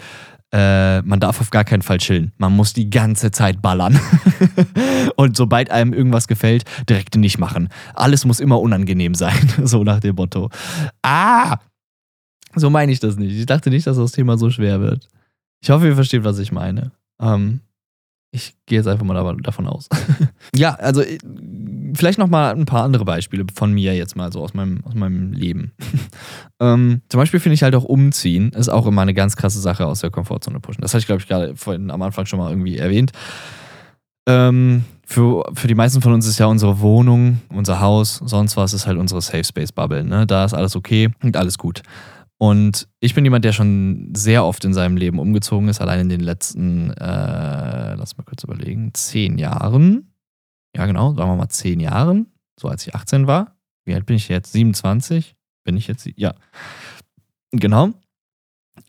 äh, 0.53 1.01
man 1.01 1.19
darf 1.19 1.39
auf 1.39 1.49
gar 1.49 1.63
keinen 1.63 1.81
Fall 1.81 1.97
chillen. 1.97 2.33
Man 2.37 2.53
muss 2.53 2.73
die 2.73 2.89
ganze 2.89 3.31
Zeit 3.31 3.61
ballern. 3.61 3.99
und 5.15 5.37
sobald 5.37 5.71
einem 5.71 5.93
irgendwas 5.93 6.27
gefällt, 6.27 6.63
direkt 6.89 7.15
nicht 7.15 7.37
machen. 7.37 7.69
Alles 7.93 8.25
muss 8.25 8.39
immer 8.39 8.59
unangenehm 8.59 9.15
sein. 9.15 9.37
so 9.63 9.83
nach 9.83 9.99
dem 9.99 10.15
Motto. 10.15 10.49
Ah! 11.01 11.57
So 12.55 12.69
meine 12.69 12.91
ich 12.91 12.99
das 12.99 13.15
nicht. 13.15 13.33
Ich 13.33 13.45
dachte 13.45 13.69
nicht, 13.69 13.87
dass 13.87 13.97
das 13.97 14.11
Thema 14.11 14.37
so 14.37 14.49
schwer 14.49 14.81
wird. 14.81 15.07
Ich 15.61 15.69
hoffe, 15.69 15.87
ihr 15.87 15.95
versteht, 15.95 16.23
was 16.23 16.39
ich 16.39 16.51
meine. 16.51 16.91
Ähm, 17.21 17.61
ich 18.31 18.55
gehe 18.65 18.79
jetzt 18.79 18.87
einfach 18.87 19.05
mal 19.05 19.37
davon 19.41 19.67
aus. 19.67 19.89
ja, 20.55 20.73
also 20.75 21.01
äh, 21.01 21.17
vielleicht 21.93 22.17
noch 22.17 22.29
mal 22.29 22.51
ein 22.51 22.65
paar 22.65 22.83
andere 22.83 23.03
Beispiele 23.03 23.45
von 23.53 23.73
mir 23.73 23.93
jetzt 23.95 24.15
mal 24.15 24.31
so 24.31 24.41
aus 24.41 24.53
meinem, 24.53 24.83
aus 24.85 24.95
meinem 24.95 25.33
Leben. 25.33 25.73
ähm, 26.61 27.01
zum 27.09 27.19
Beispiel 27.19 27.39
finde 27.39 27.55
ich 27.55 27.63
halt 27.63 27.75
auch 27.75 27.83
Umziehen 27.83 28.51
ist 28.51 28.69
auch 28.69 28.87
immer 28.87 29.01
eine 29.01 29.13
ganz 29.13 29.35
krasse 29.35 29.59
Sache 29.59 29.85
aus 29.85 29.99
der 29.99 30.11
Komfortzone 30.11 30.61
pushen. 30.61 30.81
Das 30.81 30.93
hatte 30.93 31.01
ich, 31.01 31.07
glaube 31.07 31.21
ich, 31.21 31.27
gerade 31.27 31.55
vorhin 31.55 31.91
am 31.91 32.01
Anfang 32.01 32.25
schon 32.25 32.39
mal 32.39 32.49
irgendwie 32.49 32.77
erwähnt. 32.77 33.11
Ähm, 34.27 34.85
für, 35.05 35.43
für 35.53 35.67
die 35.67 35.75
meisten 35.75 36.01
von 36.01 36.13
uns 36.13 36.25
ist 36.25 36.39
ja 36.39 36.45
unsere 36.45 36.79
Wohnung, 36.79 37.41
unser 37.49 37.81
Haus, 37.81 38.21
sonst 38.23 38.55
was 38.55 38.73
ist 38.73 38.87
halt 38.87 38.97
unsere 38.97 39.21
Safe 39.21 39.43
Space 39.43 39.73
Bubble. 39.73 40.05
Ne? 40.05 40.25
Da 40.25 40.45
ist 40.45 40.53
alles 40.53 40.75
okay 40.77 41.09
und 41.21 41.35
alles 41.35 41.57
gut. 41.57 41.81
Und 42.41 42.89
ich 42.99 43.13
bin 43.13 43.23
jemand, 43.23 43.45
der 43.45 43.53
schon 43.53 44.15
sehr 44.15 44.43
oft 44.43 44.65
in 44.65 44.73
seinem 44.73 44.97
Leben 44.97 45.19
umgezogen 45.19 45.67
ist, 45.69 45.79
allein 45.79 45.99
in 45.99 46.09
den 46.09 46.21
letzten, 46.21 46.89
äh, 46.89 47.93
lass 47.93 48.17
mal 48.17 48.23
kurz 48.23 48.43
überlegen, 48.43 48.95
zehn 48.95 49.37
Jahren. 49.37 50.15
Ja, 50.75 50.87
genau, 50.87 51.13
sagen 51.13 51.29
wir 51.29 51.35
mal 51.35 51.49
zehn 51.49 51.79
Jahren, 51.79 52.33
so 52.59 52.67
als 52.67 52.87
ich 52.87 52.95
18 52.95 53.27
war. 53.27 53.55
Wie 53.85 53.93
alt 53.93 54.07
bin 54.07 54.15
ich 54.15 54.27
jetzt? 54.27 54.53
27? 54.53 55.35
Bin 55.65 55.77
ich 55.77 55.85
jetzt? 55.85 56.09
Ja. 56.15 56.33
Genau. 57.51 57.91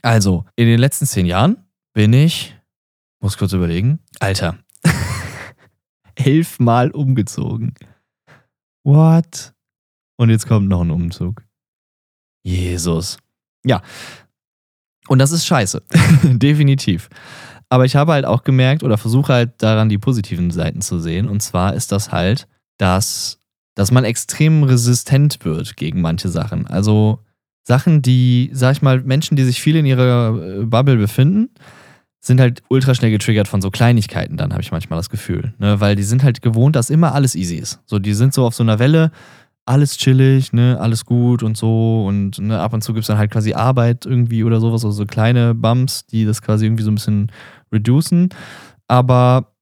Also, 0.00 0.46
in 0.56 0.66
den 0.66 0.80
letzten 0.80 1.04
zehn 1.04 1.26
Jahren 1.26 1.58
bin 1.92 2.14
ich, 2.14 2.56
muss 3.20 3.36
kurz 3.36 3.52
überlegen, 3.52 3.98
Alter, 4.18 4.56
elfmal 6.14 6.90
umgezogen. 6.90 7.74
What? 8.82 9.52
Und 10.16 10.30
jetzt 10.30 10.48
kommt 10.48 10.70
noch 10.70 10.80
ein 10.80 10.90
Umzug. 10.90 11.44
Jesus. 12.42 13.18
Ja. 13.64 13.82
Und 15.08 15.18
das 15.18 15.32
ist 15.32 15.46
scheiße. 15.46 15.82
Definitiv. 16.24 17.08
Aber 17.68 17.84
ich 17.84 17.96
habe 17.96 18.12
halt 18.12 18.24
auch 18.24 18.44
gemerkt 18.44 18.82
oder 18.82 18.98
versuche 18.98 19.32
halt 19.32 19.62
daran 19.62 19.88
die 19.88 19.98
positiven 19.98 20.50
Seiten 20.50 20.82
zu 20.82 20.98
sehen. 20.98 21.28
Und 21.28 21.42
zwar 21.42 21.74
ist 21.74 21.90
das 21.90 22.12
halt, 22.12 22.46
dass, 22.78 23.38
dass 23.74 23.90
man 23.90 24.04
extrem 24.04 24.62
resistent 24.62 25.44
wird 25.44 25.76
gegen 25.76 26.00
manche 26.00 26.28
Sachen. 26.28 26.66
Also 26.66 27.20
Sachen, 27.64 28.02
die, 28.02 28.50
sag 28.52 28.72
ich 28.72 28.82
mal, 28.82 29.00
Menschen, 29.02 29.36
die 29.36 29.44
sich 29.44 29.60
viel 29.60 29.76
in 29.76 29.86
ihrer 29.86 30.36
äh, 30.36 30.64
Bubble 30.64 30.96
befinden, 30.96 31.50
sind 32.20 32.40
halt 32.40 32.62
ultra 32.68 32.94
schnell 32.94 33.10
getriggert 33.10 33.48
von 33.48 33.60
so 33.60 33.70
Kleinigkeiten, 33.70 34.36
dann 34.36 34.52
habe 34.52 34.62
ich 34.62 34.70
manchmal 34.70 34.98
das 34.98 35.10
Gefühl. 35.10 35.54
Ne? 35.58 35.80
Weil 35.80 35.96
die 35.96 36.04
sind 36.04 36.22
halt 36.22 36.40
gewohnt, 36.40 36.76
dass 36.76 36.90
immer 36.90 37.14
alles 37.14 37.34
easy 37.34 37.56
ist. 37.56 37.80
So, 37.84 37.98
die 37.98 38.14
sind 38.14 38.32
so 38.32 38.46
auf 38.46 38.54
so 38.54 38.62
einer 38.62 38.78
Welle, 38.78 39.10
alles 39.64 39.96
chillig, 39.96 40.52
ne, 40.52 40.78
alles 40.80 41.04
gut 41.04 41.42
und 41.42 41.56
so. 41.56 42.04
Und 42.06 42.38
ne, 42.38 42.60
ab 42.60 42.72
und 42.72 42.82
zu 42.82 42.92
gibt 42.92 43.02
es 43.02 43.08
dann 43.08 43.18
halt 43.18 43.30
quasi 43.30 43.54
Arbeit 43.54 44.06
irgendwie 44.06 44.44
oder 44.44 44.60
sowas, 44.60 44.84
also 44.84 44.90
so 44.96 45.06
kleine 45.06 45.54
Bumps, 45.54 46.06
die 46.06 46.24
das 46.24 46.42
quasi 46.42 46.66
irgendwie 46.66 46.82
so 46.82 46.90
ein 46.90 46.96
bisschen 46.96 47.32
reducen. 47.72 48.30
Aber 48.88 49.54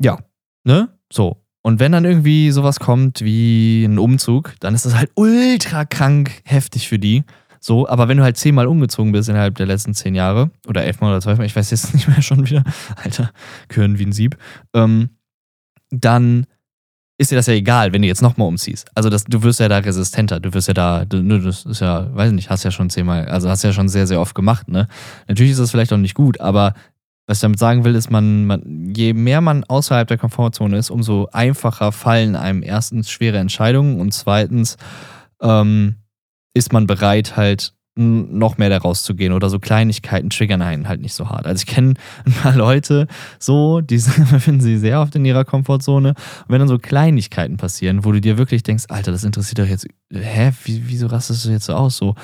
ja, 0.00 0.18
ne? 0.64 0.88
So. 1.12 1.42
Und 1.62 1.80
wenn 1.80 1.90
dann 1.90 2.04
irgendwie 2.04 2.52
sowas 2.52 2.78
kommt 2.78 3.22
wie 3.22 3.84
ein 3.84 3.98
Umzug, 3.98 4.54
dann 4.60 4.74
ist 4.74 4.86
das 4.86 4.94
halt 4.94 5.10
ultra 5.16 5.84
krank 5.84 6.30
heftig 6.44 6.88
für 6.88 6.98
die. 6.98 7.24
So, 7.58 7.88
aber 7.88 8.06
wenn 8.06 8.18
du 8.18 8.22
halt 8.22 8.36
zehnmal 8.36 8.68
umgezogen 8.68 9.10
bist 9.10 9.28
innerhalb 9.28 9.56
der 9.56 9.66
letzten 9.66 9.92
zehn 9.92 10.14
Jahre, 10.14 10.52
oder 10.68 10.84
elfmal 10.84 11.10
oder 11.10 11.20
zwölfmal, 11.20 11.46
ich 11.46 11.56
weiß 11.56 11.72
jetzt 11.72 11.92
nicht 11.94 12.06
mehr 12.06 12.22
schon 12.22 12.46
wieder, 12.46 12.62
Alter, 12.94 13.32
gehören 13.66 13.98
wie 13.98 14.06
ein 14.06 14.12
Sieb, 14.12 14.36
ähm, 14.74 15.10
dann 15.90 16.46
ist 17.18 17.30
dir 17.30 17.36
das 17.36 17.46
ja 17.46 17.54
egal, 17.54 17.92
wenn 17.92 18.02
du 18.02 18.08
jetzt 18.08 18.22
nochmal 18.22 18.48
umziehst. 18.48 18.88
Also 18.94 19.08
das, 19.08 19.24
du 19.24 19.42
wirst 19.42 19.60
ja 19.60 19.68
da 19.68 19.78
resistenter, 19.78 20.38
du 20.38 20.52
wirst 20.52 20.68
ja 20.68 20.74
da, 20.74 21.04
du, 21.04 21.22
ne, 21.22 21.40
das 21.40 21.64
ist 21.64 21.80
ja, 21.80 22.14
weiß 22.14 22.32
nicht, 22.32 22.50
hast 22.50 22.64
ja 22.64 22.70
schon 22.70 22.90
zehnmal, 22.90 23.26
also 23.26 23.48
hast 23.48 23.64
ja 23.64 23.72
schon 23.72 23.88
sehr, 23.88 24.06
sehr 24.06 24.20
oft 24.20 24.34
gemacht, 24.34 24.68
ne? 24.68 24.86
Natürlich 25.26 25.52
ist 25.52 25.60
das 25.60 25.70
vielleicht 25.70 25.92
auch 25.92 25.98
nicht 25.98 26.14
gut, 26.14 26.40
aber 26.40 26.74
was 27.26 27.38
ich 27.38 27.42
damit 27.42 27.58
sagen 27.58 27.84
will, 27.84 27.94
ist, 27.94 28.10
man, 28.10 28.46
man, 28.46 28.92
je 28.94 29.12
mehr 29.12 29.40
man 29.40 29.64
außerhalb 29.64 30.06
der 30.06 30.18
Komfortzone 30.18 30.76
ist, 30.76 30.90
umso 30.90 31.28
einfacher 31.32 31.90
fallen 31.90 32.36
einem 32.36 32.62
erstens 32.62 33.10
schwere 33.10 33.38
Entscheidungen 33.38 33.98
und 33.98 34.12
zweitens 34.12 34.76
ähm, 35.40 35.96
ist 36.54 36.72
man 36.72 36.86
bereit, 36.86 37.36
halt 37.36 37.74
noch 37.96 38.58
mehr 38.58 38.68
daraus 38.68 39.02
zu 39.02 39.14
gehen 39.14 39.32
oder 39.32 39.48
so 39.48 39.58
Kleinigkeiten 39.58 40.30
triggern 40.30 40.62
einen 40.62 40.86
halt 40.86 41.00
nicht 41.00 41.14
so 41.14 41.30
hart. 41.30 41.46
Also 41.46 41.62
ich 41.62 41.66
kenne 41.66 41.94
ein 42.24 42.32
paar 42.32 42.54
Leute 42.54 43.06
so, 43.38 43.80
die 43.80 43.96
befinden 44.30 44.60
sich 44.60 44.80
sehr 44.80 45.00
oft 45.00 45.14
in 45.16 45.24
ihrer 45.24 45.44
Komfortzone 45.44 46.10
und 46.10 46.16
wenn 46.48 46.58
dann 46.58 46.68
so 46.68 46.78
Kleinigkeiten 46.78 47.56
passieren, 47.56 48.04
wo 48.04 48.12
du 48.12 48.20
dir 48.20 48.38
wirklich 48.38 48.62
denkst, 48.62 48.84
Alter, 48.88 49.12
das 49.12 49.24
interessiert 49.24 49.58
doch 49.58 49.66
jetzt, 49.66 49.86
hä, 50.12 50.52
Wie, 50.64 50.82
wieso 50.86 51.06
rastest 51.06 51.44
du 51.44 51.50
jetzt 51.50 51.66
so 51.66 51.74
aus? 51.74 51.96
So 51.96 52.14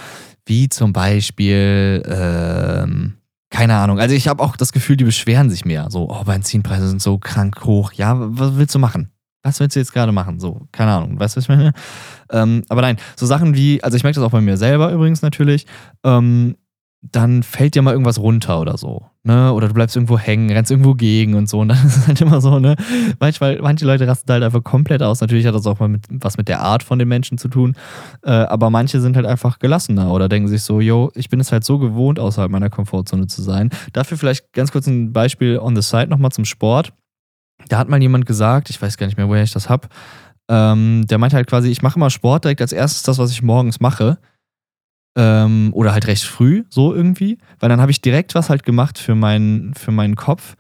wie 0.47 0.69
zum 0.69 0.93
Beispiel, 0.93 2.03
ähm, 2.07 3.15
keine 3.51 3.77
Ahnung. 3.77 3.99
Also 3.99 4.15
ich 4.15 4.29
habe 4.29 4.43
auch 4.43 4.57
das 4.57 4.73
Gefühl, 4.73 4.97
die 4.97 5.05
beschweren 5.05 5.51
sich 5.51 5.65
mehr. 5.65 5.91
So, 5.91 6.09
oh, 6.11 6.25
Benzinpreise 6.25 6.89
sind 6.89 7.01
so 7.01 7.19
krank 7.19 7.65
hoch. 7.65 7.93
Ja, 7.93 8.17
was 8.19 8.57
willst 8.57 8.75
du 8.75 8.79
machen? 8.79 9.11
Was 9.42 9.61
willst 9.61 9.76
du 9.76 9.81
jetzt 9.81 9.92
gerade 9.92 10.12
machen? 10.12 10.40
So, 10.40 10.68
keine 10.72 10.92
Ahnung, 10.92 11.18
weißt 11.18 11.35
du, 11.35 11.38
was 11.38 11.44
ich 11.44 11.48
meine? 11.48 11.72
Ähm, 12.31 12.62
aber 12.68 12.83
nein, 12.83 12.96
so 13.16 13.26
Sachen 13.26 13.55
wie, 13.55 13.83
also 13.83 13.96
ich 13.96 14.02
merke 14.02 14.16
das 14.16 14.24
auch 14.24 14.31
bei 14.31 14.40
mir 14.40 14.57
selber 14.57 14.92
übrigens 14.92 15.22
natürlich, 15.22 15.66
ähm, 16.05 16.57
dann 17.11 17.42
fällt 17.42 17.74
dir 17.74 17.83
mal 17.83 17.92
irgendwas 17.92 18.20
runter 18.20 18.61
oder 18.61 18.78
so, 18.78 19.07
ne? 19.24 19.52
Oder 19.52 19.66
du 19.66 19.74
bleibst 19.74 19.96
irgendwo 19.96 20.18
hängen, 20.18 20.52
rennst 20.52 20.70
irgendwo 20.70 20.94
gegen 20.94 21.35
und 21.35 21.48
so. 21.48 21.59
Und 21.59 21.68
dann 21.70 21.85
ist 21.85 21.96
es 21.96 22.07
halt 22.07 22.20
immer 22.20 22.40
so, 22.40 22.61
ne? 22.61 22.76
Manchmal, 23.18 23.59
manche 23.61 23.85
Leute 23.85 24.07
rasten 24.07 24.33
halt 24.33 24.44
einfach 24.44 24.62
komplett 24.62 25.02
aus. 25.02 25.20
Natürlich 25.20 25.44
hat 25.44 25.55
das 25.55 25.66
auch 25.66 25.81
mal 25.81 25.88
mit, 25.88 26.07
was 26.09 26.36
mit 26.36 26.47
der 26.47 26.61
Art 26.61 26.84
von 26.84 27.01
den 27.01 27.09
Menschen 27.09 27.38
zu 27.38 27.49
tun. 27.49 27.74
Äh, 28.22 28.30
aber 28.30 28.70
manche 28.70 29.01
sind 29.01 29.16
halt 29.16 29.26
einfach 29.26 29.59
gelassener 29.59 30.12
oder 30.12 30.28
denken 30.28 30.47
sich 30.47 30.62
so, 30.62 30.80
yo, 30.80 31.11
ich 31.16 31.28
bin 31.28 31.40
es 31.40 31.51
halt 31.51 31.64
so 31.64 31.80
gewohnt, 31.80 32.20
außerhalb 32.20 32.53
meiner 32.53 32.70
Komfortzone 32.70 33.26
zu 33.26 33.43
sein. 33.43 33.70
Dafür 33.93 34.16
vielleicht 34.16 34.53
ganz 34.53 34.70
kurz 34.70 34.86
ein 34.86 35.12
Beispiel 35.12 35.59
on 35.59 35.74
the 35.74 35.82
side 35.82 36.07
nochmal 36.07 36.30
zum 36.30 36.45
Sport 36.45 36.93
da 37.69 37.79
hat 37.79 37.89
mal 37.89 38.01
jemand 38.01 38.27
gesagt, 38.27 38.71
ich 38.71 38.81
weiß 38.81 38.97
gar 38.97 39.07
nicht 39.07 39.17
mehr, 39.17 39.29
woher 39.29 39.43
ich 39.43 39.53
das 39.53 39.69
habe, 39.69 39.89
ähm, 40.51 41.07
der 41.07 41.19
meinte 41.19 41.37
halt 41.37 41.49
quasi, 41.49 41.71
ich 41.71 41.83
mache 41.83 41.97
immer 41.97 42.11
Sport 42.11 42.45
direkt 42.45 42.61
als 42.61 42.73
erstes 42.73 43.03
das, 43.03 43.19
was 43.19 43.31
ich 43.31 43.43
morgens 43.43 43.81
mache. 43.81 44.19
Ähm, 45.17 45.71
oder 45.75 45.93
halt 45.93 46.07
recht 46.07 46.25
früh, 46.25 46.65
so 46.71 46.95
irgendwie. 46.95 47.39
Weil 47.61 47.69
dann 47.69 47.81
habe 47.81 47.91
ich 47.91 48.01
direkt 48.01 48.35
was 48.35 48.49
halt 48.49 48.65
gemacht 48.65 48.99
für, 48.99 49.15
mein, 49.15 49.73
für 49.77 49.93
meinen 49.93 50.17
Kopf, 50.17 50.57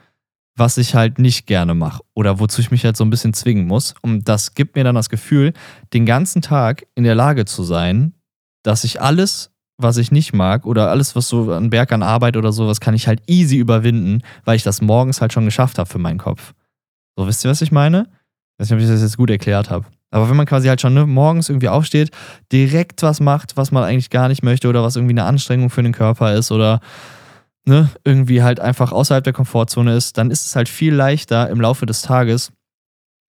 was 0.56 0.76
ich 0.76 0.94
halt 0.94 1.18
nicht 1.18 1.46
gerne 1.46 1.74
mache 1.74 2.02
oder 2.14 2.38
wozu 2.38 2.60
ich 2.60 2.70
mich 2.70 2.84
halt 2.84 2.96
so 2.96 3.04
ein 3.04 3.10
bisschen 3.10 3.34
zwingen 3.34 3.66
muss. 3.66 3.94
Und 4.02 4.28
das 4.28 4.54
gibt 4.54 4.76
mir 4.76 4.84
dann 4.84 4.94
das 4.94 5.08
Gefühl, 5.08 5.52
den 5.92 6.06
ganzen 6.06 6.42
Tag 6.42 6.86
in 6.94 7.04
der 7.04 7.14
Lage 7.14 7.44
zu 7.46 7.62
sein, 7.62 8.14
dass 8.62 8.84
ich 8.84 9.00
alles, 9.00 9.50
was 9.78 9.96
ich 9.96 10.12
nicht 10.12 10.34
mag 10.34 10.66
oder 10.66 10.90
alles, 10.90 11.16
was 11.16 11.28
so 11.28 11.52
an 11.52 11.70
Berg 11.70 11.92
an 11.92 12.02
Arbeit 12.02 12.36
oder 12.36 12.52
sowas, 12.52 12.80
kann 12.80 12.94
ich 12.94 13.08
halt 13.08 13.22
easy 13.26 13.56
überwinden, 13.56 14.22
weil 14.44 14.56
ich 14.56 14.62
das 14.62 14.82
morgens 14.82 15.20
halt 15.20 15.32
schon 15.32 15.46
geschafft 15.46 15.78
habe 15.78 15.88
für 15.88 15.98
meinen 15.98 16.18
Kopf. 16.18 16.52
So, 17.16 17.26
wisst 17.26 17.44
ihr, 17.44 17.50
was 17.50 17.62
ich 17.62 17.72
meine? 17.72 18.08
Ich 18.54 18.60
weiß 18.60 18.70
nicht, 18.70 18.78
ob 18.78 18.82
ich 18.82 18.88
das 18.88 19.02
jetzt 19.02 19.16
gut 19.16 19.30
erklärt 19.30 19.70
habe. 19.70 19.86
Aber 20.10 20.28
wenn 20.28 20.36
man 20.36 20.46
quasi 20.46 20.68
halt 20.68 20.80
schon 20.80 20.94
ne, 20.94 21.06
morgens 21.06 21.48
irgendwie 21.48 21.70
aufsteht, 21.70 22.10
direkt 22.52 23.02
was 23.02 23.20
macht, 23.20 23.56
was 23.56 23.72
man 23.72 23.82
eigentlich 23.82 24.10
gar 24.10 24.28
nicht 24.28 24.42
möchte 24.42 24.68
oder 24.68 24.82
was 24.82 24.96
irgendwie 24.96 25.14
eine 25.14 25.24
Anstrengung 25.24 25.70
für 25.70 25.82
den 25.82 25.92
Körper 25.92 26.34
ist 26.34 26.52
oder 26.52 26.80
ne, 27.64 27.88
irgendwie 28.04 28.42
halt 28.42 28.60
einfach 28.60 28.92
außerhalb 28.92 29.24
der 29.24 29.32
Komfortzone 29.32 29.96
ist, 29.96 30.18
dann 30.18 30.30
ist 30.30 30.44
es 30.44 30.54
halt 30.54 30.68
viel 30.68 30.94
leichter 30.94 31.48
im 31.48 31.60
Laufe 31.60 31.86
des 31.86 32.02
Tages, 32.02 32.52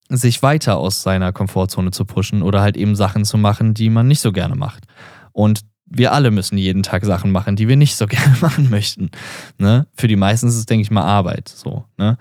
sich 0.10 0.44
weiter 0.44 0.78
aus 0.78 1.04
seiner 1.04 1.32
Komfortzone 1.32 1.92
zu 1.92 2.04
pushen 2.06 2.42
oder 2.42 2.62
halt 2.62 2.76
eben 2.76 2.96
Sachen 2.96 3.24
zu 3.24 3.38
machen, 3.38 3.74
die 3.74 3.90
man 3.90 4.08
nicht 4.08 4.20
so 4.20 4.34
gerne 4.34 4.56
macht. 4.56 4.84
Und 5.32 5.62
wir 5.86 6.12
alle 6.12 6.32
müssen 6.32 6.58
jeden 6.58 6.84
Tag 6.84 7.06
Sachen 7.06 7.32
machen, 7.32 7.56
die 7.56 7.68
wir 7.68 7.78
nicht 7.78 7.96
so 7.96 8.08
gerne 8.08 8.36
machen 8.42 8.70
möchten. 8.70 9.10
Ne? 9.58 9.88
Für 9.96 10.10
die 10.10 10.18
meisten 10.18 10.48
ist 10.48 10.58
es, 10.58 10.66
denke 10.66 10.82
ich 10.82 10.92
mal, 10.92 11.04
Arbeit. 11.04 11.48
So, 11.48 11.86
ne? 11.98 12.18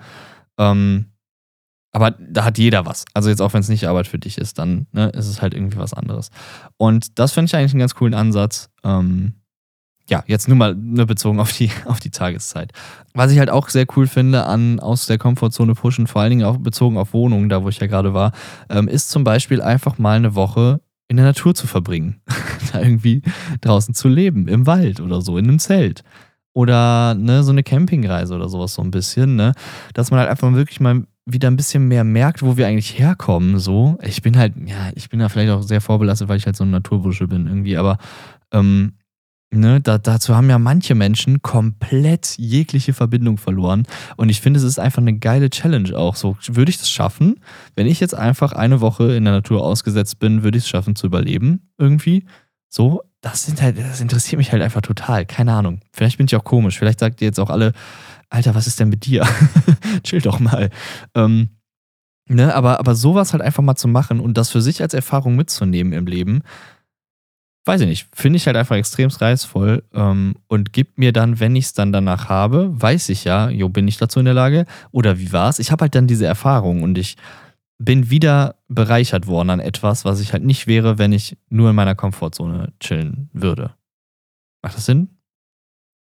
Ähm, 0.57 1.07
aber 1.93 2.11
da 2.11 2.43
hat 2.43 2.57
jeder 2.57 2.85
was. 2.85 3.05
Also 3.13 3.29
jetzt 3.29 3.41
auch 3.41 3.53
wenn 3.53 3.61
es 3.61 3.69
nicht 3.69 3.87
Arbeit 3.87 4.07
für 4.07 4.19
dich 4.19 4.39
ist, 4.39 4.57
dann 4.57 4.87
ne, 4.91 5.09
ist 5.09 5.27
es 5.27 5.41
halt 5.41 5.53
irgendwie 5.53 5.77
was 5.77 5.93
anderes. 5.93 6.29
Und 6.77 7.19
das 7.19 7.31
finde 7.31 7.45
ich 7.45 7.55
eigentlich 7.55 7.73
einen 7.73 7.79
ganz 7.79 7.93
coolen 7.95 8.15
Ansatz. 8.15 8.71
Ähm, 8.83 9.35
ja, 10.09 10.23
jetzt 10.27 10.47
nur 10.47 10.57
mal 10.57 10.75
nur 10.75 11.05
bezogen 11.05 11.39
auf 11.39 11.53
die, 11.53 11.69
auf 11.85 11.99
die 11.99 12.09
Tageszeit. 12.09 12.73
Was 13.13 13.31
ich 13.31 13.37
halt 13.37 13.51
auch 13.51 13.69
sehr 13.69 13.85
cool 13.95 14.07
finde 14.07 14.45
an 14.45 14.79
aus 14.79 15.05
der 15.05 15.19
Komfortzone 15.19 15.75
pushen, 15.75 16.07
vor 16.07 16.23
allen 16.23 16.31
Dingen 16.31 16.45
auch 16.45 16.57
bezogen 16.57 16.97
auf 16.97 17.13
Wohnungen, 17.13 17.47
da 17.47 17.63
wo 17.63 17.69
ich 17.69 17.79
ja 17.79 17.87
gerade 17.87 18.13
war, 18.13 18.31
ähm, 18.69 18.87
ist 18.87 19.11
zum 19.11 19.23
Beispiel 19.23 19.61
einfach 19.61 19.99
mal 19.99 20.17
eine 20.17 20.33
Woche 20.33 20.81
in 21.07 21.17
der 21.17 21.27
Natur 21.27 21.53
zu 21.53 21.67
verbringen. 21.67 22.21
da 22.73 22.81
irgendwie 22.81 23.21
draußen 23.61 23.93
zu 23.93 24.07
leben, 24.07 24.47
im 24.47 24.65
Wald 24.65 24.99
oder 24.99 25.21
so, 25.21 25.37
in 25.37 25.47
einem 25.47 25.59
Zelt. 25.59 26.03
Oder 26.53 27.13
ne, 27.13 27.43
so 27.43 27.51
eine 27.51 27.63
Campingreise 27.63 28.33
oder 28.33 28.49
sowas 28.49 28.73
so 28.73 28.81
ein 28.81 28.91
bisschen, 28.91 29.35
ne? 29.35 29.53
Dass 29.93 30.11
man 30.11 30.19
halt 30.19 30.29
einfach 30.29 30.53
wirklich 30.53 30.79
mal 30.79 31.03
wieder 31.25 31.49
ein 31.49 31.55
bisschen 31.55 31.87
mehr 31.87 32.03
merkt, 32.03 32.41
wo 32.41 32.57
wir 32.57 32.67
eigentlich 32.67 32.97
herkommen. 32.99 33.59
So, 33.59 33.97
ich 34.01 34.21
bin 34.21 34.37
halt, 34.37 34.53
ja, 34.65 34.91
ich 34.95 35.09
bin 35.09 35.19
da 35.19 35.29
vielleicht 35.29 35.51
auch 35.51 35.63
sehr 35.63 35.81
vorbelastet, 35.81 36.27
weil 36.27 36.37
ich 36.37 36.45
halt 36.45 36.55
so 36.55 36.63
ein 36.63 36.71
Naturbursche 36.71 37.27
bin 37.27 37.47
irgendwie, 37.47 37.77
aber 37.77 37.97
ähm, 38.51 38.93
Ne, 39.55 39.79
da, 39.81 39.99
dazu 39.99 40.35
haben 40.35 40.49
ja 40.49 40.57
manche 40.57 40.95
Menschen 40.95 41.43
komplett 41.43 42.35
jegliche 42.39 42.91
Verbindung 42.91 43.37
verloren. 43.37 43.85
Und 44.17 44.29
ich 44.29 44.41
finde, 44.41 44.57
es 44.57 44.63
ist 44.63 44.79
einfach 44.79 45.01
eine 45.01 45.19
geile 45.19 45.51
Challenge 45.51 45.95
auch. 45.95 46.15
So, 46.15 46.35
würde 46.47 46.71
ich 46.71 46.79
das 46.79 46.89
schaffen? 46.89 47.39
Wenn 47.75 47.85
ich 47.85 47.99
jetzt 47.99 48.15
einfach 48.15 48.53
eine 48.53 48.81
Woche 48.81 49.13
in 49.13 49.25
der 49.25 49.33
Natur 49.33 49.63
ausgesetzt 49.63 50.17
bin, 50.17 50.41
würde 50.41 50.57
ich 50.57 50.63
es 50.63 50.69
schaffen 50.69 50.95
zu 50.95 51.05
überleben 51.05 51.69
irgendwie? 51.77 52.25
So, 52.67 53.03
das 53.21 53.45
sind 53.45 53.61
halt, 53.61 53.77
das 53.77 54.01
interessiert 54.01 54.39
mich 54.39 54.51
halt 54.51 54.63
einfach 54.63 54.81
total. 54.81 55.27
Keine 55.27 55.53
Ahnung. 55.53 55.81
Vielleicht 55.91 56.17
bin 56.17 56.25
ich 56.25 56.35
auch 56.35 56.43
komisch. 56.43 56.79
Vielleicht 56.79 56.99
sagt 56.99 57.21
ihr 57.21 57.27
jetzt 57.27 57.39
auch 57.39 57.51
alle, 57.51 57.73
Alter, 58.33 58.55
was 58.55 58.65
ist 58.65 58.79
denn 58.79 58.89
mit 58.89 59.05
dir? 59.05 59.27
Chill 60.03 60.19
doch 60.19 60.39
mal. 60.39 60.71
Ähm, 61.13 61.49
ne, 62.27 62.55
aber, 62.55 62.79
aber 62.79 62.95
sowas 62.95 63.31
halt 63.31 63.43
einfach 63.43 63.61
mal 63.61 63.75
zu 63.75 63.87
machen 63.87 64.19
und 64.19 64.37
das 64.37 64.49
für 64.49 64.61
sich 64.61 64.81
als 64.81 64.95
Erfahrung 64.95 65.35
mitzunehmen 65.35 65.93
im 65.93 66.07
Leben, 66.07 66.41
weiß 67.65 67.81
ich 67.81 67.87
nicht, 67.87 68.07
finde 68.11 68.37
ich 68.37 68.47
halt 68.47 68.57
einfach 68.57 68.75
extrem 68.75 69.09
reizvoll 69.09 69.83
ähm, 69.93 70.35
und 70.47 70.73
gibt 70.73 70.97
mir 70.97 71.13
dann, 71.13 71.39
wenn 71.39 71.55
ich 71.55 71.65
es 71.65 71.73
dann 71.73 71.91
danach 71.91 72.27
habe, 72.27 72.71
weiß 72.73 73.09
ich 73.09 73.23
ja, 73.23 73.49
jo, 73.49 73.69
bin 73.69 73.87
ich 73.87 73.97
dazu 73.97 74.17
in 74.17 74.25
der 74.25 74.33
Lage 74.33 74.65
oder 74.89 75.19
wie 75.19 75.31
war 75.31 75.49
es? 75.49 75.59
Ich 75.59 75.71
habe 75.71 75.83
halt 75.83 75.93
dann 75.93 76.07
diese 76.07 76.25
Erfahrung 76.25 76.81
und 76.81 76.97
ich 76.97 77.17
bin 77.77 78.09
wieder 78.09 78.55
bereichert 78.67 79.27
worden 79.27 79.51
an 79.51 79.59
etwas, 79.59 80.05
was 80.05 80.19
ich 80.21 80.33
halt 80.33 80.43
nicht 80.43 80.65
wäre, 80.65 80.97
wenn 80.97 81.13
ich 81.13 81.37
nur 81.49 81.69
in 81.69 81.75
meiner 81.75 81.93
Komfortzone 81.93 82.73
chillen 82.79 83.29
würde. 83.31 83.75
Macht 84.63 84.75
das 84.75 84.85
Sinn? 84.85 85.09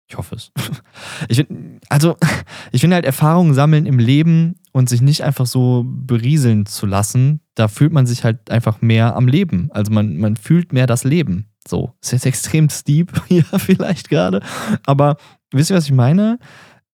Ich 0.08 0.16
hoffe 0.16 0.36
es. 0.36 0.52
Ich 1.28 1.36
find, 1.38 1.80
also, 1.88 2.16
ich 2.72 2.80
finde 2.80 2.96
halt 2.96 3.04
Erfahrungen 3.04 3.54
sammeln 3.54 3.86
im 3.86 3.98
Leben 3.98 4.56
und 4.72 4.88
sich 4.88 5.00
nicht 5.00 5.22
einfach 5.22 5.46
so 5.46 5.84
berieseln 5.86 6.66
zu 6.66 6.86
lassen, 6.86 7.40
da 7.54 7.68
fühlt 7.68 7.92
man 7.92 8.06
sich 8.06 8.24
halt 8.24 8.50
einfach 8.50 8.80
mehr 8.80 9.14
am 9.16 9.28
Leben. 9.28 9.70
Also 9.72 9.92
man, 9.92 10.16
man 10.16 10.36
fühlt 10.36 10.72
mehr 10.72 10.86
das 10.86 11.04
Leben. 11.04 11.46
So. 11.66 11.94
Ist 12.02 12.12
jetzt 12.12 12.26
extrem 12.26 12.68
steep 12.68 13.12
hier 13.28 13.44
vielleicht 13.44 14.08
gerade. 14.08 14.42
Aber 14.84 15.16
wisst 15.52 15.70
ihr, 15.70 15.76
was 15.76 15.86
ich 15.86 15.92
meine? 15.92 16.38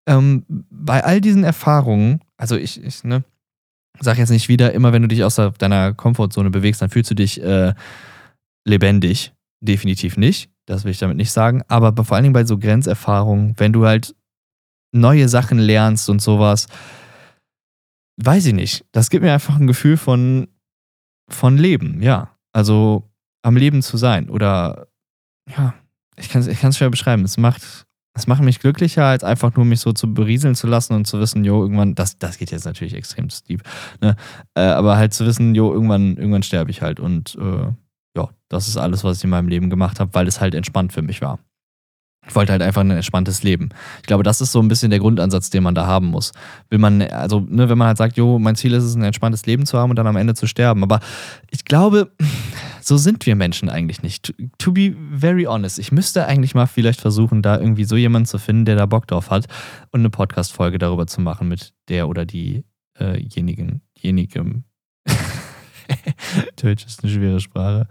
Ähm, 0.06 0.44
bei 0.48 1.04
all 1.04 1.20
diesen 1.20 1.44
Erfahrungen, 1.44 2.20
also 2.36 2.56
ich, 2.56 2.82
ich 2.82 3.04
ne, 3.04 3.24
sag 4.00 4.18
jetzt 4.18 4.30
nicht 4.30 4.48
wieder, 4.48 4.72
immer 4.72 4.92
wenn 4.92 5.02
du 5.02 5.08
dich 5.08 5.24
aus 5.24 5.36
deiner 5.58 5.94
Komfortzone 5.94 6.50
bewegst, 6.50 6.82
dann 6.82 6.90
fühlst 6.90 7.10
du 7.10 7.14
dich 7.14 7.42
äh, 7.42 7.74
lebendig. 8.64 9.32
Definitiv 9.60 10.16
nicht. 10.16 10.50
Das 10.68 10.84
will 10.84 10.90
ich 10.90 10.98
damit 10.98 11.16
nicht 11.16 11.32
sagen. 11.32 11.62
Aber 11.68 12.04
vor 12.04 12.14
allen 12.14 12.24
Dingen 12.24 12.34
bei 12.34 12.44
so 12.44 12.58
Grenzerfahrungen, 12.58 13.54
wenn 13.56 13.72
du 13.72 13.86
halt 13.86 14.14
neue 14.92 15.28
Sachen 15.28 15.58
lernst 15.58 16.10
und 16.10 16.20
sowas, 16.20 16.66
weiß 18.22 18.46
ich 18.46 18.54
nicht. 18.54 18.84
Das 18.92 19.08
gibt 19.08 19.22
mir 19.22 19.32
einfach 19.32 19.56
ein 19.58 19.66
Gefühl 19.66 19.96
von, 19.96 20.48
von 21.30 21.56
Leben, 21.56 22.02
ja. 22.02 22.36
Also 22.52 23.08
am 23.42 23.56
Leben 23.56 23.82
zu 23.82 23.96
sein. 23.96 24.28
Oder 24.28 24.88
ja, 25.48 25.74
ich 26.16 26.28
kann 26.28 26.42
es 26.42 26.48
ich 26.48 26.76
schwer 26.76 26.90
beschreiben. 26.90 27.24
Es 27.24 27.38
macht, 27.38 27.86
es 28.14 28.26
macht 28.26 28.42
mich 28.42 28.60
glücklicher, 28.60 29.06
als 29.06 29.24
einfach 29.24 29.54
nur 29.56 29.64
mich 29.64 29.80
so 29.80 29.92
zu 29.92 30.12
berieseln 30.12 30.54
zu 30.54 30.66
lassen 30.66 30.92
und 30.92 31.06
zu 31.06 31.18
wissen, 31.18 31.44
jo, 31.44 31.62
irgendwann, 31.62 31.94
das, 31.94 32.18
das 32.18 32.36
geht 32.36 32.50
jetzt 32.50 32.66
natürlich 32.66 32.94
extrem 32.94 33.30
steep, 33.30 33.62
ne? 34.02 34.16
Äh, 34.54 34.60
aber 34.60 34.98
halt 34.98 35.14
zu 35.14 35.24
wissen, 35.24 35.54
jo, 35.54 35.72
irgendwann, 35.72 36.16
irgendwann 36.16 36.42
sterbe 36.42 36.70
ich 36.70 36.82
halt. 36.82 37.00
Und 37.00 37.36
äh, 37.40 37.72
ja, 38.18 38.28
das 38.48 38.68
ist 38.68 38.76
alles, 38.76 39.04
was 39.04 39.18
ich 39.18 39.24
in 39.24 39.30
meinem 39.30 39.48
Leben 39.48 39.70
gemacht 39.70 40.00
habe, 40.00 40.12
weil 40.14 40.26
es 40.26 40.40
halt 40.40 40.54
entspannt 40.54 40.92
für 40.92 41.02
mich 41.02 41.20
war. 41.20 41.38
Ich 42.26 42.34
wollte 42.34 42.52
halt 42.52 42.60
einfach 42.60 42.82
ein 42.82 42.90
entspanntes 42.90 43.42
Leben. 43.42 43.70
Ich 44.00 44.06
glaube, 44.06 44.22
das 44.22 44.42
ist 44.42 44.52
so 44.52 44.60
ein 44.60 44.68
bisschen 44.68 44.90
der 44.90 44.98
Grundansatz, 44.98 45.48
den 45.48 45.62
man 45.62 45.74
da 45.74 45.86
haben 45.86 46.08
muss. 46.08 46.32
Will 46.68 46.78
man, 46.78 47.00
also, 47.00 47.40
ne, 47.40 47.70
wenn 47.70 47.78
man 47.78 47.86
halt 47.86 47.96
sagt, 47.96 48.18
jo, 48.18 48.38
mein 48.38 48.54
Ziel 48.54 48.74
ist 48.74 48.84
es, 48.84 48.96
ein 48.96 49.02
entspanntes 49.02 49.46
Leben 49.46 49.64
zu 49.64 49.78
haben 49.78 49.88
und 49.88 49.96
dann 49.96 50.06
am 50.06 50.16
Ende 50.16 50.34
zu 50.34 50.46
sterben. 50.46 50.82
Aber 50.82 51.00
ich 51.50 51.64
glaube, 51.64 52.12
so 52.82 52.98
sind 52.98 53.24
wir 53.24 53.34
Menschen 53.34 53.70
eigentlich 53.70 54.02
nicht. 54.02 54.34
To 54.58 54.72
be 54.72 54.94
very 55.14 55.44
honest, 55.44 55.78
ich 55.78 55.90
müsste 55.90 56.26
eigentlich 56.26 56.54
mal 56.54 56.66
vielleicht 56.66 57.00
versuchen, 57.00 57.40
da 57.40 57.58
irgendwie 57.58 57.84
so 57.84 57.96
jemanden 57.96 58.26
zu 58.26 58.38
finden, 58.38 58.66
der 58.66 58.76
da 58.76 58.84
Bock 58.84 59.06
drauf 59.06 59.30
hat 59.30 59.46
und 59.92 60.00
eine 60.00 60.10
Podcast-Folge 60.10 60.78
darüber 60.78 61.06
zu 61.06 61.22
machen 61.22 61.48
mit 61.48 61.72
der 61.88 62.08
oder 62.08 62.26
diejenigen, 62.26 63.80
äh 63.94 64.00
jenigem. 64.00 64.64
Deutsch 66.62 66.86
ist 66.86 67.02
eine 67.02 67.12
schwere 67.12 67.40
Sprache. 67.40 67.86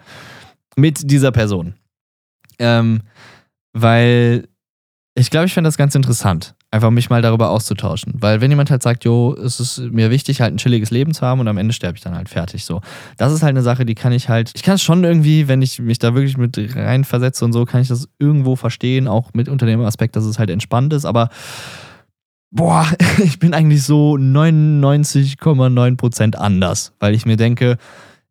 Mit 0.75 1.09
dieser 1.09 1.31
Person. 1.31 1.75
Ähm, 2.59 3.01
weil 3.73 4.47
ich 5.15 5.31
glaube, 5.31 5.47
ich 5.47 5.53
fände 5.53 5.67
das 5.67 5.77
ganz 5.77 5.95
interessant, 5.95 6.53
einfach 6.69 6.91
mich 6.91 7.09
mal 7.09 7.23
darüber 7.23 7.49
auszutauschen. 7.49 8.13
Weil 8.19 8.39
wenn 8.39 8.51
jemand 8.51 8.69
halt 8.69 8.83
sagt, 8.83 9.03
jo, 9.03 9.33
es 9.33 9.59
ist 9.59 9.79
mir 9.79 10.11
wichtig, 10.11 10.41
halt 10.41 10.53
ein 10.53 10.57
chilliges 10.57 10.91
Leben 10.91 11.15
zu 11.15 11.25
haben 11.25 11.39
und 11.39 11.47
am 11.47 11.57
Ende 11.57 11.73
sterbe 11.73 11.97
ich 11.97 12.03
dann 12.03 12.15
halt 12.15 12.29
fertig. 12.29 12.65
So. 12.65 12.81
Das 13.17 13.33
ist 13.33 13.41
halt 13.41 13.51
eine 13.51 13.63
Sache, 13.63 13.85
die 13.85 13.95
kann 13.95 14.11
ich 14.11 14.29
halt, 14.29 14.51
ich 14.53 14.61
kann 14.61 14.75
es 14.75 14.83
schon 14.83 15.03
irgendwie, 15.03 15.47
wenn 15.47 15.63
ich 15.63 15.79
mich 15.79 15.97
da 15.97 16.13
wirklich 16.13 16.37
mit 16.37 16.55
reinversetze 16.75 17.43
und 17.45 17.53
so, 17.53 17.65
kann 17.65 17.81
ich 17.81 17.87
das 17.87 18.07
irgendwo 18.19 18.55
verstehen, 18.55 19.07
auch 19.07 19.33
mit 19.33 19.49
unter 19.49 19.65
dem 19.65 19.81
Aspekt, 19.81 20.15
dass 20.15 20.25
es 20.25 20.37
halt 20.37 20.51
entspannt 20.51 20.93
ist, 20.93 21.05
aber 21.05 21.29
boah, 22.51 22.85
ich 23.23 23.39
bin 23.39 23.55
eigentlich 23.55 23.81
so 23.83 24.13
99,9% 24.13 26.35
anders, 26.35 26.93
weil 26.99 27.15
ich 27.15 27.25
mir 27.25 27.37
denke, 27.37 27.77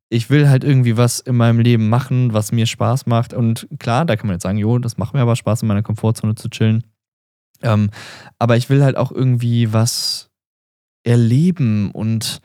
ich 0.09 0.31
will 0.31 0.49
halt 0.49 0.65
irgendwie 0.65 0.97
was 0.97 1.21
in 1.21 1.37
meinem 1.37 1.61
Leben 1.61 1.89
machen, 1.89 2.33
was 2.33 2.53
mir 2.53 2.67
Spaß 2.67 3.07
macht. 3.07 3.35
Und 3.35 3.67
klar, 3.79 4.05
da 4.05 4.17
kann 4.17 4.27
man 4.29 4.37
jetzt 4.37 4.45
sagen, 4.45 4.59
jo, 4.59 4.79
das 4.79 4.99
macht 4.99 5.15
mir 5.15 5.21
aber 5.21 5.37
Spaß, 5.37 5.63
in 5.63 5.69
meiner 5.69 5.83
Komfortzone 5.83 6.35
zu 6.35 6.49
chillen. 6.49 6.85
Ähm, 7.63 7.91
aber 8.39 8.57
ich 8.57 8.69
will 8.69 8.85
halt 8.85 8.97
auch 8.97 9.11
irgendwie 9.11 9.73
was 9.73 10.31
erleben 11.05 11.91
und 11.91 12.41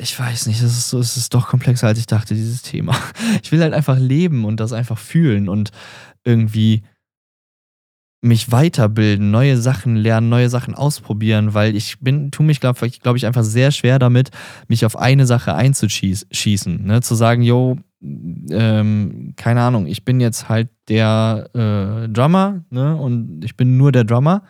ich 0.00 0.18
weiß 0.18 0.46
nicht, 0.46 0.60
es 0.60 0.76
ist, 0.76 0.92
es 0.92 1.16
ist 1.16 1.34
doch 1.34 1.48
komplexer, 1.48 1.86
als 1.86 1.98
ich 1.98 2.06
dachte, 2.06 2.34
dieses 2.34 2.62
Thema. 2.62 2.96
Ich 3.42 3.52
will 3.52 3.62
halt 3.62 3.74
einfach 3.74 3.98
leben 3.98 4.44
und 4.44 4.60
das 4.60 4.72
einfach 4.72 4.98
fühlen 4.98 5.48
und 5.48 5.70
irgendwie 6.24 6.82
mich 8.22 8.52
weiterbilden, 8.52 9.30
neue 9.30 9.56
Sachen 9.56 9.96
lernen, 9.96 10.28
neue 10.28 10.50
Sachen 10.50 10.74
ausprobieren, 10.74 11.54
weil 11.54 11.74
ich 11.74 11.98
bin, 12.00 12.30
tu 12.30 12.42
mich, 12.42 12.60
glaube 12.60 12.90
glaub 13.02 13.16
ich, 13.16 13.26
einfach 13.26 13.44
sehr 13.44 13.70
schwer 13.70 13.98
damit, 13.98 14.30
mich 14.68 14.84
auf 14.84 14.96
eine 14.98 15.26
Sache 15.26 15.54
einzuschießen. 15.54 16.84
Ne? 16.84 17.00
Zu 17.00 17.14
sagen, 17.14 17.42
yo, 17.42 17.78
ähm, 18.02 19.32
keine 19.36 19.62
Ahnung, 19.62 19.86
ich 19.86 20.04
bin 20.04 20.20
jetzt 20.20 20.48
halt 20.48 20.68
der 20.88 21.48
äh, 21.54 22.08
Drummer 22.08 22.64
ne? 22.70 22.96
und 22.96 23.42
ich 23.44 23.56
bin 23.56 23.76
nur 23.76 23.92
der 23.92 24.04
Drummer 24.04 24.42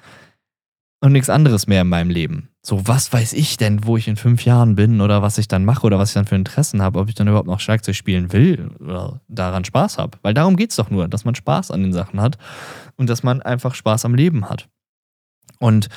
und 1.00 1.12
nichts 1.12 1.30
anderes 1.30 1.66
mehr 1.66 1.82
in 1.82 1.88
meinem 1.88 2.10
Leben. 2.10 2.48
So, 2.62 2.86
was 2.86 3.12
weiß 3.12 3.32
ich 3.32 3.56
denn, 3.56 3.86
wo 3.86 3.96
ich 3.96 4.06
in 4.06 4.16
fünf 4.16 4.44
Jahren 4.44 4.74
bin 4.74 5.00
oder 5.00 5.22
was 5.22 5.38
ich 5.38 5.48
dann 5.48 5.64
mache 5.64 5.86
oder 5.86 5.98
was 5.98 6.10
ich 6.10 6.14
dann 6.14 6.26
für 6.26 6.36
Interessen 6.36 6.82
habe, 6.82 6.98
ob 6.98 7.08
ich 7.08 7.14
dann 7.14 7.26
überhaupt 7.26 7.48
noch 7.48 7.60
Schlagzeug 7.60 7.94
spielen 7.94 8.32
will 8.32 8.70
oder 8.80 9.20
daran 9.28 9.64
Spaß 9.64 9.96
habe. 9.96 10.18
Weil 10.22 10.34
darum 10.34 10.56
geht 10.56 10.70
es 10.70 10.76
doch 10.76 10.90
nur, 10.90 11.08
dass 11.08 11.24
man 11.24 11.34
Spaß 11.34 11.70
an 11.70 11.82
den 11.82 11.92
Sachen 11.94 12.20
hat 12.20 12.36
und 12.96 13.08
dass 13.08 13.22
man 13.22 13.40
einfach 13.40 13.74
Spaß 13.74 14.04
am 14.04 14.14
Leben 14.14 14.50
hat. 14.50 14.68
Und 15.58 15.88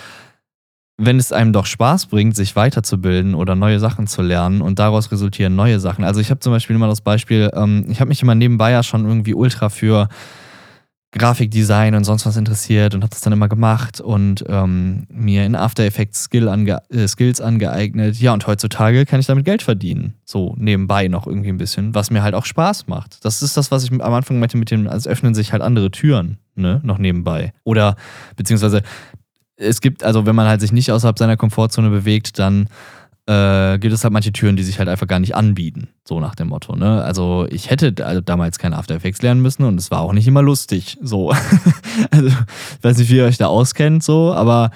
wenn 0.97 1.17
es 1.17 1.33
einem 1.33 1.51
doch 1.51 1.65
Spaß 1.65 2.05
bringt, 2.05 2.35
sich 2.35 2.55
weiterzubilden 2.55 3.35
oder 3.35 3.55
neue 3.55 3.79
Sachen 3.79 4.07
zu 4.07 4.21
lernen 4.21 4.61
und 4.61 4.79
daraus 4.79 5.11
resultieren 5.11 5.55
neue 5.55 5.79
Sachen. 5.79 6.05
Also 6.05 6.21
ich 6.21 6.29
habe 6.29 6.39
zum 6.39 6.53
Beispiel 6.53 6.75
immer 6.75 6.87
das 6.87 7.01
Beispiel, 7.01 7.49
ähm, 7.53 7.85
ich 7.89 7.99
habe 7.99 8.09
mich 8.09 8.21
immer 8.21 8.35
nebenbei 8.35 8.71
ja 8.71 8.83
schon 8.83 9.05
irgendwie 9.05 9.33
ultra 9.33 9.69
für 9.69 10.07
Grafikdesign 11.13 11.93
und 11.93 12.03
sonst 12.03 12.25
was 12.25 12.37
interessiert 12.37 12.95
und 12.95 13.03
habe 13.03 13.11
das 13.11 13.21
dann 13.21 13.33
immer 13.33 13.47
gemacht 13.47 14.01
und 14.01 14.43
ähm, 14.47 15.05
mir 15.09 15.45
in 15.45 15.55
After 15.55 15.83
Effects 15.83 16.23
Skill 16.23 16.49
ange 16.49 16.81
äh, 16.89 17.07
Skills 17.07 17.39
angeeignet. 17.39 18.19
Ja, 18.19 18.33
und 18.33 18.47
heutzutage 18.47 19.05
kann 19.05 19.19
ich 19.19 19.27
damit 19.27 19.45
Geld 19.45 19.61
verdienen. 19.61 20.15
So 20.25 20.55
nebenbei 20.57 21.07
noch 21.07 21.27
irgendwie 21.27 21.49
ein 21.49 21.57
bisschen, 21.57 21.93
was 21.93 22.09
mir 22.09 22.23
halt 22.23 22.33
auch 22.33 22.45
Spaß 22.45 22.87
macht. 22.87 23.23
Das 23.23 23.43
ist 23.43 23.55
das, 23.55 23.69
was 23.69 23.83
ich 23.83 23.91
am 23.91 24.01
Anfang 24.01 24.39
meinte 24.39 24.57
mit 24.57 24.71
dem, 24.71 24.87
als 24.87 25.07
öffnen 25.07 25.35
sich 25.35 25.53
halt 25.53 25.61
andere 25.61 25.91
Türen, 25.91 26.39
ne, 26.55 26.81
noch 26.83 26.97
nebenbei. 26.97 27.53
Oder 27.63 27.95
beziehungsweise 28.35 28.81
es 29.55 29.81
gibt, 29.81 30.03
also 30.03 30.25
wenn 30.25 30.35
man 30.35 30.47
halt 30.47 30.61
sich 30.61 30.71
nicht 30.71 30.91
außerhalb 30.91 31.17
seiner 31.17 31.37
Komfortzone 31.37 31.91
bewegt, 31.91 32.39
dann 32.39 32.67
äh, 33.25 33.79
gibt 33.79 33.93
es 33.93 34.03
halt 34.03 34.13
manche 34.13 34.33
Türen, 34.33 34.55
die 34.55 34.63
sich 34.63 34.79
halt 34.79 34.89
einfach 34.89 35.07
gar 35.07 35.19
nicht 35.19 35.35
anbieten. 35.35 35.89
So 36.07 36.19
nach 36.19 36.35
dem 36.35 36.49
Motto. 36.49 36.75
Ne? 36.75 37.01
Also 37.03 37.47
ich 37.49 37.69
hätte 37.69 38.05
also 38.05 38.21
damals 38.21 38.59
kein 38.59 38.73
After 38.73 38.95
Effects 38.95 39.21
lernen 39.21 39.41
müssen 39.41 39.63
und 39.63 39.79
es 39.79 39.91
war 39.91 40.01
auch 40.01 40.13
nicht 40.13 40.27
immer 40.27 40.41
lustig. 40.41 40.97
So. 41.01 41.31
also 42.11 42.27
ich 42.27 42.83
weiß 42.83 42.97
nicht, 42.97 43.09
wie 43.09 43.17
ihr 43.17 43.25
euch 43.25 43.37
da 43.37 43.47
auskennt, 43.47 44.03
so, 44.03 44.33
aber 44.33 44.71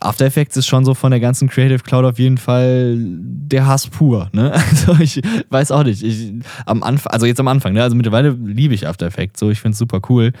After 0.00 0.26
Effects 0.26 0.56
ist 0.56 0.66
schon 0.66 0.84
so 0.84 0.94
von 0.94 1.10
der 1.10 1.20
ganzen 1.20 1.48
Creative 1.48 1.80
Cloud 1.80 2.04
auf 2.04 2.18
jeden 2.18 2.38
Fall 2.38 2.96
der 2.98 3.66
Hass 3.66 3.86
pur. 3.86 4.28
Ne? 4.32 4.52
Also 4.70 4.96
ich 5.00 5.20
weiß 5.50 5.70
auch 5.70 5.84
nicht. 5.84 6.02
Ich, 6.02 6.32
am 6.66 6.82
Anfang, 6.82 7.12
also 7.12 7.26
jetzt 7.26 7.40
am 7.40 7.48
Anfang, 7.48 7.72
ne? 7.72 7.82
Also 7.82 7.96
mittlerweile 7.96 8.30
liebe 8.30 8.74
ich 8.74 8.86
After 8.86 9.06
Effects. 9.06 9.40
So, 9.40 9.50
ich 9.50 9.60
finde 9.60 9.72
es 9.72 9.78
super 9.78 10.00
cool. 10.08 10.32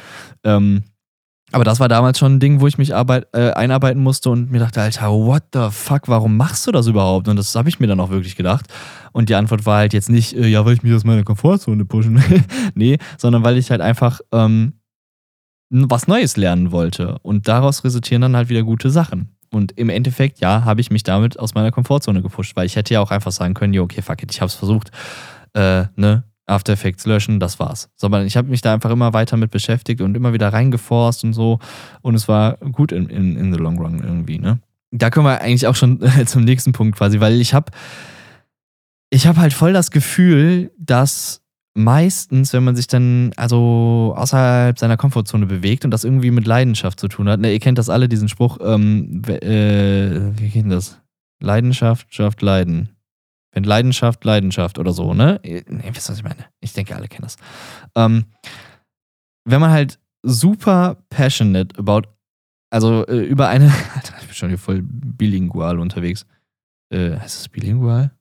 Ähm, 0.44 0.84
aber 1.52 1.64
das 1.64 1.80
war 1.80 1.88
damals 1.88 2.18
schon 2.18 2.36
ein 2.36 2.40
Ding, 2.40 2.60
wo 2.60 2.66
ich 2.66 2.76
mich 2.76 2.94
arbeit, 2.94 3.26
äh, 3.32 3.52
einarbeiten 3.52 4.02
musste 4.02 4.30
und 4.30 4.50
mir 4.50 4.58
dachte, 4.58 4.82
Alter, 4.82 5.10
what 5.10 5.44
the 5.54 5.68
fuck, 5.70 6.02
warum 6.06 6.36
machst 6.36 6.66
du 6.66 6.72
das 6.72 6.86
überhaupt? 6.86 7.28
Und 7.28 7.36
das 7.36 7.54
habe 7.54 7.68
ich 7.68 7.80
mir 7.80 7.86
dann 7.86 8.00
auch 8.00 8.10
wirklich 8.10 8.36
gedacht. 8.36 8.66
Und 9.12 9.30
die 9.30 9.34
Antwort 9.34 9.64
war 9.64 9.78
halt 9.78 9.94
jetzt 9.94 10.10
nicht, 10.10 10.34
äh, 10.36 10.46
ja, 10.46 10.64
weil 10.66 10.74
ich 10.74 10.82
mich 10.82 10.92
aus 10.92 11.04
meiner 11.04 11.24
Komfortzone 11.24 11.84
pushen 11.86 12.22
nee, 12.74 12.98
sondern 13.16 13.44
weil 13.44 13.56
ich 13.56 13.70
halt 13.70 13.80
einfach 13.80 14.20
ähm, 14.32 14.74
was 15.70 16.06
Neues 16.06 16.36
lernen 16.36 16.70
wollte. 16.70 17.18
Und 17.22 17.48
daraus 17.48 17.82
resultieren 17.82 18.22
dann 18.22 18.36
halt 18.36 18.50
wieder 18.50 18.62
gute 18.62 18.90
Sachen. 18.90 19.34
Und 19.50 19.72
im 19.72 19.88
Endeffekt, 19.88 20.40
ja, 20.40 20.64
habe 20.64 20.82
ich 20.82 20.90
mich 20.90 21.02
damit 21.02 21.38
aus 21.38 21.54
meiner 21.54 21.70
Komfortzone 21.70 22.20
gepusht, 22.20 22.56
weil 22.56 22.66
ich 22.66 22.76
hätte 22.76 22.92
ja 22.92 23.00
auch 23.00 23.10
einfach 23.10 23.32
sagen 23.32 23.54
können, 23.54 23.72
ja, 23.72 23.80
okay, 23.80 24.02
fuck 24.02 24.22
it, 24.22 24.30
ich 24.30 24.40
habe 24.42 24.48
es 24.48 24.54
versucht, 24.54 24.90
äh, 25.54 25.84
ne, 25.96 26.24
After 26.48 26.72
Effects 26.72 27.06
löschen, 27.06 27.40
das 27.40 27.58
war's. 27.58 27.90
Sondern 27.96 28.26
ich 28.26 28.36
habe 28.36 28.48
mich 28.48 28.60
da 28.60 28.74
einfach 28.74 28.90
immer 28.90 29.12
weiter 29.12 29.36
mit 29.36 29.50
beschäftigt 29.50 30.00
und 30.00 30.16
immer 30.16 30.32
wieder 30.32 30.52
reingeforst 30.52 31.24
und 31.24 31.32
so. 31.32 31.58
Und 32.02 32.14
es 32.14 32.28
war 32.28 32.56
gut 32.56 32.92
in, 32.92 33.08
in, 33.08 33.36
in 33.36 33.52
the 33.52 33.58
long 33.58 33.78
run 33.78 34.00
irgendwie, 34.02 34.38
ne? 34.38 34.58
Da 34.90 35.10
kommen 35.10 35.26
wir 35.26 35.40
eigentlich 35.42 35.66
auch 35.66 35.76
schon 35.76 36.00
zum 36.26 36.44
nächsten 36.44 36.72
Punkt 36.72 36.96
quasi, 36.96 37.20
weil 37.20 37.40
ich 37.40 37.52
habe 37.52 37.70
ich 39.10 39.26
habe 39.26 39.40
halt 39.40 39.52
voll 39.52 39.72
das 39.72 39.90
Gefühl, 39.90 40.70
dass 40.78 41.42
meistens, 41.74 42.52
wenn 42.52 42.64
man 42.64 42.76
sich 42.76 42.88
dann 42.88 43.32
also 43.36 44.14
außerhalb 44.16 44.78
seiner 44.78 44.96
Komfortzone 44.96 45.46
bewegt 45.46 45.84
und 45.84 45.90
das 45.92 46.04
irgendwie 46.04 46.30
mit 46.30 46.46
Leidenschaft 46.46 47.00
zu 47.00 47.08
tun 47.08 47.28
hat, 47.28 47.40
ne, 47.40 47.52
ihr 47.52 47.60
kennt 47.60 47.78
das 47.78 47.88
alle, 47.88 48.08
diesen 48.08 48.28
Spruch, 48.28 48.58
ähm, 48.60 49.22
äh, 49.26 50.38
wie 50.38 50.48
geht 50.48 50.64
denn 50.64 50.70
das? 50.70 51.00
Leidenschaft 51.40 52.12
schafft 52.12 52.42
Leiden. 52.42 52.90
Wenn 53.52 53.64
Leidenschaft, 53.64 54.24
Leidenschaft 54.24 54.78
oder 54.78 54.92
so, 54.92 55.14
ne? 55.14 55.40
Ne, 55.42 55.82
wisst 55.92 56.08
ihr, 56.08 56.12
was 56.12 56.18
ich 56.18 56.24
meine? 56.24 56.46
Ich 56.60 56.72
denke, 56.72 56.94
alle 56.94 57.08
kennen 57.08 57.22
das. 57.22 57.36
Ähm, 57.94 58.26
wenn 59.44 59.60
man 59.60 59.70
halt 59.70 59.98
super 60.22 60.98
passionate 61.08 61.78
about, 61.78 62.02
also 62.70 63.06
äh, 63.06 63.20
über 63.20 63.48
eine, 63.48 63.72
Alter, 63.94 64.14
ich 64.20 64.26
bin 64.26 64.34
schon 64.34 64.48
hier 64.48 64.58
voll 64.58 64.82
bilingual 64.82 65.78
unterwegs. 65.78 66.26
Äh, 66.90 67.16
heißt 67.18 67.40
das 67.40 67.48
bilingual? 67.48 68.12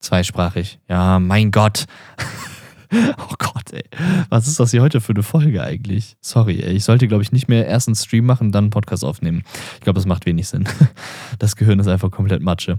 Zweisprachig. 0.00 0.80
Ja, 0.88 1.18
mein 1.18 1.50
Gott. 1.50 1.86
oh 2.92 3.34
Gott, 3.38 3.72
ey. 3.72 3.84
Was 4.28 4.48
ist 4.48 4.58
das 4.58 4.72
hier 4.72 4.82
heute 4.82 5.00
für 5.00 5.12
eine 5.12 5.22
Folge 5.22 5.62
eigentlich? 5.62 6.16
Sorry, 6.20 6.60
ey. 6.60 6.72
Ich 6.72 6.84
sollte, 6.84 7.08
glaube 7.08 7.22
ich, 7.22 7.32
nicht 7.32 7.48
mehr 7.48 7.66
erst 7.66 7.88
einen 7.88 7.94
Stream 7.94 8.26
machen, 8.26 8.52
dann 8.52 8.64
einen 8.64 8.70
Podcast 8.70 9.04
aufnehmen. 9.04 9.44
Ich 9.74 9.80
glaube, 9.80 9.98
das 9.98 10.06
macht 10.06 10.26
wenig 10.26 10.48
Sinn. 10.48 10.68
Das 11.38 11.56
Gehirn 11.56 11.80
ist 11.80 11.88
einfach 11.88 12.10
komplett 12.10 12.42
Matsche. 12.42 12.78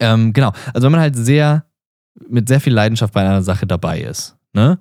Ähm, 0.00 0.32
genau. 0.32 0.52
Also 0.74 0.86
wenn 0.86 0.92
man 0.92 1.00
halt 1.00 1.16
sehr 1.16 1.64
mit 2.28 2.48
sehr 2.48 2.60
viel 2.60 2.72
Leidenschaft 2.72 3.14
bei 3.14 3.20
einer 3.20 3.42
Sache 3.42 3.66
dabei 3.66 4.00
ist, 4.00 4.36
ne, 4.52 4.78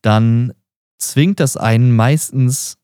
dann 0.00 0.52
zwingt 0.98 1.40
das 1.40 1.56
einen 1.56 1.94
meistens 1.94 2.78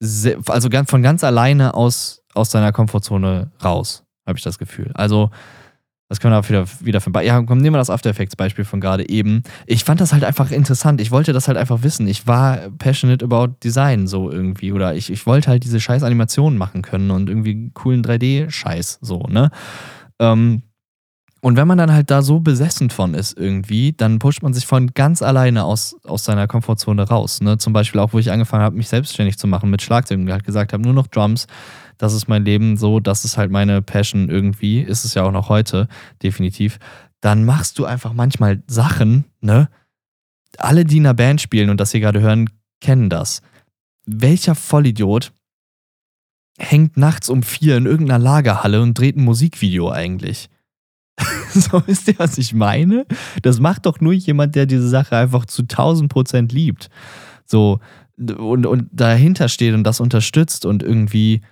sehr, 0.00 0.38
also 0.48 0.68
von 0.86 1.02
ganz 1.02 1.24
alleine 1.24 1.74
aus, 1.74 2.22
aus 2.34 2.50
seiner 2.50 2.72
Komfortzone 2.72 3.50
raus, 3.64 4.04
habe 4.26 4.38
ich 4.38 4.44
das 4.44 4.58
Gefühl. 4.58 4.90
Also, 4.94 5.30
das 6.08 6.20
können 6.20 6.34
wir 6.34 6.38
auch 6.38 6.48
wieder, 6.48 6.66
wieder 6.80 7.00
von. 7.00 7.12
Ja, 7.24 7.42
komm, 7.42 7.58
nehmen 7.58 7.74
wir 7.74 7.78
das 7.78 7.90
After 7.90 8.10
Effects 8.10 8.36
Beispiel 8.36 8.64
von 8.64 8.80
gerade 8.80 9.08
eben. 9.08 9.42
Ich 9.66 9.82
fand 9.82 10.00
das 10.00 10.12
halt 10.12 10.22
einfach 10.22 10.52
interessant. 10.52 11.00
Ich 11.00 11.10
wollte 11.10 11.32
das 11.32 11.48
halt 11.48 11.58
einfach 11.58 11.82
wissen. 11.82 12.06
Ich 12.06 12.28
war 12.28 12.58
passionate 12.78 13.24
about 13.24 13.54
Design 13.64 14.06
so 14.06 14.30
irgendwie. 14.30 14.70
Oder 14.70 14.94
ich, 14.94 15.10
ich 15.10 15.26
wollte 15.26 15.48
halt 15.48 15.64
diese 15.64 15.80
scheiß 15.80 16.04
Animationen 16.04 16.58
machen 16.58 16.82
können 16.82 17.10
und 17.10 17.28
irgendwie 17.28 17.70
coolen 17.74 18.04
3D-Scheiß 18.04 18.98
so, 19.00 19.24
ne? 19.28 19.50
Ähm, 20.18 20.62
und 21.42 21.56
wenn 21.56 21.68
man 21.68 21.78
dann 21.78 21.92
halt 21.92 22.10
da 22.10 22.22
so 22.22 22.40
besessen 22.40 22.90
von 22.90 23.14
ist 23.14 23.38
irgendwie, 23.38 23.92
dann 23.92 24.18
pusht 24.18 24.42
man 24.42 24.52
sich 24.52 24.66
von 24.66 24.88
ganz 24.94 25.22
alleine 25.22 25.64
aus, 25.64 25.96
aus 26.02 26.24
seiner 26.24 26.48
Komfortzone 26.48 27.02
raus. 27.02 27.40
Ne? 27.40 27.58
Zum 27.58 27.72
Beispiel 27.72 28.00
auch, 28.00 28.12
wo 28.12 28.18
ich 28.18 28.32
angefangen 28.32 28.64
habe, 28.64 28.76
mich 28.76 28.88
selbstständig 28.88 29.38
zu 29.38 29.46
machen 29.46 29.70
mit 29.70 29.80
Schlagzeug 29.80 30.18
und 30.18 30.32
halt 30.32 30.44
gesagt 30.44 30.72
habe, 30.72 30.82
nur 30.82 30.94
noch 30.94 31.06
Drums, 31.06 31.46
das 31.98 32.14
ist 32.14 32.26
mein 32.26 32.44
Leben 32.44 32.76
so, 32.76 33.00
das 33.00 33.24
ist 33.24 33.36
halt 33.36 33.50
meine 33.50 33.80
Passion 33.82 34.28
irgendwie, 34.28 34.80
ist 34.80 35.04
es 35.04 35.14
ja 35.14 35.22
auch 35.22 35.30
noch 35.30 35.48
heute, 35.48 35.88
definitiv. 36.22 36.78
Dann 37.20 37.44
machst 37.44 37.78
du 37.78 37.84
einfach 37.84 38.12
manchmal 38.12 38.62
Sachen, 38.66 39.24
ne? 39.40 39.68
Alle, 40.58 40.84
die 40.84 40.96
in 40.96 41.06
einer 41.06 41.14
Band 41.14 41.40
spielen 41.40 41.70
und 41.70 41.78
das 41.80 41.92
hier 41.92 42.00
gerade 42.00 42.20
hören, 42.20 42.48
kennen 42.80 43.10
das. 43.10 43.42
Welcher 44.06 44.54
Vollidiot 44.54 45.32
hängt 46.58 46.96
nachts 46.96 47.28
um 47.28 47.42
vier 47.42 47.76
in 47.76 47.86
irgendeiner 47.86 48.22
Lagerhalle 48.22 48.80
und 48.82 48.98
dreht 48.98 49.16
ein 49.16 49.24
Musikvideo 49.24 49.90
eigentlich? 49.90 50.48
so 51.50 51.82
wisst 51.86 52.08
ihr, 52.08 52.18
was 52.18 52.38
ich 52.38 52.54
meine? 52.54 53.06
Das 53.42 53.60
macht 53.60 53.86
doch 53.86 54.00
nur 54.00 54.12
jemand, 54.12 54.54
der 54.54 54.66
diese 54.66 54.88
Sache 54.88 55.16
einfach 55.16 55.46
zu 55.46 55.62
1000 55.62 56.10
Prozent 56.10 56.52
liebt. 56.52 56.90
So, 57.44 57.80
und, 58.18 58.66
und 58.66 58.88
dahinter 58.92 59.48
steht 59.48 59.74
und 59.74 59.84
das 59.84 60.00
unterstützt 60.00 60.66
und 60.66 60.82
irgendwie, 60.82 61.42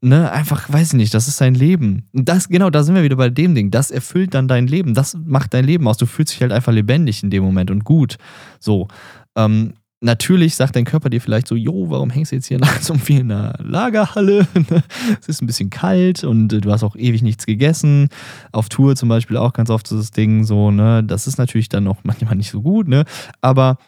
ne, 0.00 0.30
einfach, 0.30 0.70
weiß 0.72 0.88
ich 0.88 0.98
nicht, 0.98 1.14
das 1.14 1.28
ist 1.28 1.36
sein 1.36 1.54
Leben. 1.54 2.08
Das, 2.12 2.48
genau, 2.48 2.70
da 2.70 2.82
sind 2.82 2.94
wir 2.94 3.02
wieder 3.02 3.16
bei 3.16 3.30
dem 3.30 3.54
Ding. 3.54 3.70
Das 3.70 3.90
erfüllt 3.90 4.34
dann 4.34 4.48
dein 4.48 4.66
Leben. 4.66 4.94
Das 4.94 5.16
macht 5.24 5.54
dein 5.54 5.64
Leben 5.64 5.86
aus. 5.88 5.96
Du 5.96 6.06
fühlst 6.06 6.34
dich 6.34 6.42
halt 6.42 6.52
einfach 6.52 6.72
lebendig 6.72 7.22
in 7.22 7.30
dem 7.30 7.42
Moment 7.42 7.70
und 7.70 7.84
gut. 7.84 8.16
So. 8.58 8.88
Ähm, 9.36 9.74
natürlich 10.02 10.56
sagt 10.56 10.76
dein 10.76 10.84
Körper 10.84 11.08
dir 11.08 11.20
vielleicht 11.20 11.46
so, 11.46 11.54
jo, 11.54 11.88
warum 11.88 12.10
hängst 12.10 12.32
du 12.32 12.36
jetzt 12.36 12.46
hier 12.46 12.58
nachts 12.58 12.90
um 12.90 12.98
vier 12.98 13.20
in 13.20 13.28
der 13.28 13.54
Lagerhalle? 13.62 14.46
es 15.20 15.28
ist 15.28 15.42
ein 15.42 15.46
bisschen 15.46 15.70
kalt 15.70 16.24
und 16.24 16.48
du 16.48 16.70
hast 16.70 16.82
auch 16.82 16.96
ewig 16.96 17.22
nichts 17.22 17.46
gegessen. 17.46 18.08
Auf 18.50 18.68
Tour 18.68 18.96
zum 18.96 19.08
Beispiel 19.08 19.36
auch 19.36 19.52
ganz 19.52 19.70
oft 19.70 19.86
so 19.86 19.96
das 19.96 20.10
Ding 20.10 20.44
so, 20.44 20.70
ne, 20.70 21.02
das 21.04 21.26
ist 21.26 21.38
natürlich 21.38 21.68
dann 21.68 21.86
auch 21.86 21.98
manchmal 22.02 22.36
nicht 22.36 22.50
so 22.50 22.62
gut, 22.62 22.88
ne, 22.88 23.04
aber 23.40 23.78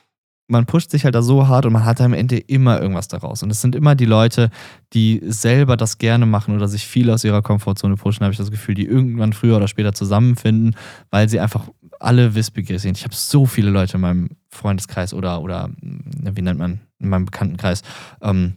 man 0.46 0.66
pusht 0.66 0.90
sich 0.90 1.04
halt 1.04 1.14
da 1.14 1.22
so 1.22 1.48
hart 1.48 1.64
und 1.64 1.72
man 1.72 1.84
hat 1.84 2.00
am 2.00 2.12
Ende 2.12 2.36
immer 2.36 2.80
irgendwas 2.80 3.08
daraus. 3.08 3.42
Und 3.42 3.50
es 3.50 3.62
sind 3.62 3.74
immer 3.74 3.94
die 3.94 4.04
Leute, 4.04 4.50
die 4.92 5.22
selber 5.24 5.76
das 5.76 5.96
gerne 5.96 6.26
machen 6.26 6.54
oder 6.54 6.68
sich 6.68 6.86
viel 6.86 7.10
aus 7.10 7.24
ihrer 7.24 7.40
Komfortzone 7.40 7.96
pushen, 7.96 8.24
habe 8.24 8.32
ich 8.32 8.38
das 8.38 8.50
Gefühl, 8.50 8.74
die 8.74 8.84
irgendwann 8.84 9.32
früher 9.32 9.56
oder 9.56 9.68
später 9.68 9.94
zusammenfinden, 9.94 10.76
weil 11.10 11.30
sie 11.30 11.40
einfach 11.40 11.68
alle 12.00 12.34
wissbegierig 12.34 12.82
sind. 12.82 12.98
Ich 12.98 13.04
habe 13.04 13.14
so 13.14 13.46
viele 13.46 13.70
Leute 13.70 13.94
in 13.94 14.00
meinem 14.00 14.30
Freundeskreis 14.48 15.14
oder, 15.14 15.42
oder 15.42 15.70
wie 15.80 16.42
nennt 16.42 16.58
man, 16.58 16.80
in 16.98 17.08
meinem 17.08 17.26
Bekanntenkreis, 17.26 17.82
ähm, 18.22 18.56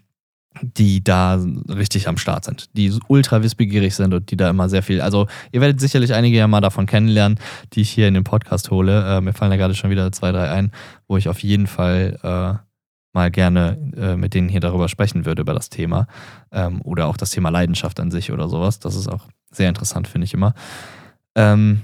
die 0.61 1.03
da 1.03 1.39
richtig 1.69 2.07
am 2.07 2.17
Start 2.17 2.45
sind, 2.45 2.75
die 2.75 2.91
ultra 3.07 3.43
wissbegierig 3.43 3.95
sind 3.95 4.13
und 4.13 4.31
die 4.31 4.37
da 4.37 4.49
immer 4.49 4.69
sehr 4.69 4.83
viel. 4.83 5.01
Also, 5.01 5.27
ihr 5.51 5.61
werdet 5.61 5.79
sicherlich 5.79 6.13
einige 6.13 6.37
ja 6.37 6.47
mal 6.47 6.61
davon 6.61 6.85
kennenlernen, 6.85 7.39
die 7.73 7.81
ich 7.81 7.89
hier 7.89 8.07
in 8.07 8.13
den 8.13 8.23
Podcast 8.23 8.71
hole. 8.71 9.17
Äh, 9.17 9.21
mir 9.21 9.33
fallen 9.33 9.51
da 9.51 9.57
gerade 9.57 9.75
schon 9.75 9.89
wieder 9.89 10.11
zwei, 10.11 10.31
drei 10.31 10.49
ein, 10.49 10.71
wo 11.07 11.17
ich 11.17 11.29
auf 11.29 11.43
jeden 11.43 11.67
Fall 11.67 12.17
äh, 12.23 12.67
mal 13.13 13.31
gerne 13.31 13.77
äh, 13.95 14.15
mit 14.15 14.33
denen 14.33 14.49
hier 14.49 14.59
darüber 14.59 14.89
sprechen 14.89 15.25
würde, 15.25 15.41
über 15.41 15.53
das 15.53 15.69
Thema. 15.69 16.07
Ähm, 16.51 16.81
oder 16.81 17.07
auch 17.07 17.17
das 17.17 17.31
Thema 17.31 17.49
Leidenschaft 17.49 17.99
an 17.99 18.11
sich 18.11 18.31
oder 18.31 18.49
sowas. 18.49 18.79
Das 18.79 18.95
ist 18.95 19.07
auch 19.07 19.27
sehr 19.51 19.69
interessant, 19.69 20.07
finde 20.07 20.25
ich 20.25 20.33
immer. 20.33 20.53
Ähm, 21.35 21.81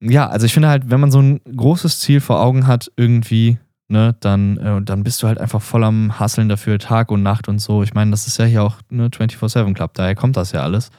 ja, 0.00 0.28
also 0.28 0.46
ich 0.46 0.54
finde 0.54 0.68
halt, 0.68 0.90
wenn 0.90 1.00
man 1.00 1.10
so 1.10 1.20
ein 1.20 1.40
großes 1.44 2.00
Ziel 2.00 2.20
vor 2.20 2.40
Augen 2.40 2.66
hat, 2.66 2.90
irgendwie 2.96 3.58
ne, 3.90 4.16
dann, 4.20 4.56
äh, 4.58 4.82
dann 4.82 5.02
bist 5.02 5.22
du 5.22 5.26
halt 5.26 5.38
einfach 5.38 5.60
voll 5.60 5.84
am 5.84 6.18
Hasseln 6.18 6.48
dafür, 6.48 6.78
Tag 6.78 7.10
und 7.10 7.22
Nacht 7.22 7.48
und 7.48 7.58
so. 7.58 7.82
Ich 7.82 7.92
meine, 7.92 8.12
das 8.12 8.26
ist 8.26 8.38
ja 8.38 8.44
hier 8.44 8.62
auch 8.62 8.80
ne 8.88 9.08
24-7 9.08 9.74
Club, 9.74 9.94
daher 9.94 10.14
kommt 10.14 10.36
das 10.36 10.52
ja 10.52 10.62
alles. 10.62 10.90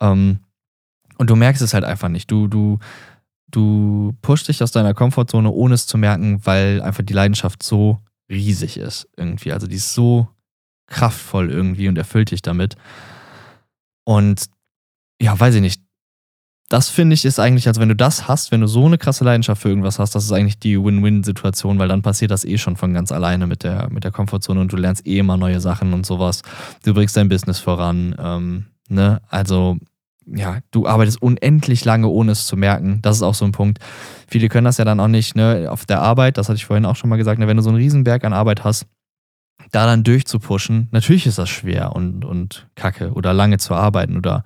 Ähm, 0.00 0.40
und 1.18 1.28
du 1.28 1.36
merkst 1.36 1.60
es 1.62 1.74
halt 1.74 1.84
einfach 1.84 2.08
nicht. 2.08 2.30
Du, 2.30 2.46
du, 2.46 2.78
du 3.50 4.14
pushst 4.22 4.46
dich 4.46 4.62
aus 4.62 4.70
deiner 4.70 4.94
Komfortzone, 4.94 5.50
ohne 5.50 5.74
es 5.74 5.88
zu 5.88 5.98
merken, 5.98 6.40
weil 6.46 6.80
einfach 6.80 7.02
die 7.04 7.12
Leidenschaft 7.12 7.62
so 7.62 7.98
riesig 8.30 8.76
ist 8.76 9.08
irgendwie. 9.16 9.52
Also 9.52 9.66
die 9.66 9.76
ist 9.76 9.94
so 9.94 10.28
kraftvoll 10.86 11.50
irgendwie 11.50 11.88
und 11.88 11.98
erfüllt 11.98 12.30
dich 12.30 12.40
damit. 12.40 12.76
Und 14.04 14.46
ja, 15.20 15.38
weiß 15.38 15.56
ich 15.56 15.60
nicht. 15.60 15.82
Das 16.68 16.90
finde 16.90 17.14
ich 17.14 17.24
ist 17.24 17.40
eigentlich, 17.40 17.66
also 17.66 17.80
wenn 17.80 17.88
du 17.88 17.96
das 17.96 18.28
hast, 18.28 18.52
wenn 18.52 18.60
du 18.60 18.66
so 18.66 18.84
eine 18.84 18.98
krasse 18.98 19.24
Leidenschaft 19.24 19.62
für 19.62 19.70
irgendwas 19.70 19.98
hast, 19.98 20.14
das 20.14 20.24
ist 20.24 20.32
eigentlich 20.32 20.58
die 20.58 20.82
Win-Win-Situation, 20.82 21.78
weil 21.78 21.88
dann 21.88 22.02
passiert 22.02 22.30
das 22.30 22.44
eh 22.44 22.58
schon 22.58 22.76
von 22.76 22.92
ganz 22.92 23.10
alleine 23.10 23.46
mit 23.46 23.62
der, 23.62 23.88
mit 23.90 24.04
der 24.04 24.10
Komfortzone 24.10 24.60
und 24.60 24.70
du 24.70 24.76
lernst 24.76 25.06
eh 25.06 25.18
immer 25.18 25.38
neue 25.38 25.60
Sachen 25.60 25.94
und 25.94 26.04
sowas. 26.04 26.42
Du 26.84 26.92
bringst 26.92 27.16
dein 27.16 27.30
Business 27.30 27.58
voran. 27.58 28.14
Ähm, 28.18 28.66
ne? 28.90 29.22
Also 29.28 29.78
ja, 30.26 30.58
du 30.70 30.86
arbeitest 30.86 31.22
unendlich 31.22 31.84
lange, 31.84 32.08
ohne 32.08 32.32
es 32.32 32.46
zu 32.46 32.56
merken. 32.56 33.00
Das 33.02 33.16
ist 33.16 33.22
auch 33.22 33.34
so 33.34 33.44
ein 33.44 33.52
Punkt. 33.52 33.78
Viele 34.26 34.48
können 34.48 34.66
das 34.66 34.76
ja 34.76 34.84
dann 34.84 35.00
auch 35.00 35.08
nicht, 35.08 35.36
ne, 35.36 35.68
auf 35.70 35.86
der 35.86 36.02
Arbeit, 36.02 36.36
das 36.36 36.48
hatte 36.48 36.56
ich 36.56 36.66
vorhin 36.66 36.84
auch 36.84 36.96
schon 36.96 37.08
mal 37.08 37.16
gesagt, 37.16 37.38
ne, 37.38 37.46
wenn 37.46 37.56
du 37.56 37.62
so 37.62 37.70
einen 37.70 37.78
Riesenberg 37.78 38.24
an 38.24 38.32
Arbeit 38.32 38.64
hast, 38.64 38.86
da 39.72 39.86
dann 39.86 40.04
durchzupushen, 40.04 40.88
natürlich 40.92 41.26
ist 41.26 41.38
das 41.38 41.48
schwer 41.48 41.94
und, 41.94 42.24
und 42.24 42.68
kacke 42.74 43.12
oder 43.12 43.32
lange 43.32 43.58
zu 43.58 43.74
arbeiten 43.74 44.16
oder, 44.16 44.44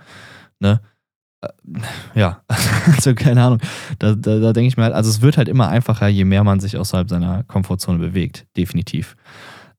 ne, 0.60 0.80
ja, 2.14 2.42
also 2.48 3.14
keine 3.14 3.42
Ahnung. 3.42 3.60
Da, 3.98 4.14
da, 4.14 4.38
da 4.38 4.52
denke 4.52 4.68
ich 4.68 4.76
mir 4.76 4.84
halt, 4.84 4.94
also 4.94 5.10
es 5.10 5.20
wird 5.20 5.36
halt 5.36 5.48
immer 5.48 5.68
einfacher, 5.68 6.08
je 6.08 6.24
mehr 6.24 6.44
man 6.44 6.60
sich 6.60 6.76
außerhalb 6.76 7.08
seiner 7.08 7.44
Komfortzone 7.44 7.98
bewegt, 7.98 8.46
definitiv. 8.56 9.16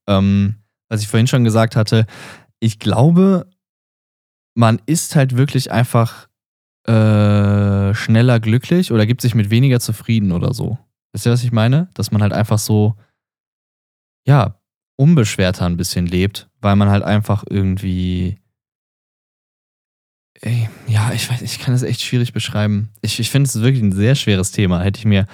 Ähm, 0.08 0.56
was 0.90 1.02
ich 1.02 1.08
vorhin 1.08 1.28
schon 1.28 1.44
gesagt 1.44 1.76
hatte, 1.76 2.06
ich 2.60 2.80
glaube, 2.80 3.50
man 4.56 4.82
ist 4.86 5.16
halt 5.16 5.36
wirklich 5.38 5.72
einfach 5.72 6.28
äh, 6.88 7.94
schneller 7.94 8.40
glücklich 8.40 8.92
oder 8.92 9.06
gibt 9.06 9.22
sich 9.22 9.36
mit 9.36 9.50
weniger 9.50 9.80
zufrieden 9.80 10.32
oder 10.32 10.54
so. 10.54 10.78
Wisst 11.14 11.26
ihr, 11.26 11.32
was 11.32 11.44
ich 11.44 11.52
meine? 11.52 11.90
Dass 11.94 12.12
man 12.12 12.22
halt 12.22 12.34
einfach 12.34 12.60
so, 12.60 12.96
ja, 14.28 14.60
unbeschwerter 14.96 15.66
ein 15.66 15.78
bisschen 15.78 16.06
lebt, 16.08 16.50
weil 16.62 16.76
man 16.76 16.90
halt 16.90 17.04
einfach 17.04 17.44
irgendwie. 17.50 18.40
Ey, 20.46 20.68
ja, 20.88 21.12
ich 21.14 21.30
weiß, 21.30 21.42
ich 21.42 21.60
kann 21.60 21.74
das 21.74 21.84
echt 21.84 22.02
schwierig 22.02 22.34
beschreiben. 22.34 22.90
Ich, 23.02 23.18
ich 23.18 23.30
finde 23.30 23.48
es 23.48 23.62
wirklich 23.62 23.82
ein 23.82 23.94
sehr 23.94 24.14
schweres 24.14 24.52
Thema. 24.52 24.82
Hätte 24.82 25.00
ich 25.00 25.06
mir, 25.06 25.26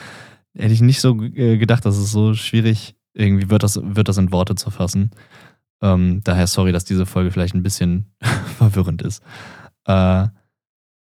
hätte 0.55 0.74
ich 0.74 0.82
nicht 0.82 1.01
so 1.01 1.20
äh, 1.24 1.57
gedacht, 1.57 1.84
dass 1.84 1.97
es 1.97 2.12
so 2.12 2.36
schwierig 2.36 2.95
irgendwie 3.16 3.49
wird, 3.49 3.64
das, 3.64 3.80
wird 3.82 4.07
das 4.07 4.20
in 4.20 4.32
Worte 4.32 4.53
zu 4.53 4.70
fassen. 4.70 5.10
Ähm, 5.82 6.22
daher 6.24 6.45
sorry, 6.45 6.72
dass 6.72 6.86
diese 6.86 7.07
Folge 7.07 7.32
vielleicht 7.32 7.55
ein 7.55 7.64
bisschen 7.64 8.14
verwirrend 8.60 9.01
ist. 9.01 9.24
Äh, 9.86 10.28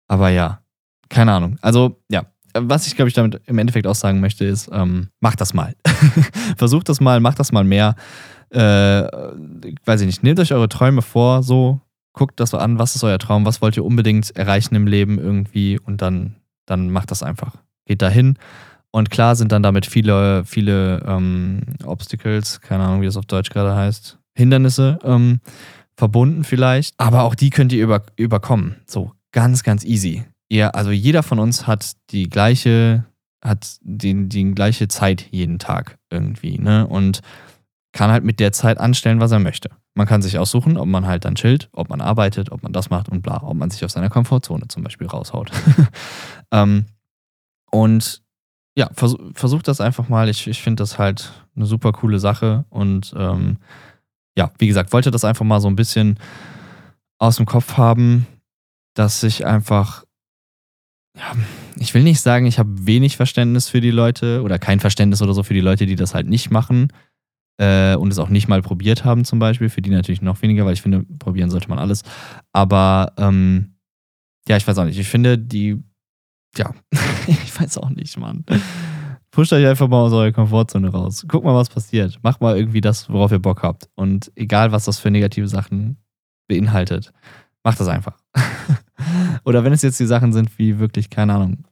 aber 0.08 0.28
ja, 0.30 0.60
keine 1.08 1.32
Ahnung. 1.32 1.56
Also, 1.62 2.02
ja, 2.10 2.26
was 2.52 2.88
ich 2.88 2.96
glaube 2.96 3.10
ich 3.10 3.14
damit 3.14 3.42
im 3.46 3.58
Endeffekt 3.58 3.86
auch 3.86 3.94
sagen 3.94 4.18
möchte, 4.18 4.44
ist, 4.44 4.68
ähm, 4.72 5.10
macht 5.20 5.40
das 5.40 5.54
mal. 5.54 5.76
Versucht 6.56 6.88
das 6.88 7.00
mal, 7.00 7.20
macht 7.20 7.38
das 7.38 7.52
mal 7.52 7.64
mehr. 7.64 7.94
Äh, 8.50 8.58
weiß 9.84 10.00
ich 10.00 10.06
nicht, 10.06 10.24
nehmt 10.24 10.40
euch 10.40 10.52
eure 10.52 10.68
Träume 10.68 11.02
vor, 11.02 11.44
so, 11.44 11.80
guckt 12.14 12.40
das 12.40 12.54
an, 12.54 12.78
was 12.78 12.96
ist 12.96 13.04
euer 13.04 13.18
Traum, 13.18 13.44
was 13.44 13.60
wollt 13.60 13.76
ihr 13.76 13.84
unbedingt 13.84 14.34
erreichen 14.34 14.74
im 14.74 14.86
Leben 14.86 15.18
irgendwie 15.18 15.78
und 15.78 16.00
dann, 16.00 16.36
dann 16.64 16.90
macht 16.90 17.10
das 17.10 17.22
einfach. 17.22 17.56
Geht 17.84 18.00
dahin. 18.00 18.38
Und 18.90 19.10
klar 19.10 19.36
sind 19.36 19.52
dann 19.52 19.62
damit 19.62 19.86
viele, 19.86 20.44
viele 20.44 21.02
ähm, 21.06 21.62
Obstacles, 21.84 22.60
keine 22.60 22.84
Ahnung, 22.84 23.02
wie 23.02 23.06
das 23.06 23.16
auf 23.16 23.26
Deutsch 23.26 23.50
gerade 23.50 23.74
heißt, 23.74 24.18
Hindernisse 24.36 24.98
ähm, 25.02 25.40
verbunden 25.96 26.44
vielleicht, 26.44 26.94
aber 26.96 27.24
auch 27.24 27.34
die 27.34 27.50
könnt 27.50 27.72
ihr 27.72 27.82
über, 27.82 28.02
überkommen. 28.16 28.76
So 28.86 29.12
ganz, 29.32 29.64
ganz 29.64 29.84
easy. 29.84 30.24
Ihr, 30.48 30.74
also 30.76 30.92
jeder 30.92 31.24
von 31.24 31.40
uns 31.40 31.66
hat 31.66 31.92
die 32.10 32.28
gleiche, 32.28 33.04
hat 33.42 33.78
die, 33.82 34.28
die 34.28 34.54
gleiche 34.54 34.86
Zeit 34.86 35.26
jeden 35.30 35.58
Tag 35.58 35.98
irgendwie, 36.10 36.58
ne? 36.58 36.86
Und 36.86 37.20
kann 37.94 38.10
halt 38.10 38.24
mit 38.24 38.40
der 38.40 38.52
Zeit 38.52 38.78
anstellen, 38.78 39.20
was 39.20 39.30
er 39.30 39.38
möchte. 39.38 39.70
Man 39.94 40.08
kann 40.08 40.20
sich 40.20 40.36
aussuchen, 40.36 40.76
ob 40.76 40.86
man 40.86 41.06
halt 41.06 41.24
dann 41.24 41.36
chillt, 41.36 41.68
ob 41.72 41.88
man 41.88 42.00
arbeitet, 42.00 42.50
ob 42.50 42.62
man 42.64 42.72
das 42.72 42.90
macht 42.90 43.08
und 43.08 43.22
bla, 43.22 43.40
ob 43.42 43.56
man 43.56 43.70
sich 43.70 43.84
aus 43.84 43.92
seiner 43.92 44.10
Komfortzone 44.10 44.66
zum 44.66 44.82
Beispiel 44.82 45.06
raushaut. 45.06 45.52
ähm, 46.50 46.86
und 47.70 48.22
ja, 48.76 48.90
vers 48.92 49.16
versucht 49.34 49.68
das 49.68 49.80
einfach 49.80 50.08
mal. 50.08 50.28
Ich, 50.28 50.48
ich 50.48 50.60
finde 50.60 50.82
das 50.82 50.98
halt 50.98 51.32
eine 51.54 51.66
super 51.66 51.92
coole 51.92 52.18
Sache 52.18 52.64
und 52.68 53.14
ähm, 53.16 53.58
ja, 54.36 54.50
wie 54.58 54.66
gesagt, 54.66 54.92
wollte 54.92 55.12
das 55.12 55.24
einfach 55.24 55.44
mal 55.44 55.60
so 55.60 55.68
ein 55.68 55.76
bisschen 55.76 56.18
aus 57.18 57.36
dem 57.36 57.46
Kopf 57.46 57.76
haben, 57.76 58.26
dass 58.94 59.22
ich 59.22 59.46
einfach, 59.46 60.02
ja, 61.16 61.32
ich 61.76 61.94
will 61.94 62.02
nicht 62.02 62.20
sagen, 62.20 62.46
ich 62.46 62.58
habe 62.58 62.86
wenig 62.86 63.16
Verständnis 63.16 63.68
für 63.68 63.80
die 63.80 63.92
Leute 63.92 64.42
oder 64.42 64.58
kein 64.58 64.80
Verständnis 64.80 65.22
oder 65.22 65.32
so 65.32 65.44
für 65.44 65.54
die 65.54 65.60
Leute, 65.60 65.86
die 65.86 65.94
das 65.94 66.12
halt 66.12 66.26
nicht 66.26 66.50
machen 66.50 66.88
äh, 67.58 67.94
und 67.96 68.10
es 68.12 68.18
auch 68.18 68.28
nicht 68.28 68.48
mal 68.48 68.62
probiert 68.62 69.04
haben 69.04 69.24
zum 69.24 69.38
Beispiel. 69.38 69.68
Für 69.68 69.82
die 69.82 69.90
natürlich 69.90 70.22
noch 70.22 70.42
weniger, 70.42 70.64
weil 70.64 70.74
ich 70.74 70.82
finde, 70.82 71.04
probieren 71.18 71.50
sollte 71.50 71.68
man 71.68 71.78
alles. 71.78 72.02
Aber 72.52 73.12
ähm, 73.16 73.74
ja, 74.48 74.56
ich 74.56 74.66
weiß 74.66 74.78
auch 74.78 74.84
nicht. 74.84 74.98
Ich 74.98 75.08
finde 75.08 75.38
die, 75.38 75.82
ja, 76.56 76.74
ich 77.26 77.60
weiß 77.60 77.78
auch 77.78 77.90
nicht, 77.90 78.16
Mann. 78.18 78.44
Pusht 79.30 79.52
euch 79.52 79.66
einfach 79.66 79.88
mal 79.88 80.02
aus 80.02 80.12
eurer 80.12 80.32
Komfortzone 80.32 80.88
raus. 80.88 81.24
Guckt 81.26 81.44
mal, 81.44 81.54
was 81.54 81.68
passiert. 81.68 82.20
Macht 82.22 82.40
mal 82.40 82.56
irgendwie 82.56 82.80
das, 82.80 83.10
worauf 83.10 83.32
ihr 83.32 83.40
Bock 83.40 83.62
habt. 83.62 83.88
Und 83.96 84.30
egal, 84.36 84.70
was 84.70 84.84
das 84.84 85.00
für 85.00 85.10
negative 85.10 85.48
Sachen 85.48 85.96
beinhaltet, 86.46 87.12
macht 87.64 87.80
das 87.80 87.88
einfach. 87.88 88.16
oder 89.44 89.64
wenn 89.64 89.72
es 89.72 89.82
jetzt 89.82 89.98
die 89.98 90.06
Sachen 90.06 90.32
sind, 90.32 90.56
wie 90.58 90.78
wirklich, 90.78 91.10
keine 91.10 91.34
Ahnung, 91.34 91.64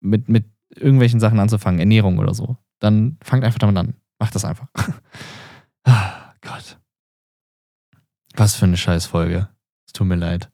mit, 0.00 0.28
mit 0.28 0.44
irgendwelchen 0.76 1.18
Sachen 1.18 1.40
anzufangen, 1.40 1.80
Ernährung 1.80 2.18
oder 2.18 2.34
so, 2.34 2.56
dann 2.78 3.16
fangt 3.22 3.42
einfach 3.44 3.58
damit 3.58 3.76
an. 3.76 3.94
Macht 4.24 4.34
das 4.34 4.46
einfach. 4.46 4.68
ah, 5.84 6.32
Gott. 6.40 6.78
Was 8.34 8.56
für 8.56 8.64
eine 8.64 8.78
Scheißfolge. 8.78 9.50
Es 9.86 9.92
tut 9.92 10.06
mir 10.06 10.14
leid. 10.14 10.50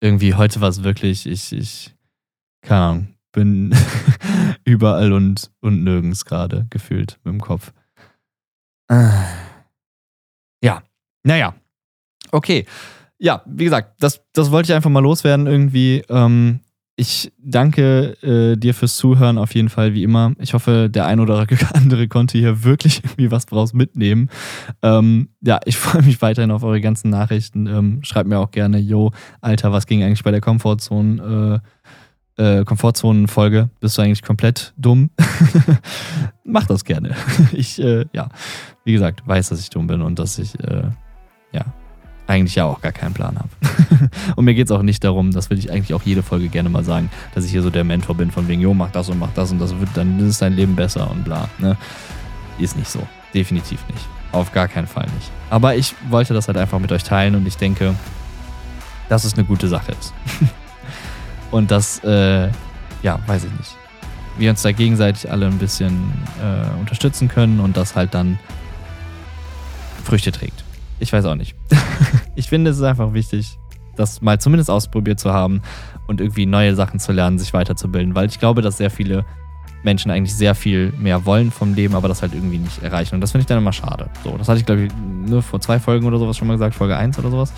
Irgendwie 0.00 0.34
heute 0.34 0.60
war 0.60 0.68
es 0.68 0.84
wirklich, 0.84 1.26
ich, 1.26 1.52
ich, 1.52 1.92
keine 2.62 2.80
Ahnung, 2.80 3.14
bin 3.32 3.74
überall 4.64 5.12
und, 5.12 5.50
und 5.58 5.82
nirgends 5.82 6.24
gerade 6.24 6.68
gefühlt 6.70 7.18
mit 7.24 7.32
dem 7.32 7.40
Kopf. 7.40 7.72
Ah. 8.86 9.26
Ja, 10.62 10.84
naja. 11.24 11.56
Okay. 12.30 12.64
Ja, 13.18 13.42
wie 13.44 13.64
gesagt, 13.64 14.00
das, 14.00 14.22
das 14.34 14.52
wollte 14.52 14.70
ich 14.70 14.76
einfach 14.76 14.88
mal 14.88 15.00
loswerden 15.00 15.48
irgendwie. 15.48 16.04
Ähm, 16.08 16.60
ich 17.00 17.32
danke 17.38 18.18
äh, 18.22 18.58
dir 18.58 18.74
fürs 18.74 18.96
Zuhören 18.96 19.38
auf 19.38 19.54
jeden 19.54 19.70
Fall, 19.70 19.94
wie 19.94 20.02
immer. 20.02 20.34
Ich 20.38 20.52
hoffe, 20.52 20.90
der 20.90 21.06
ein 21.06 21.18
oder 21.18 21.46
andere 21.72 22.08
konnte 22.08 22.36
hier 22.36 22.62
wirklich 22.62 23.02
irgendwie 23.02 23.30
was 23.30 23.46
draus 23.46 23.72
mitnehmen. 23.72 24.28
Ähm, 24.82 25.30
ja, 25.40 25.60
ich 25.64 25.76
freue 25.78 26.02
mich 26.02 26.20
weiterhin 26.20 26.50
auf 26.50 26.62
eure 26.62 26.82
ganzen 26.82 27.08
Nachrichten. 27.08 27.66
Ähm, 27.66 28.00
schreibt 28.02 28.28
mir 28.28 28.38
auch 28.38 28.50
gerne, 28.50 28.78
yo, 28.78 29.12
Alter, 29.40 29.72
was 29.72 29.86
ging 29.86 30.02
eigentlich 30.02 30.22
bei 30.22 30.30
der 30.30 30.42
Komfortzone? 30.42 31.62
Äh, 32.36 32.60
äh, 32.60 32.64
Komfortzonen-Folge. 32.64 33.70
Bist 33.80 33.96
du 33.96 34.02
eigentlich 34.02 34.22
komplett 34.22 34.74
dumm? 34.76 35.10
Mach 36.44 36.66
das 36.66 36.84
gerne. 36.84 37.16
Ich, 37.52 37.80
äh, 37.80 38.04
ja, 38.12 38.28
wie 38.84 38.92
gesagt, 38.92 39.26
weiß, 39.26 39.48
dass 39.48 39.60
ich 39.60 39.70
dumm 39.70 39.86
bin 39.86 40.02
und 40.02 40.18
dass 40.18 40.38
ich, 40.38 40.58
äh, 40.60 40.90
ja, 41.52 41.64
eigentlich 42.30 42.54
ja 42.54 42.64
auch 42.64 42.80
gar 42.80 42.92
keinen 42.92 43.12
Plan 43.12 43.36
habe. 43.36 43.48
und 44.36 44.44
mir 44.44 44.54
geht 44.54 44.66
es 44.66 44.70
auch 44.70 44.82
nicht 44.82 45.02
darum, 45.02 45.32
das 45.32 45.50
will 45.50 45.58
ich 45.58 45.70
eigentlich 45.70 45.94
auch 45.94 46.02
jede 46.02 46.22
Folge 46.22 46.48
gerne 46.48 46.68
mal 46.68 46.84
sagen, 46.84 47.10
dass 47.34 47.44
ich 47.44 47.50
hier 47.50 47.62
so 47.62 47.70
der 47.70 47.84
Mentor 47.84 48.16
bin 48.16 48.30
von 48.30 48.46
wegen, 48.46 48.62
jo, 48.62 48.72
mach 48.72 48.90
das 48.92 49.08
und 49.08 49.18
mach 49.18 49.32
das 49.34 49.50
und 49.50 49.58
das 49.58 49.78
wird, 49.78 49.90
dann 49.94 50.20
ist 50.20 50.40
dein 50.40 50.54
Leben 50.54 50.76
besser 50.76 51.10
und 51.10 51.24
bla. 51.24 51.48
Ne? 51.58 51.76
Ist 52.58 52.76
nicht 52.76 52.88
so. 52.88 53.00
Definitiv 53.34 53.80
nicht. 53.88 54.06
Auf 54.32 54.52
gar 54.52 54.68
keinen 54.68 54.86
Fall 54.86 55.06
nicht. 55.16 55.30
Aber 55.50 55.74
ich 55.74 55.94
wollte 56.08 56.32
das 56.32 56.46
halt 56.46 56.56
einfach 56.56 56.78
mit 56.78 56.92
euch 56.92 57.02
teilen 57.02 57.34
und 57.34 57.46
ich 57.46 57.56
denke, 57.56 57.94
dass 59.08 59.24
es 59.24 59.34
eine 59.34 59.44
gute 59.44 59.66
Sache 59.66 59.92
ist. 59.92 60.14
Und 61.50 61.72
das, 61.72 61.98
äh, 62.04 62.48
ja, 63.02 63.18
weiß 63.26 63.42
ich 63.42 63.50
nicht. 63.58 63.76
Wir 64.38 64.50
uns 64.50 64.62
da 64.62 64.70
gegenseitig 64.70 65.28
alle 65.28 65.46
ein 65.46 65.58
bisschen 65.58 66.12
äh, 66.40 66.78
unterstützen 66.78 67.26
können 67.26 67.58
und 67.58 67.76
das 67.76 67.96
halt 67.96 68.14
dann 68.14 68.38
Früchte 70.04 70.30
trägt. 70.30 70.62
Ich 71.00 71.12
weiß 71.12 71.24
auch 71.24 71.34
nicht. 71.34 71.56
ich 72.36 72.48
finde, 72.48 72.70
es 72.70 72.76
ist 72.76 72.82
einfach 72.82 73.12
wichtig, 73.12 73.58
das 73.96 74.22
mal 74.22 74.40
zumindest 74.40 74.70
ausprobiert 74.70 75.18
zu 75.18 75.32
haben 75.32 75.62
und 76.06 76.20
irgendwie 76.20 76.46
neue 76.46 76.74
Sachen 76.74 77.00
zu 77.00 77.12
lernen, 77.12 77.38
sich 77.38 77.52
weiterzubilden, 77.52 78.14
weil 78.14 78.28
ich 78.28 78.38
glaube, 78.38 78.62
dass 78.62 78.76
sehr 78.76 78.90
viele 78.90 79.24
Menschen 79.82 80.10
eigentlich 80.10 80.34
sehr 80.34 80.54
viel 80.54 80.92
mehr 80.98 81.24
wollen 81.24 81.50
vom 81.50 81.74
Leben, 81.74 81.94
aber 81.94 82.08
das 82.08 82.22
halt 82.22 82.34
irgendwie 82.34 82.58
nicht 82.58 82.82
erreichen. 82.82 83.14
Und 83.14 83.22
das 83.22 83.32
finde 83.32 83.42
ich 83.42 83.46
dann 83.46 83.58
immer 83.58 83.72
schade. 83.72 84.10
So, 84.22 84.36
das 84.36 84.48
hatte 84.48 84.60
ich, 84.60 84.66
glaube 84.66 84.82
ich, 84.82 84.92
nur 85.26 85.42
vor 85.42 85.60
zwei 85.60 85.78
Folgen 85.78 86.06
oder 86.06 86.18
sowas 86.18 86.36
schon 86.36 86.48
mal 86.48 86.54
gesagt, 86.54 86.74
Folge 86.74 86.96
1 86.96 87.18
oder 87.18 87.30
sowas. 87.30 87.52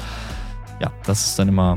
Ja, 0.81 0.93
das 1.05 1.27
ist 1.27 1.39
dann 1.39 1.49
immer 1.49 1.77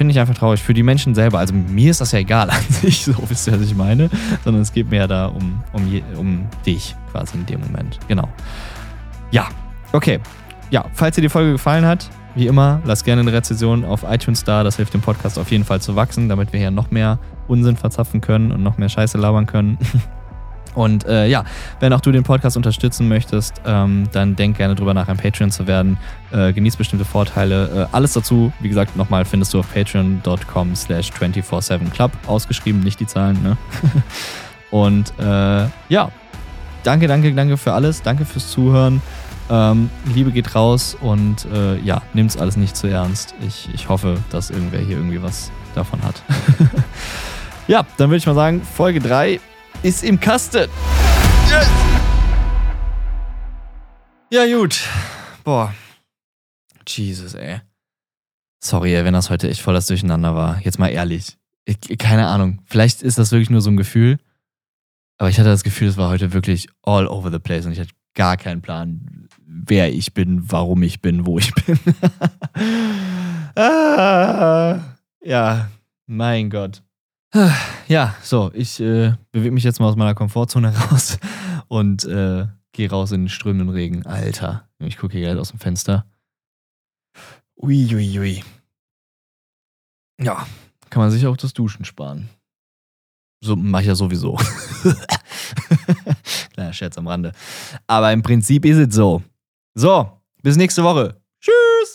finde 0.00 0.12
ich 0.12 0.18
einfach 0.18 0.34
traurig 0.34 0.62
für 0.62 0.72
die 0.72 0.82
Menschen 0.82 1.14
selber. 1.14 1.40
Also 1.40 1.52
mir 1.52 1.90
ist 1.90 2.00
das 2.00 2.12
ja 2.12 2.20
egal 2.20 2.48
an 2.50 2.62
sich, 2.70 3.04
so 3.04 3.14
wisst 3.28 3.46
ihr, 3.46 3.52
was 3.52 3.60
ich 3.60 3.74
meine, 3.74 4.08
sondern 4.44 4.62
es 4.62 4.72
geht 4.72 4.88
mir 4.88 4.96
ja 4.96 5.06
da 5.06 5.26
um, 5.26 5.62
um, 5.74 5.86
je, 5.86 6.02
um 6.16 6.48
dich 6.64 6.96
quasi 7.12 7.36
in 7.36 7.44
dem 7.44 7.60
Moment. 7.60 7.98
Genau. 8.08 8.26
Ja, 9.30 9.48
okay. 9.92 10.18
Ja, 10.70 10.86
falls 10.92 11.16
dir 11.16 11.22
die 11.22 11.28
Folge 11.28 11.52
gefallen 11.52 11.84
hat, 11.84 12.08
wie 12.34 12.46
immer, 12.46 12.80
lasst 12.84 13.04
gerne 13.04 13.22
eine 13.22 13.32
Rezension 13.32 13.84
auf 13.84 14.04
iTunes 14.08 14.44
da. 14.44 14.62
Das 14.62 14.76
hilft 14.76 14.94
dem 14.94 15.00
Podcast 15.00 15.38
auf 15.38 15.50
jeden 15.50 15.64
Fall 15.64 15.80
zu 15.80 15.96
wachsen, 15.96 16.28
damit 16.28 16.52
wir 16.52 16.60
hier 16.60 16.70
noch 16.70 16.90
mehr 16.90 17.18
Unsinn 17.48 17.76
verzapfen 17.76 18.20
können 18.20 18.52
und 18.52 18.62
noch 18.62 18.78
mehr 18.78 18.88
Scheiße 18.88 19.18
labern 19.18 19.46
können. 19.46 19.78
Und 20.74 21.04
äh, 21.06 21.26
ja, 21.26 21.44
wenn 21.80 21.92
auch 21.92 22.00
du 22.00 22.12
den 22.12 22.22
Podcast 22.22 22.56
unterstützen 22.56 23.08
möchtest, 23.08 23.60
ähm, 23.66 24.08
dann 24.12 24.36
denk 24.36 24.56
gerne 24.56 24.74
drüber 24.76 24.94
nach, 24.94 25.08
ein 25.08 25.16
Patreon 25.16 25.50
zu 25.50 25.66
werden. 25.66 25.98
Äh, 26.30 26.52
genieß 26.52 26.76
bestimmte 26.76 27.04
Vorteile. 27.04 27.88
Äh, 27.90 27.94
alles 27.94 28.12
dazu, 28.12 28.52
wie 28.60 28.68
gesagt, 28.68 28.96
nochmal 28.96 29.24
findest 29.24 29.52
du 29.52 29.58
auf 29.58 29.72
patreon.com 29.74 30.76
slash 30.76 31.10
247club. 31.10 32.10
Ausgeschrieben, 32.26 32.80
nicht 32.80 33.00
die 33.00 33.06
Zahlen, 33.06 33.42
ne? 33.42 33.56
Und 34.70 35.12
äh, 35.18 35.66
ja, 35.88 36.12
danke, 36.84 37.08
danke, 37.08 37.34
danke 37.34 37.56
für 37.56 37.72
alles. 37.72 38.02
Danke 38.02 38.24
fürs 38.24 38.52
Zuhören. 38.52 39.02
Ähm, 39.52 39.90
Liebe 40.14 40.30
geht 40.30 40.54
raus 40.54 40.96
und 41.00 41.44
äh, 41.46 41.76
ja, 41.80 42.02
nimmt's 42.14 42.36
alles 42.36 42.56
nicht 42.56 42.76
zu 42.76 42.86
ernst. 42.86 43.34
Ich, 43.44 43.68
ich 43.74 43.88
hoffe, 43.88 44.16
dass 44.30 44.50
irgendwer 44.50 44.78
hier 44.78 44.96
irgendwie 44.96 45.20
was 45.20 45.50
davon 45.74 46.00
hat. 46.04 46.22
ja, 47.66 47.84
dann 47.96 48.10
würde 48.10 48.18
ich 48.18 48.26
mal 48.26 48.36
sagen, 48.36 48.62
Folge 48.62 49.00
3 49.00 49.40
ist 49.82 50.04
im 50.04 50.20
Kasten. 50.20 50.68
Yes! 51.50 51.68
Ja, 54.30 54.46
gut. 54.46 54.86
Boah. 55.42 55.74
Jesus, 56.86 57.34
ey. 57.34 57.60
Sorry, 58.62 58.92
wenn 58.92 59.14
das 59.14 59.30
heute 59.30 59.50
echt 59.50 59.62
voll 59.62 59.74
das 59.74 59.86
Durcheinander 59.86 60.36
war. 60.36 60.60
Jetzt 60.60 60.78
mal 60.78 60.88
ehrlich. 60.88 61.38
Ich, 61.64 61.98
keine 61.98 62.28
Ahnung. 62.28 62.60
Vielleicht 62.66 63.02
ist 63.02 63.18
das 63.18 63.32
wirklich 63.32 63.50
nur 63.50 63.62
so 63.62 63.70
ein 63.70 63.76
Gefühl. 63.76 64.18
Aber 65.18 65.28
ich 65.28 65.40
hatte 65.40 65.48
das 65.48 65.64
Gefühl, 65.64 65.88
es 65.88 65.96
war 65.96 66.08
heute 66.08 66.32
wirklich 66.32 66.68
all 66.82 67.08
over 67.08 67.32
the 67.32 67.40
place 67.40 67.66
und 67.66 67.72
ich 67.72 67.80
hatte 67.80 67.90
gar 68.14 68.36
keinen 68.36 68.62
Plan, 68.62 69.28
wer 69.50 69.92
ich 69.92 70.14
bin, 70.14 70.50
warum 70.50 70.82
ich 70.82 71.00
bin, 71.00 71.26
wo 71.26 71.38
ich 71.38 71.52
bin. 71.66 71.78
ah, 73.56 74.80
ja, 75.20 75.70
mein 76.06 76.50
Gott. 76.50 76.82
Ja, 77.86 78.16
so, 78.22 78.50
ich 78.54 78.80
äh, 78.80 79.14
bewege 79.30 79.52
mich 79.52 79.64
jetzt 79.64 79.80
mal 79.80 79.88
aus 79.88 79.96
meiner 79.96 80.14
Komfortzone 80.14 80.74
raus 80.76 81.18
und 81.68 82.04
äh, 82.04 82.46
gehe 82.72 82.90
raus 82.90 83.12
in 83.12 83.22
den 83.22 83.28
strömenden 83.28 83.68
Regen. 83.68 84.06
Alter, 84.06 84.68
ich 84.78 84.96
gucke 84.96 85.16
hier 85.16 85.28
gerade 85.28 85.40
aus 85.40 85.50
dem 85.50 85.60
Fenster. 85.60 86.06
Uiuiui. 87.56 87.94
Ui, 87.94 88.18
ui. 88.18 88.44
Ja, 90.20 90.46
kann 90.90 91.02
man 91.02 91.10
sich 91.10 91.26
auch 91.26 91.36
das 91.36 91.52
Duschen 91.52 91.84
sparen. 91.84 92.28
So 93.42 93.56
mache 93.56 93.82
ich 93.82 93.88
ja 93.88 93.94
sowieso. 93.94 94.36
Kleiner 96.52 96.74
Scherz 96.74 96.98
am 96.98 97.06
Rande. 97.06 97.32
Aber 97.86 98.12
im 98.12 98.22
Prinzip 98.22 98.66
ist 98.66 98.76
es 98.76 98.94
so. 98.94 99.22
So, 99.74 100.20
bis 100.42 100.56
nächste 100.56 100.82
Woche. 100.84 101.20
Tschüss. 101.40 101.89